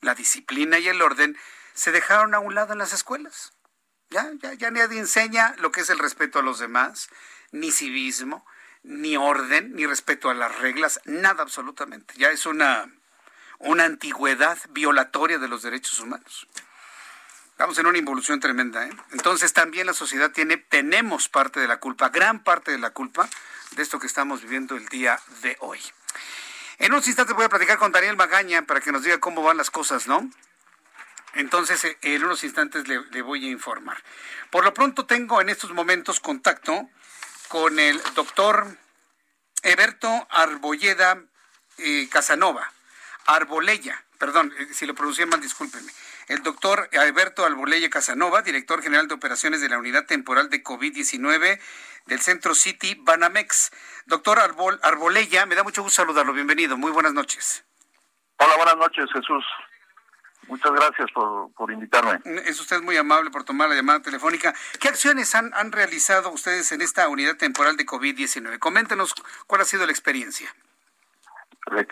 [0.00, 1.36] la disciplina y el orden,
[1.74, 3.52] se dejaron a un lado en las escuelas.
[4.08, 7.10] Ya, ya, ya nadie enseña lo que es el respeto a los demás,
[7.50, 8.46] ni civismo,
[8.82, 12.14] ni orden, ni respeto a las reglas, nada absolutamente.
[12.16, 12.90] Ya es una,
[13.58, 16.48] una antigüedad violatoria de los derechos humanos.
[17.52, 18.86] Estamos en una involución tremenda.
[18.86, 18.90] ¿eh?
[19.12, 23.28] Entonces también la sociedad tiene, tenemos parte de la culpa, gran parte de la culpa
[23.72, 25.80] de esto que estamos viviendo el día de hoy.
[26.78, 29.56] En unos instantes voy a platicar con Daniel Magaña para que nos diga cómo van
[29.56, 30.28] las cosas, ¿no?
[31.34, 34.02] Entonces, eh, en unos instantes le, voy a informar.
[34.50, 36.90] Por lo pronto tengo en estos momentos contacto
[37.48, 38.76] con el doctor
[39.62, 41.22] Eberto Arbolleda
[41.78, 42.70] eh, Casanova,
[43.26, 45.92] Arbolella, perdón, eh, si lo pronuncié mal, discúlpeme.
[46.28, 51.60] El doctor Alberto Arbolella Casanova, director general de operaciones de la Unidad Temporal de COVID-19
[52.06, 53.72] del Centro City Banamex.
[54.06, 56.32] Doctor Arbol, Arbolella, me da mucho gusto saludarlo.
[56.32, 56.76] Bienvenido.
[56.76, 57.64] Muy buenas noches.
[58.38, 59.44] Hola, buenas noches, Jesús.
[60.48, 62.20] Muchas gracias por, por, invitarme.
[62.44, 64.54] Es usted muy amable por tomar la llamada telefónica.
[64.80, 68.58] ¿Qué acciones han, han realizado ustedes en esta unidad temporal de COVID-19?
[68.58, 69.14] Coméntenos
[69.46, 70.52] cuál ha sido la experiencia.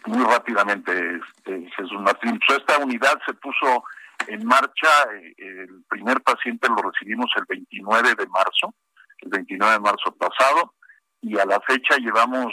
[0.06, 2.40] Muy rápidamente, este, Jesús Martín.
[2.46, 3.84] Pues esta unidad se puso
[4.28, 4.88] en marcha.
[5.12, 8.74] Eh, el primer paciente lo recibimos el 29 de marzo
[9.22, 10.74] el 29 de marzo pasado,
[11.20, 12.52] y a la fecha llevamos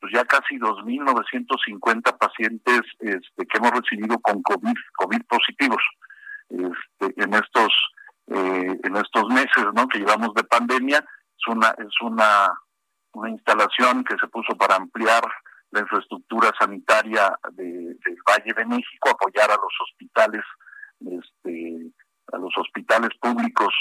[0.00, 5.80] pues ya casi 2.950 pacientes este, que hemos recibido con COVID, COVID positivos
[6.50, 7.72] este, en estos
[8.26, 9.86] eh, en estos meses ¿no?
[9.88, 10.98] que llevamos de pandemia.
[10.98, 12.52] Es una, es una,
[13.12, 15.22] una instalación que se puso para ampliar
[15.70, 17.96] la infraestructura sanitaria del
[18.28, 20.42] Valle de México, apoyar a los hospitales
[21.06, 21.92] este,
[22.32, 23.74] a los hospitales públicos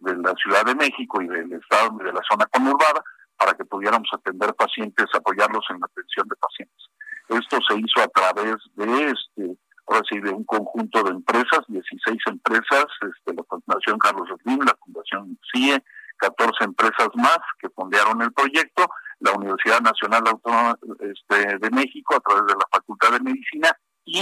[0.00, 3.02] de, la Ciudad de México y del estado y de la zona conurbada
[3.36, 6.84] para que pudiéramos atender pacientes, apoyarlos en la atención de pacientes.
[7.28, 12.18] Esto se hizo a través de este ahora sí, de un conjunto de empresas, 16
[12.26, 15.82] empresas, este, la Fundación Carlos Slim, la Fundación CIE,
[16.18, 18.88] 14 empresas más que fondearon el proyecto,
[19.20, 23.68] la Universidad Nacional Autónoma este, de México a través de la Facultad de Medicina
[24.04, 24.20] y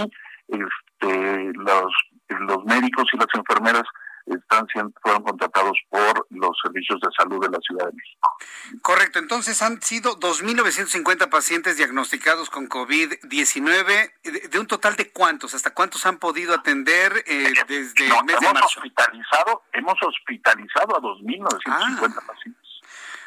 [0.48, 1.92] este, los
[2.28, 3.84] los médicos y las enfermeras
[4.26, 4.66] están
[5.00, 8.36] fueron contratados por los servicios de salud de la Ciudad de México.
[8.82, 14.12] Correcto, entonces han sido 2.950 pacientes diagnosticados con COVID-19,
[14.50, 18.52] de, un total de cuántos, hasta cuántos han podido atender eh, desde el mes de
[18.52, 18.80] marzo.
[18.80, 22.66] Hospitalizado, hemos hospitalizado a 2.950 ah, pacientes.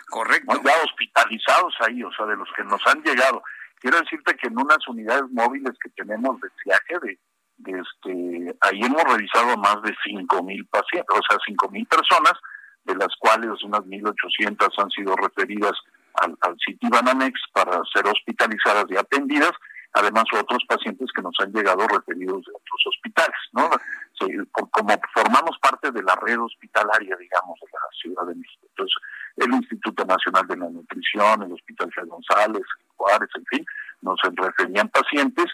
[0.10, 0.62] Correcto.
[0.66, 3.42] Ya hospitalizados ahí, o sea, de los que nos han llegado.
[3.80, 7.20] Quiero decirte que en unas unidades móviles que tenemos de viaje de
[7.66, 12.34] este, ahí hemos revisado más de 5.000 pacientes, o sea, 5.000 personas,
[12.86, 15.74] de las cuales unas 1.800 han sido referidas
[16.16, 19.52] al, al City Banamex para ser hospitalizadas y atendidas,
[19.94, 23.70] además otros pacientes que nos han llegado referidos de otros hospitales, ¿no?
[24.72, 28.68] como formamos parte de la red hospitalaria, digamos, de la Ciudad de México.
[28.70, 28.96] Entonces,
[29.38, 32.64] el Instituto Nacional de la Nutrición, el Hospital Fray González,
[32.98, 33.66] Juárez, en fin,
[34.02, 35.46] nos referían pacientes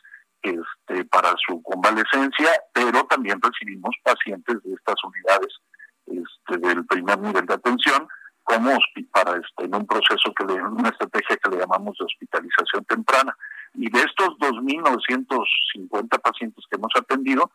[0.45, 5.59] este, para su convalecencia, pero también recibimos pacientes de estas unidades
[6.05, 8.07] este, del primer nivel de atención
[8.43, 8.77] como
[9.11, 13.35] para este, en un proceso que le, una estrategia que le llamamos de hospitalización temprana.
[13.73, 17.51] Y de estos 2.950 pacientes que hemos atendido,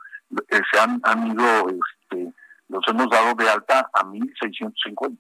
[0.49, 2.35] eh, se han, han ido, este,
[2.69, 5.19] los hemos dado de alta a 1.650.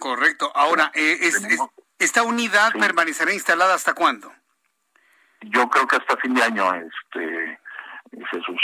[0.00, 0.50] correcto.
[0.54, 1.30] Ahora, eh,
[1.98, 4.32] ¿esta unidad permanecerá instalada hasta cuándo?
[5.40, 7.58] Yo creo que hasta fin de año, este
[8.30, 8.60] Jesús.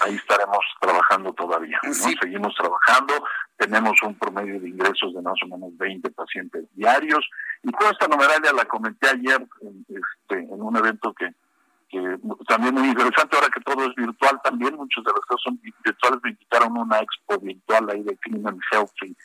[0.00, 1.78] Ahí estaremos trabajando todavía.
[1.82, 1.92] ¿no?
[1.92, 3.12] Seguimos trabajando,
[3.56, 7.28] tenemos un promedio de ingresos de más o menos 20 pacientes diarios
[7.62, 9.46] y toda esta numeralia la comenté ayer
[9.88, 11.28] este, en un evento que,
[11.90, 12.18] que
[12.48, 16.20] también muy interesante, ahora que todo es virtual también, muchos de los casos son virtuales,
[16.22, 19.16] me invitaron a una expo virtual ahí de Clean Healthy,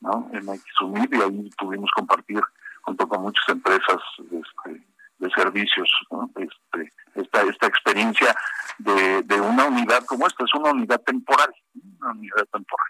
[0.00, 0.30] ¿no?
[0.32, 0.46] En
[0.78, 2.40] Xumid y ahí pudimos compartir
[2.82, 4.84] junto con muchas empresas este,
[5.18, 5.88] de servicios,
[6.36, 8.34] este, esta, esta experiencia
[8.78, 11.52] de, de una unidad como esta, es una unidad temporal,
[12.00, 12.88] una unidad temporal.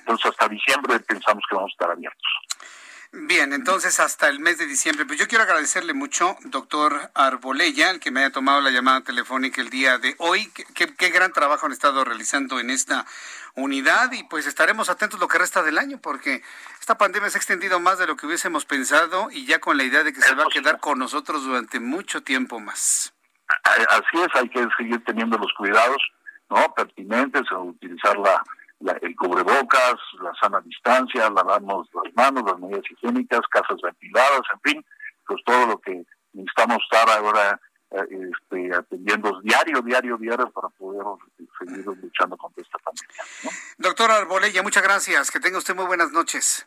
[0.00, 2.32] Entonces hasta diciembre pensamos que vamos a estar abiertos.
[3.10, 5.06] Bien, entonces hasta el mes de diciembre.
[5.06, 9.62] Pues yo quiero agradecerle mucho, doctor Arbolella, el que me haya tomado la llamada telefónica
[9.62, 10.50] el día de hoy.
[10.74, 13.06] Qué, qué, gran trabajo han estado realizando en esta
[13.54, 16.42] unidad y pues estaremos atentos lo que resta del año porque
[16.80, 19.84] esta pandemia se ha extendido más de lo que hubiésemos pensado y ya con la
[19.84, 23.14] idea de que se va a quedar con nosotros durante mucho tiempo más.
[23.62, 26.02] Así es, hay que seguir teniendo los cuidados
[26.50, 28.42] no pertinentes, a utilizar la
[28.80, 34.86] el cubrebocas, la sana distancia, lavarnos las manos, las medidas higiénicas, casas ventiladas, en fin,
[35.26, 37.60] pues todo lo que necesitamos estar ahora
[37.90, 41.04] eh, este, atendiendo diario, diario, diario para poder
[41.58, 43.24] seguir luchando contra esta pandemia.
[43.44, 43.50] ¿no?
[43.78, 45.30] Doctor Arbolella, muchas gracias.
[45.30, 46.66] Que tenga usted muy buenas noches.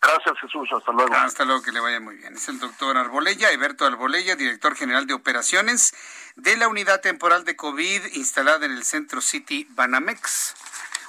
[0.00, 0.68] Gracias, Jesús.
[0.76, 1.14] Hasta luego.
[1.14, 2.34] Hasta luego, que le vaya muy bien.
[2.34, 5.94] Es el doctor Arbolella, Eberto Arbolella, director general de operaciones
[6.36, 10.54] de la unidad temporal de COVID instalada en el centro City Banamex.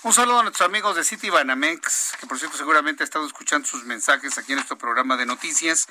[0.01, 3.67] Un saludo a nuestros amigos de City Banamex, que por cierto seguramente ha estado escuchando
[3.67, 5.89] sus mensajes aquí en nuestro programa de noticias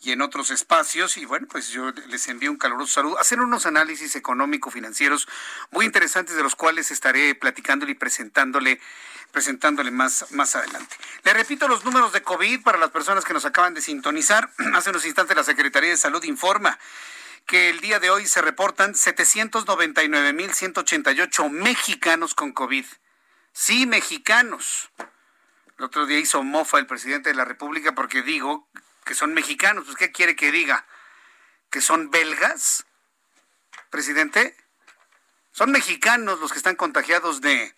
[0.00, 1.18] y en otros espacios.
[1.18, 3.18] Y bueno, pues yo les envío un caluroso saludo.
[3.18, 5.28] Hacer unos análisis económico-financieros
[5.72, 8.80] muy interesantes de los cuales estaré platicándole y presentándole
[9.30, 10.96] presentándole más, más adelante.
[11.22, 14.50] Le repito los números de COVID para las personas que nos acaban de sintonizar.
[14.74, 16.78] Hace unos instantes la Secretaría de Salud informa
[17.44, 22.86] que el día de hoy se reportan 799.188 mexicanos con COVID.
[23.52, 24.90] Sí, mexicanos.
[25.78, 28.68] El otro día hizo mofa el presidente de la República porque digo
[29.04, 29.84] que son mexicanos.
[29.86, 30.86] Pues, ¿qué quiere que diga?
[31.70, 32.86] ¿Que son belgas?
[33.90, 34.56] Presidente,
[35.52, 37.74] son mexicanos los que están contagiados de,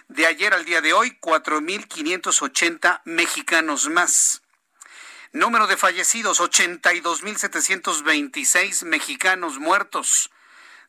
[0.10, 4.43] De ayer al día de hoy, 4.580 mexicanos más.
[5.34, 10.30] Número de fallecidos, 82.726 mexicanos muertos.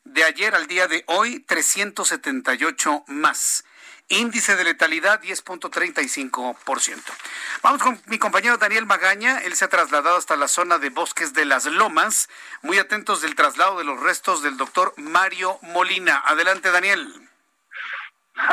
[0.03, 3.65] De ayer al día de hoy, 378 más.
[4.07, 7.01] Índice de letalidad 10.35%.
[7.63, 9.39] Vamos con mi compañero Daniel Magaña.
[9.39, 12.29] Él se ha trasladado hasta la zona de Bosques de las Lomas.
[12.61, 16.21] Muy atentos del traslado de los restos del doctor Mario Molina.
[16.23, 17.24] Adelante, Daniel.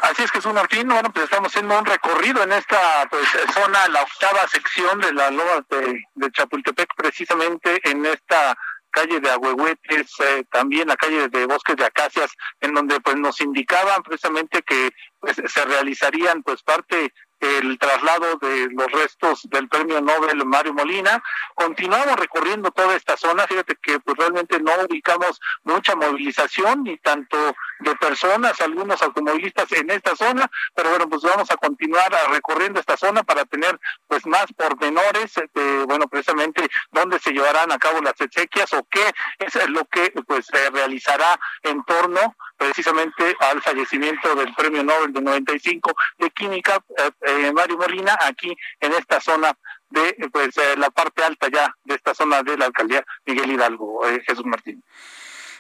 [0.02, 0.88] Así es, Jesús Martín.
[0.88, 5.30] Bueno, pues estamos haciendo un recorrido en esta pues, zona, la octava sección de la
[5.30, 8.56] Lomas de, de Chapultepec, precisamente en esta
[8.92, 12.30] calle de Agüehuetes, eh, también la calle de Bosques de Acacias,
[12.60, 17.12] en donde pues nos indicaban precisamente que pues, se realizarían pues parte
[17.43, 21.23] el traslado de los restos del premio Nobel Mario Molina.
[21.55, 23.47] Continuamos recorriendo toda esta zona.
[23.47, 27.36] Fíjate que pues realmente no ubicamos mucha movilización ni tanto
[27.81, 32.97] de personas, algunos automovilistas en esta zona, pero bueno, pues vamos a continuar recorriendo esta
[32.97, 38.20] zona para tener pues más pormenores de, bueno, precisamente dónde se llevarán a cabo las
[38.20, 44.55] exequias o qué es lo que pues se realizará en torno precisamente al fallecimiento del
[44.55, 49.52] premio Nobel de 95 de Química, eh, eh, Mario Molina, aquí en esta zona
[49.90, 54.02] de pues eh, la parte alta ya de esta zona de la alcaldía Miguel Hidalgo,
[54.24, 54.82] Jesús Martín.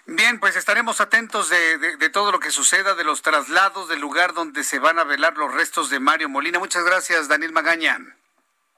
[0.06, 4.32] Bien, pues estaremos atentos de, de, todo lo que suceda, de los traslados del lugar
[4.32, 6.58] donde se van a velar los restos de Mario Molina.
[6.58, 7.98] Muchas gracias, Daniel Magaña.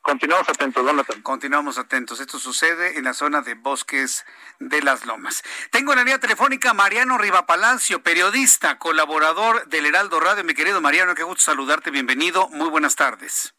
[0.04, 1.22] Continuamos atentos, Jonathan.
[1.22, 2.20] Continuamos atentos.
[2.20, 4.26] Esto sucede en la zona de Bosques
[4.58, 5.42] de las Lomas.
[5.70, 10.44] Tengo en la línea telefónica Mariano Rivapalacio, periodista, colaborador del Heraldo Radio.
[10.44, 11.90] Mi querido Mariano, qué gusto saludarte.
[11.90, 12.50] Bienvenido.
[12.50, 13.54] Muy buenas tardes.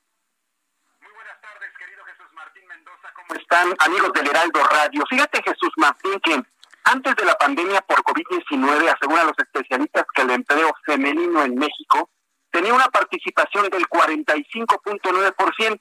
[3.16, 5.04] ¿Cómo están amigos del Heraldo Radio?
[5.10, 6.44] Fíjate Jesús Martín que
[6.84, 12.12] antes de la pandemia por COVID-19 aseguran los especialistas que el empleo femenino en México
[12.52, 15.80] tenía una participación del 45.9%.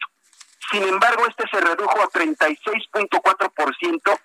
[0.71, 4.19] Sin embargo, este se redujo a 36.4%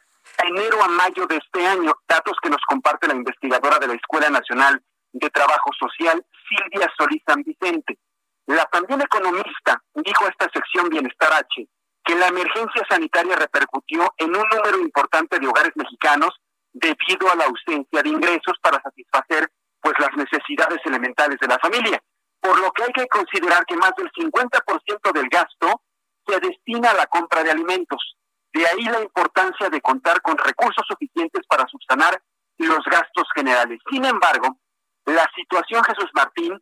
[0.45, 4.29] enero a mayo de este año, datos que nos comparte la investigadora de la Escuela
[4.29, 7.97] Nacional de Trabajo Social, Silvia Solís San Vicente.
[8.45, 11.67] La también economista dijo a esta sección Bienestar H
[12.03, 16.33] que la emergencia sanitaria repercutió en un número importante de hogares mexicanos
[16.73, 19.51] debido a la ausencia de ingresos para satisfacer
[19.81, 22.01] pues las necesidades elementales de la familia,
[22.39, 25.81] por lo que hay que considerar que más del 50% del gasto
[26.29, 28.17] se destina a la compra de alimentos.
[28.53, 32.21] De ahí la importancia de contar con recursos suficientes para subsanar
[32.57, 33.79] los gastos generales.
[33.89, 34.57] Sin embargo,
[35.05, 36.59] la situación, Jesús Martín,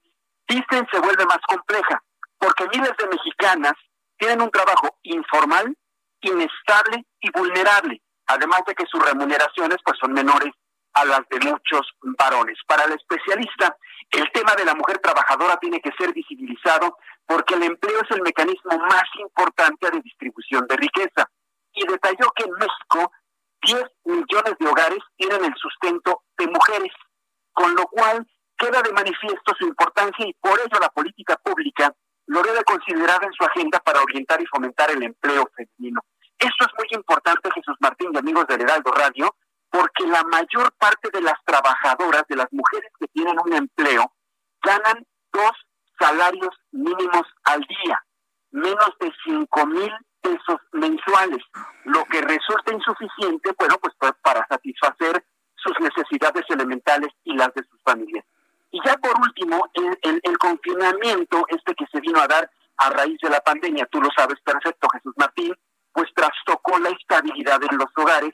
[0.47, 2.01] dicen se vuelve más compleja,
[2.37, 3.73] porque miles de mexicanas
[4.17, 5.75] tienen un trabajo informal,
[6.21, 10.53] inestable y vulnerable, además de que sus remuneraciones pues son menores
[10.93, 11.87] a las de muchos
[12.17, 12.57] varones.
[12.67, 13.75] Para el especialista,
[14.11, 16.97] el tema de la mujer trabajadora tiene que ser visibilizado
[17.27, 21.29] porque el empleo es el mecanismo más importante de distribución de riqueza.
[21.73, 23.11] Y detalló que en México
[23.61, 26.93] 10 millones de hogares tienen el sustento de mujeres,
[27.53, 28.25] con lo cual
[28.57, 31.93] queda de manifiesto su importancia y por ello la política pública
[32.27, 36.01] lo debe considerar en su agenda para orientar y fomentar el empleo femenino.
[36.39, 39.35] Esto es muy importante, Jesús Martín y amigos del Heraldo Radio,
[39.69, 44.11] porque la mayor parte de las trabajadoras, de las mujeres que tienen un empleo,
[44.61, 45.51] ganan dos
[45.99, 48.03] salarios mínimos al día,
[48.51, 49.91] menos de cinco mil
[50.21, 51.43] pesos mensuales,
[51.85, 55.23] lo que resulta insuficiente, bueno, pues para satisfacer
[55.55, 58.25] sus necesidades elementales y las de sus familias.
[58.71, 63.17] Y ya por último, el, el, confinamiento, este que se vino a dar a raíz
[63.21, 65.55] de la pandemia, tú lo sabes perfecto, Jesús Martín,
[65.93, 68.33] pues trastocó la estabilidad en los hogares,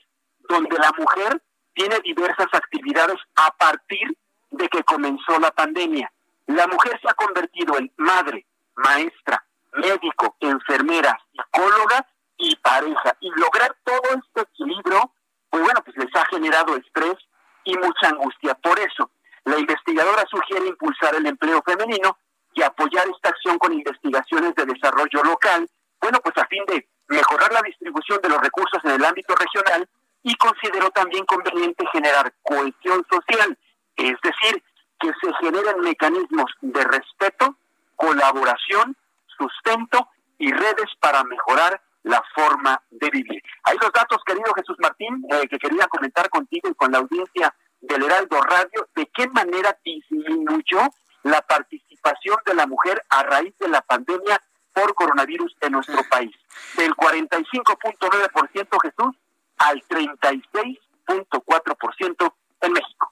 [0.50, 1.42] donde la mujer
[1.74, 4.18] tiene diversas actividades a partir
[4.52, 6.12] de que comenzó la pandemia.
[6.48, 8.46] La mujer se ha convertido en madre,
[8.76, 9.44] maestra,
[9.74, 12.06] médico, enfermera, psicóloga
[12.38, 13.16] y pareja.
[13.22, 15.12] Y lograr todo este equilibrio,
[15.50, 17.16] pues bueno, pues les ha generado estrés
[17.64, 18.56] y mucha angustia.
[18.56, 19.12] Por eso,
[19.46, 22.18] la investigadora sugiere impulsar el empleo femenino
[22.54, 25.68] y apoyar esta acción con investigaciones de desarrollo local,
[26.02, 29.88] bueno, pues a fin de mejorar la distribución de los recursos en el ámbito regional
[30.22, 33.58] y consideró también conveniente generar cohesión social,
[33.96, 34.64] es decir,
[35.04, 37.58] que se generen mecanismos de respeto,
[37.98, 38.96] colaboración,
[39.38, 40.08] sustento
[40.38, 43.44] y redes para mejorar la forma de vivir.
[43.64, 47.54] Hay los datos, querido Jesús Martín, eh, que quería comentar contigo y con la audiencia
[47.82, 50.80] del Heraldo Radio de qué manera disminuyó
[51.24, 54.42] la participación de la mujer a raíz de la pandemia
[54.74, 56.34] por coronavirus en nuestro país.
[56.78, 59.18] Del 45.9% Jesús
[59.58, 62.34] al 36.4%
[62.66, 63.12] en México.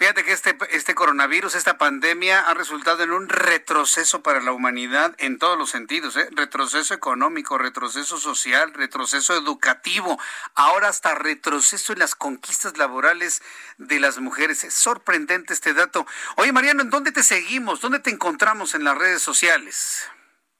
[0.00, 5.14] Fíjate que este, este coronavirus, esta pandemia ha resultado en un retroceso para la humanidad
[5.18, 6.26] en todos los sentidos, ¿eh?
[6.32, 10.18] retroceso económico, retroceso social, retroceso educativo,
[10.54, 13.42] ahora hasta retroceso en las conquistas laborales
[13.76, 14.64] de las mujeres.
[14.64, 16.06] Es sorprendente este dato.
[16.36, 17.82] Oye, Mariano, ¿en dónde te seguimos?
[17.82, 20.08] ¿Dónde te encontramos en las redes sociales?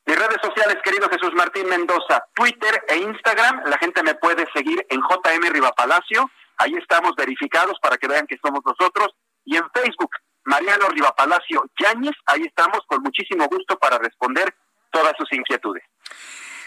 [0.04, 4.84] Mis redes sociales, querido Jesús Martín Mendoza, Twitter e Instagram, la gente me puede seguir
[4.90, 6.30] en JM Rivapalacio,
[6.60, 9.08] ahí estamos verificados para que vean que somos nosotros
[9.44, 10.10] y en Facebook,
[10.44, 14.54] Mariano Rivapalacio Yáñez, ahí estamos con muchísimo gusto para responder
[14.90, 15.82] todas sus inquietudes.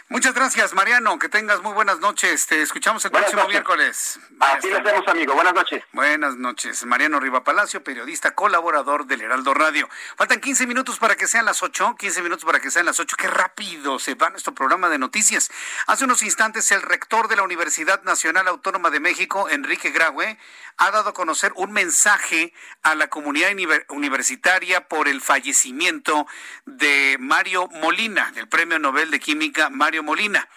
[0.10, 1.18] Muchas gracias, Mariano.
[1.18, 2.46] Que tengas muy buenas noches.
[2.46, 4.20] Te escuchamos el próximo miércoles.
[4.40, 5.34] Así lo hacemos, amigo.
[5.34, 5.84] Buenas noches.
[5.94, 6.86] Buenas noches.
[6.86, 9.90] Mariano Riva Palacio, periodista, colaborador del Heraldo Radio.
[10.18, 11.96] Faltan 15 minutos para que sean las 8.
[11.98, 13.16] 15 minutos para que sean las 8.
[13.18, 15.50] Qué rápido se va nuestro programa de noticias.
[15.88, 20.38] Hace unos instantes, el rector de la Universidad Nacional Autónoma de México, Enrique Graue,
[20.78, 23.52] ha dado a conocer un mensaje a la comunidad
[23.90, 26.28] universitaria por el fallecimiento
[26.66, 30.48] de Mario Molina, del Premio Nobel de Química Mario Molina.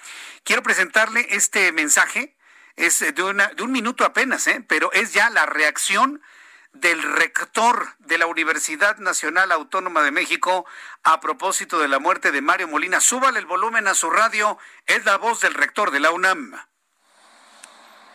[0.44, 2.36] Quiero presentarle este mensaje,
[2.76, 4.64] es de, de un minuto apenas, ¿eh?
[4.66, 6.22] pero es ya la reacción
[6.80, 10.66] del rector de la Universidad Nacional Autónoma de México
[11.02, 13.00] a propósito de la muerte de Mario Molina.
[13.00, 16.54] Súbale el volumen a su radio, es la voz del rector de la UNAM.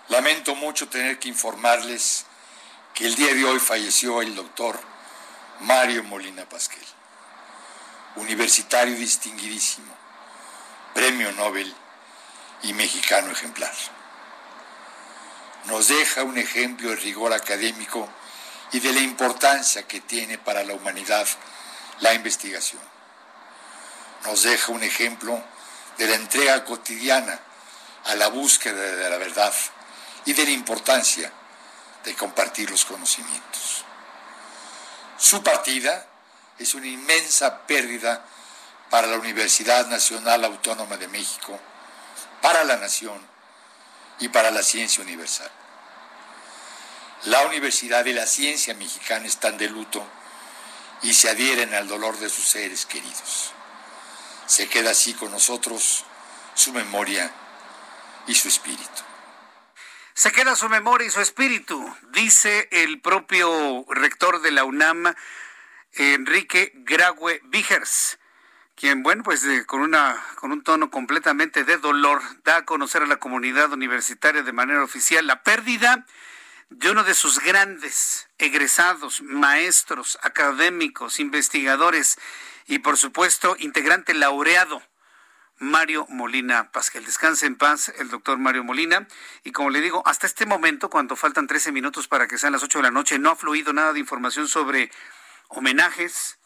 [0.09, 2.25] Lamento mucho tener que informarles
[2.93, 4.79] que el día de hoy falleció el doctor
[5.61, 6.85] Mario Molina Pasquel,
[8.15, 9.93] universitario distinguidísimo,
[10.93, 11.73] premio Nobel
[12.63, 13.73] y mexicano ejemplar.
[15.65, 18.09] Nos deja un ejemplo de rigor académico
[18.71, 21.27] y de la importancia que tiene para la humanidad
[21.99, 22.81] la investigación.
[24.25, 25.41] Nos deja un ejemplo
[25.97, 27.39] de la entrega cotidiana
[28.05, 29.53] a la búsqueda de la verdad
[30.25, 31.31] y de la importancia
[32.03, 33.83] de compartir los conocimientos.
[35.17, 36.05] Su partida
[36.57, 38.25] es una inmensa pérdida
[38.89, 41.59] para la Universidad Nacional Autónoma de México,
[42.41, 43.19] para la nación
[44.19, 45.49] y para la ciencia universal.
[47.25, 50.03] La Universidad y la ciencia mexicana están de luto
[51.03, 53.51] y se adhieren al dolor de sus seres queridos.
[54.47, 56.03] Se queda así con nosotros
[56.55, 57.31] su memoria
[58.27, 59.10] y su espíritu.
[60.13, 65.13] Se queda su memoria y su espíritu, dice el propio rector de la UNAM,
[65.93, 68.19] Enrique Graue Vigers,
[68.75, 73.07] quien, bueno, pues con, una, con un tono completamente de dolor, da a conocer a
[73.07, 76.05] la comunidad universitaria de manera oficial la pérdida
[76.69, 82.17] de uno de sus grandes egresados, maestros, académicos, investigadores
[82.67, 84.83] y, por supuesto, integrante laureado
[85.61, 86.91] Mario Molina Paz.
[86.91, 89.07] Descanse en paz el doctor Mario Molina.
[89.43, 92.63] Y como le digo, hasta este momento, cuando faltan 13 minutos para que sean las
[92.63, 94.91] 8 de la noche, no ha fluido nada de información sobre
[95.49, 96.39] homenajes,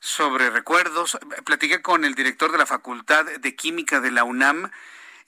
[0.00, 1.18] sobre recuerdos.
[1.44, 4.70] Platiqué con el director de la Facultad de Química de la UNAM.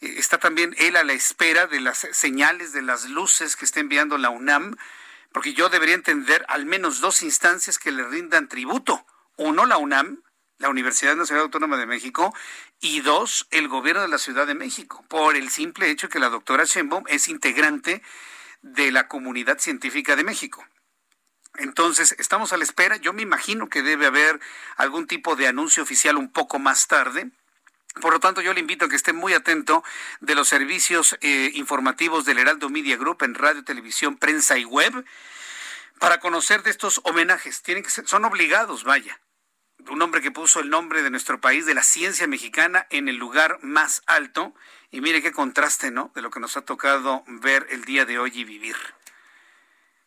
[0.00, 3.80] Eh, está también él a la espera de las señales, de las luces que está
[3.80, 4.74] enviando la UNAM,
[5.32, 9.04] porque yo debería entender al menos dos instancias que le rindan tributo.
[9.36, 10.22] Uno, la UNAM,
[10.58, 12.34] la Universidad Nacional Autónoma de México,
[12.80, 16.28] y dos, el gobierno de la Ciudad de México, por el simple hecho que la
[16.28, 18.02] doctora Sheinbaum es integrante
[18.62, 20.66] de la comunidad científica de México.
[21.56, 22.96] Entonces, estamos a la espera.
[22.96, 24.40] Yo me imagino que debe haber
[24.76, 27.30] algún tipo de anuncio oficial un poco más tarde.
[28.00, 29.82] Por lo tanto, yo le invito a que esté muy atento
[30.20, 35.04] de los servicios eh, informativos del Heraldo Media Group en radio, televisión, prensa y web
[35.98, 37.62] para conocer de estos homenajes.
[37.62, 39.18] Tienen que ser, son obligados, vaya
[39.86, 43.16] un hombre que puso el nombre de nuestro país, de la ciencia mexicana, en el
[43.16, 44.54] lugar más alto.
[44.90, 46.10] Y mire qué contraste, ¿no?
[46.14, 48.76] De lo que nos ha tocado ver el día de hoy y vivir.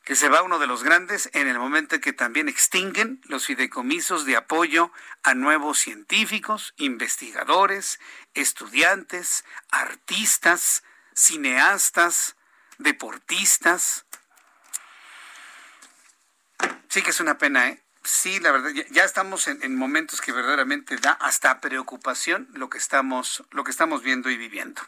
[0.04, 3.46] Que se va uno de los grandes en el momento en que también extinguen los
[3.46, 4.92] fideicomisos de apoyo
[5.24, 8.00] a nuevos científicos, investigadores,
[8.34, 10.84] estudiantes, artistas,
[11.14, 12.36] cineastas,
[12.80, 14.06] deportistas.
[16.90, 17.84] Sí que es una pena, ¿eh?
[18.04, 23.44] Sí, la verdad, ya estamos en, momentos que verdaderamente da hasta preocupación lo que estamos,
[23.52, 24.82] lo que estamos viendo y viviendo.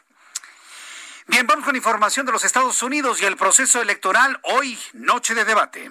[1.26, 5.44] Bien, vamos con información de los Estados Unidos y el proceso electoral hoy, noche de
[5.44, 5.90] debate.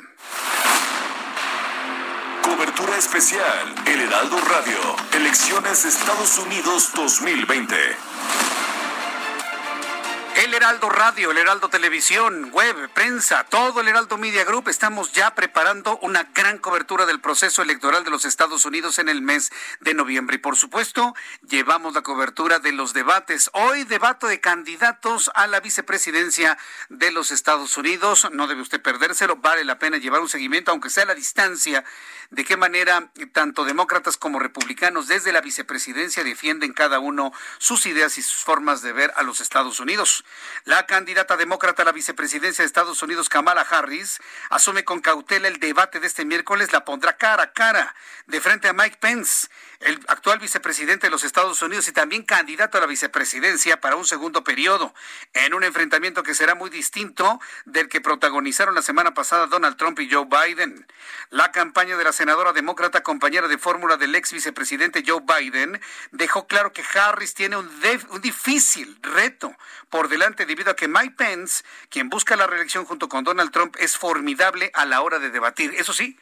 [2.43, 8.52] Cobertura especial, El Heraldo Radio, Elecciones Estados Unidos 2020.
[10.43, 15.33] El Heraldo Radio, el Heraldo Televisión, web, prensa, todo el Heraldo Media Group, estamos ya
[15.35, 19.93] preparando una gran cobertura del proceso electoral de los Estados Unidos en el mes de
[19.93, 20.35] noviembre.
[20.35, 21.15] Y por supuesto,
[21.47, 23.51] llevamos la cobertura de los debates.
[23.53, 26.57] Hoy debate de candidatos a la vicepresidencia
[26.89, 28.27] de los Estados Unidos.
[28.33, 31.85] No debe usted perdérselo, vale la pena llevar un seguimiento, aunque sea a la distancia,
[32.31, 38.17] de qué manera tanto demócratas como republicanos desde la vicepresidencia defienden cada uno sus ideas
[38.17, 40.25] y sus formas de ver a los Estados Unidos.
[40.65, 44.19] La candidata demócrata a la vicepresidencia de Estados Unidos, Kamala Harris,
[44.49, 47.95] asume con cautela el debate de este miércoles, la pondrá cara a cara
[48.27, 49.49] de frente a Mike Pence,
[49.81, 54.05] el actual vicepresidente de los Estados Unidos y también candidato a la vicepresidencia para un
[54.05, 54.93] segundo periodo,
[55.33, 59.99] en un enfrentamiento que será muy distinto del que protagonizaron la semana pasada Donald Trump
[59.99, 60.87] y Joe Biden.
[61.29, 65.81] La campaña de la senadora demócrata, compañera de fórmula del ex vicepresidente Joe Biden,
[66.11, 67.69] dejó claro que Harris tiene un,
[68.09, 69.55] un difícil reto
[69.89, 73.75] por delante debido a que Mike Pence, quien busca la reelección junto con Donald Trump,
[73.79, 75.73] es formidable a la hora de debatir.
[75.77, 76.17] Eso sí,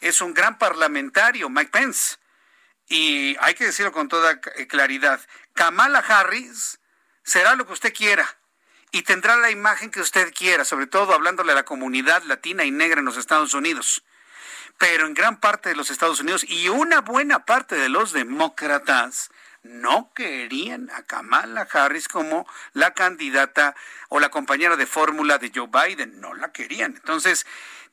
[0.00, 2.16] es un gran parlamentario, Mike Pence.
[2.88, 5.20] Y hay que decirlo con toda eh, claridad,
[5.54, 6.78] Kamala Harris
[7.22, 8.26] será lo que usted quiera
[8.90, 12.70] y tendrá la imagen que usted quiera, sobre todo hablándole a la comunidad latina y
[12.70, 14.02] negra en los Estados Unidos.
[14.78, 19.30] Pero en gran parte de los Estados Unidos y una buena parte de los demócratas
[19.62, 23.74] no querían a Kamala Harris como la candidata
[24.08, 26.94] o la compañera de fórmula de Joe Biden, no la querían.
[26.96, 27.46] Entonces,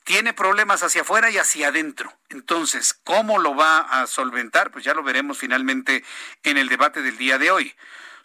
[0.06, 2.14] tiene problemas hacia afuera y hacia adentro.
[2.30, 4.72] Entonces, ¿cómo lo va a solventar?
[4.72, 6.04] Pues ya lo veremos finalmente
[6.44, 7.76] en el debate del día de hoy.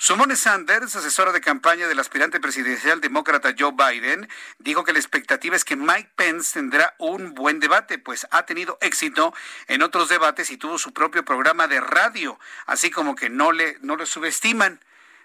[0.03, 5.55] Sumone Sanders, asesora de campaña del aspirante presidencial demócrata Joe Biden, dijo que la expectativa
[5.55, 9.35] es que Mike Pence tendrá un buen debate, pues ha tenido éxito
[9.67, 13.77] en otros debates y tuvo su propio programa de radio, así como que no le,
[13.83, 14.81] no lo subestiman.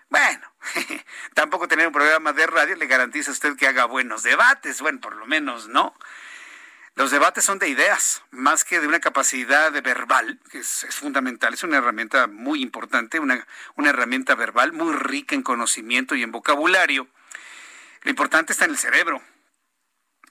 [0.10, 0.45] Bueno,
[1.35, 4.99] tampoco tener un programa de radio le garantiza a usted que haga buenos debates, bueno,
[4.99, 5.95] por lo menos, ¿no?
[6.95, 11.63] Los debates son de ideas, más que de una capacidad verbal, que es, fundamental, es
[11.63, 13.45] una herramienta muy importante, una,
[13.76, 17.09] una herramienta verbal muy rica en conocimiento y en vocabulario.
[18.03, 19.22] Lo importante está en el cerebro,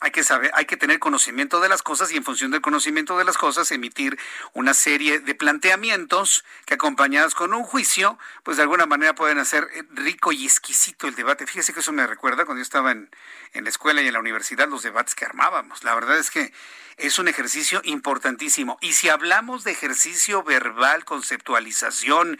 [0.04, 3.16] hay que saber, hay que tener conocimiento de las cosas y en función del conocimiento
[3.16, 4.18] de las cosas emitir
[4.52, 9.66] una serie de planteamientos que acompañados con un juicio, pues de alguna manera pueden hacer
[9.94, 11.46] rico y exquisito el debate.
[11.46, 13.08] Fíjese que eso me recuerda cuando yo estaba en,
[13.54, 15.82] en la escuela y en la universidad, los debates que armábamos.
[15.84, 16.52] La verdad es que
[16.96, 18.78] es un ejercicio importantísimo.
[18.80, 22.38] Y si hablamos de ejercicio verbal, conceptualización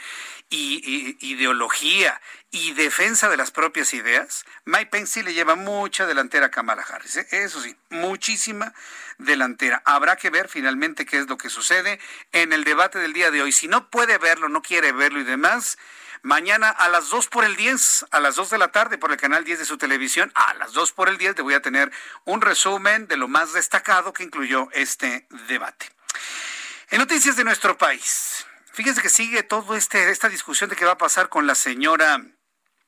[0.51, 2.21] y, ideología
[2.51, 6.83] y defensa de las propias ideas, Mike Pence sí le lleva mucha delantera a Kamala
[6.83, 7.17] Harris.
[7.17, 7.27] ¿eh?
[7.31, 8.73] Eso sí, muchísima
[9.19, 9.83] delantera.
[9.85, 11.99] Habrá que ver finalmente qué es lo que sucede
[12.33, 13.53] en el debate del día de hoy.
[13.53, 15.79] Si no puede verlo, no quiere verlo y demás,
[16.25, 19.19] Mañana a las 2 por el 10, a las 2 de la tarde por el
[19.19, 21.93] canal 10 de su televisión, a las 2 por el 10 te voy a tener
[22.25, 25.93] un resumen de lo más destacado que incluyó este debate.
[26.89, 30.93] En noticias de nuestro país, fíjense que sigue todo este esta discusión de qué va
[30.93, 32.25] a pasar con la señora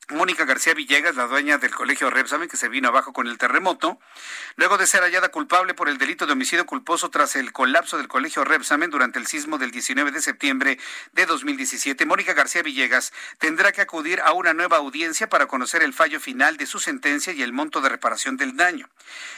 [0.09, 3.99] Mónica García Villegas, la dueña del colegio Repsamen, que se vino abajo con el terremoto,
[4.55, 8.07] luego de ser hallada culpable por el delito de homicidio culposo tras el colapso del
[8.07, 10.79] colegio Repsamen durante el sismo del 19 de septiembre
[11.11, 15.93] de 2017, Mónica García Villegas tendrá que acudir a una nueva audiencia para conocer el
[15.93, 18.89] fallo final de su sentencia y el monto de reparación del daño.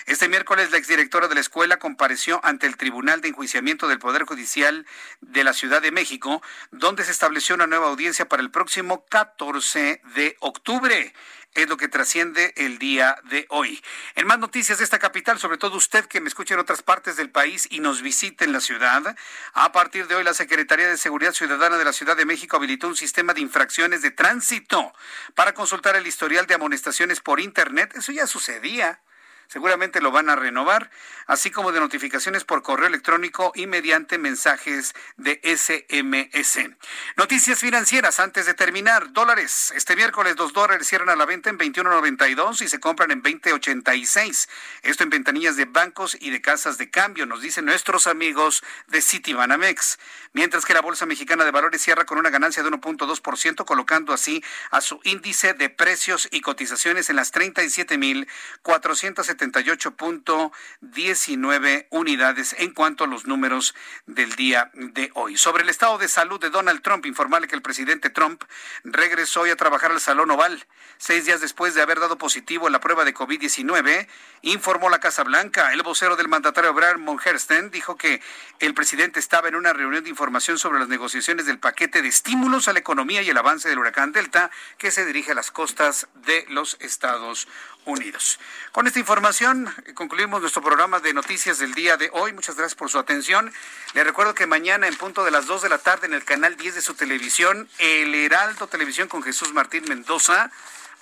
[0.05, 4.25] Este miércoles, la exdirectora de la escuela compareció ante el Tribunal de Enjuiciamiento del Poder
[4.25, 4.85] Judicial
[5.21, 10.03] de la Ciudad de México, donde se estableció una nueva audiencia para el próximo 14
[10.13, 11.13] de octubre octubre
[11.55, 13.81] es lo que trasciende el día de hoy.
[14.15, 17.15] En más noticias de esta capital, sobre todo usted que me escucha en otras partes
[17.15, 19.15] del país y nos visite en la ciudad,
[19.53, 22.87] a partir de hoy la Secretaría de Seguridad Ciudadana de la Ciudad de México habilitó
[22.87, 24.93] un sistema de infracciones de tránsito
[25.33, 27.93] para consultar el historial de amonestaciones por Internet.
[27.95, 29.01] Eso ya sucedía
[29.49, 30.91] seguramente lo van a renovar,
[31.25, 36.69] así como de notificaciones por correo electrónico y mediante mensajes de SMS.
[37.17, 39.11] Noticias financieras antes de terminar.
[39.11, 39.73] Dólares.
[39.75, 44.47] Este miércoles dos dólares cierran a la venta en 21.92 y se compran en 20.86.
[44.83, 49.01] Esto en ventanillas de bancos y de casas de cambio, nos dicen nuestros amigos de
[49.01, 49.97] Citibanamex.
[50.33, 54.43] Mientras que la Bolsa Mexicana de Valores cierra con una ganancia de 1.2%, colocando así
[54.69, 63.07] a su índice de precios y cotizaciones en las 37.470 78.19 unidades en cuanto a
[63.07, 63.73] los números
[64.05, 65.37] del día de hoy.
[65.37, 68.43] Sobre el estado de salud de Donald Trump, informarle que el presidente Trump
[68.83, 70.65] regresó hoy a trabajar al Salón Oval,
[70.97, 74.07] seis días después de haber dado positivo en la prueba de COVID-19,
[74.41, 75.73] informó la Casa Blanca.
[75.73, 78.21] El vocero del mandatario Brian Monhersten dijo que
[78.59, 82.67] el presidente estaba en una reunión de información sobre las negociaciones del paquete de estímulos
[82.67, 86.07] a la economía y el avance del huracán Delta que se dirige a las costas
[86.15, 87.47] de los Estados
[87.89, 88.39] Unidos.
[88.71, 92.33] Con esta información eh, concluimos nuestro programa de noticias del día de hoy.
[92.33, 93.51] Muchas gracias por su atención.
[93.93, 96.55] Le recuerdo que mañana en punto de las 2 de la tarde en el canal
[96.55, 100.51] 10 de su televisión, El Heraldo Televisión con Jesús Martín Mendoza,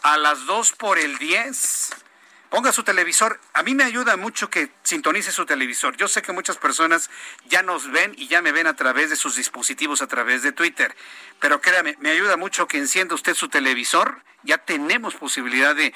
[0.04, 2.07] a las 2 por el 10.
[2.49, 3.40] Ponga su televisor.
[3.53, 5.98] A mí me ayuda mucho que sintonice su televisor.
[5.98, 7.10] Yo sé que muchas personas
[7.45, 10.53] ya nos ven y ya me ven a través de sus dispositivos, a través de
[10.53, 10.95] Twitter.
[11.40, 14.24] Pero créame, me ayuda mucho que encienda usted su televisor.
[14.44, 15.94] Ya tenemos posibilidad de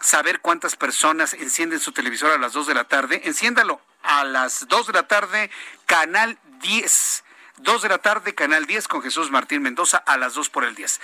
[0.00, 4.66] saber cuántas personas encienden su televisor a las 2 de la tarde, enciéndalo a las
[4.66, 5.50] 2 de la tarde,
[5.86, 7.24] canal 10.
[7.58, 10.74] 2 de la tarde, Canal 10 con Jesús Martín Mendoza a las 2 por el
[10.74, 11.00] 10.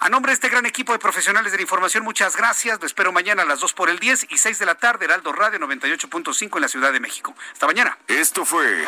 [0.00, 2.80] A nombre de este gran equipo de profesionales de la información, muchas gracias.
[2.80, 5.32] Lo espero mañana a las 2 por el 10 y 6 de la tarde, Heraldo
[5.32, 7.34] Radio 98.5 en la Ciudad de México.
[7.52, 7.98] Hasta mañana.
[8.08, 8.84] Esto fue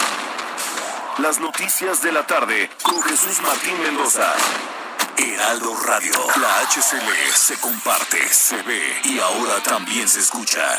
[1.19, 4.33] Las Noticias de la Tarde con Jesús Martín Mendoza.
[5.17, 6.13] Heraldo Radio.
[6.41, 10.79] La HCL se comparte, se ve y ahora también se escucha.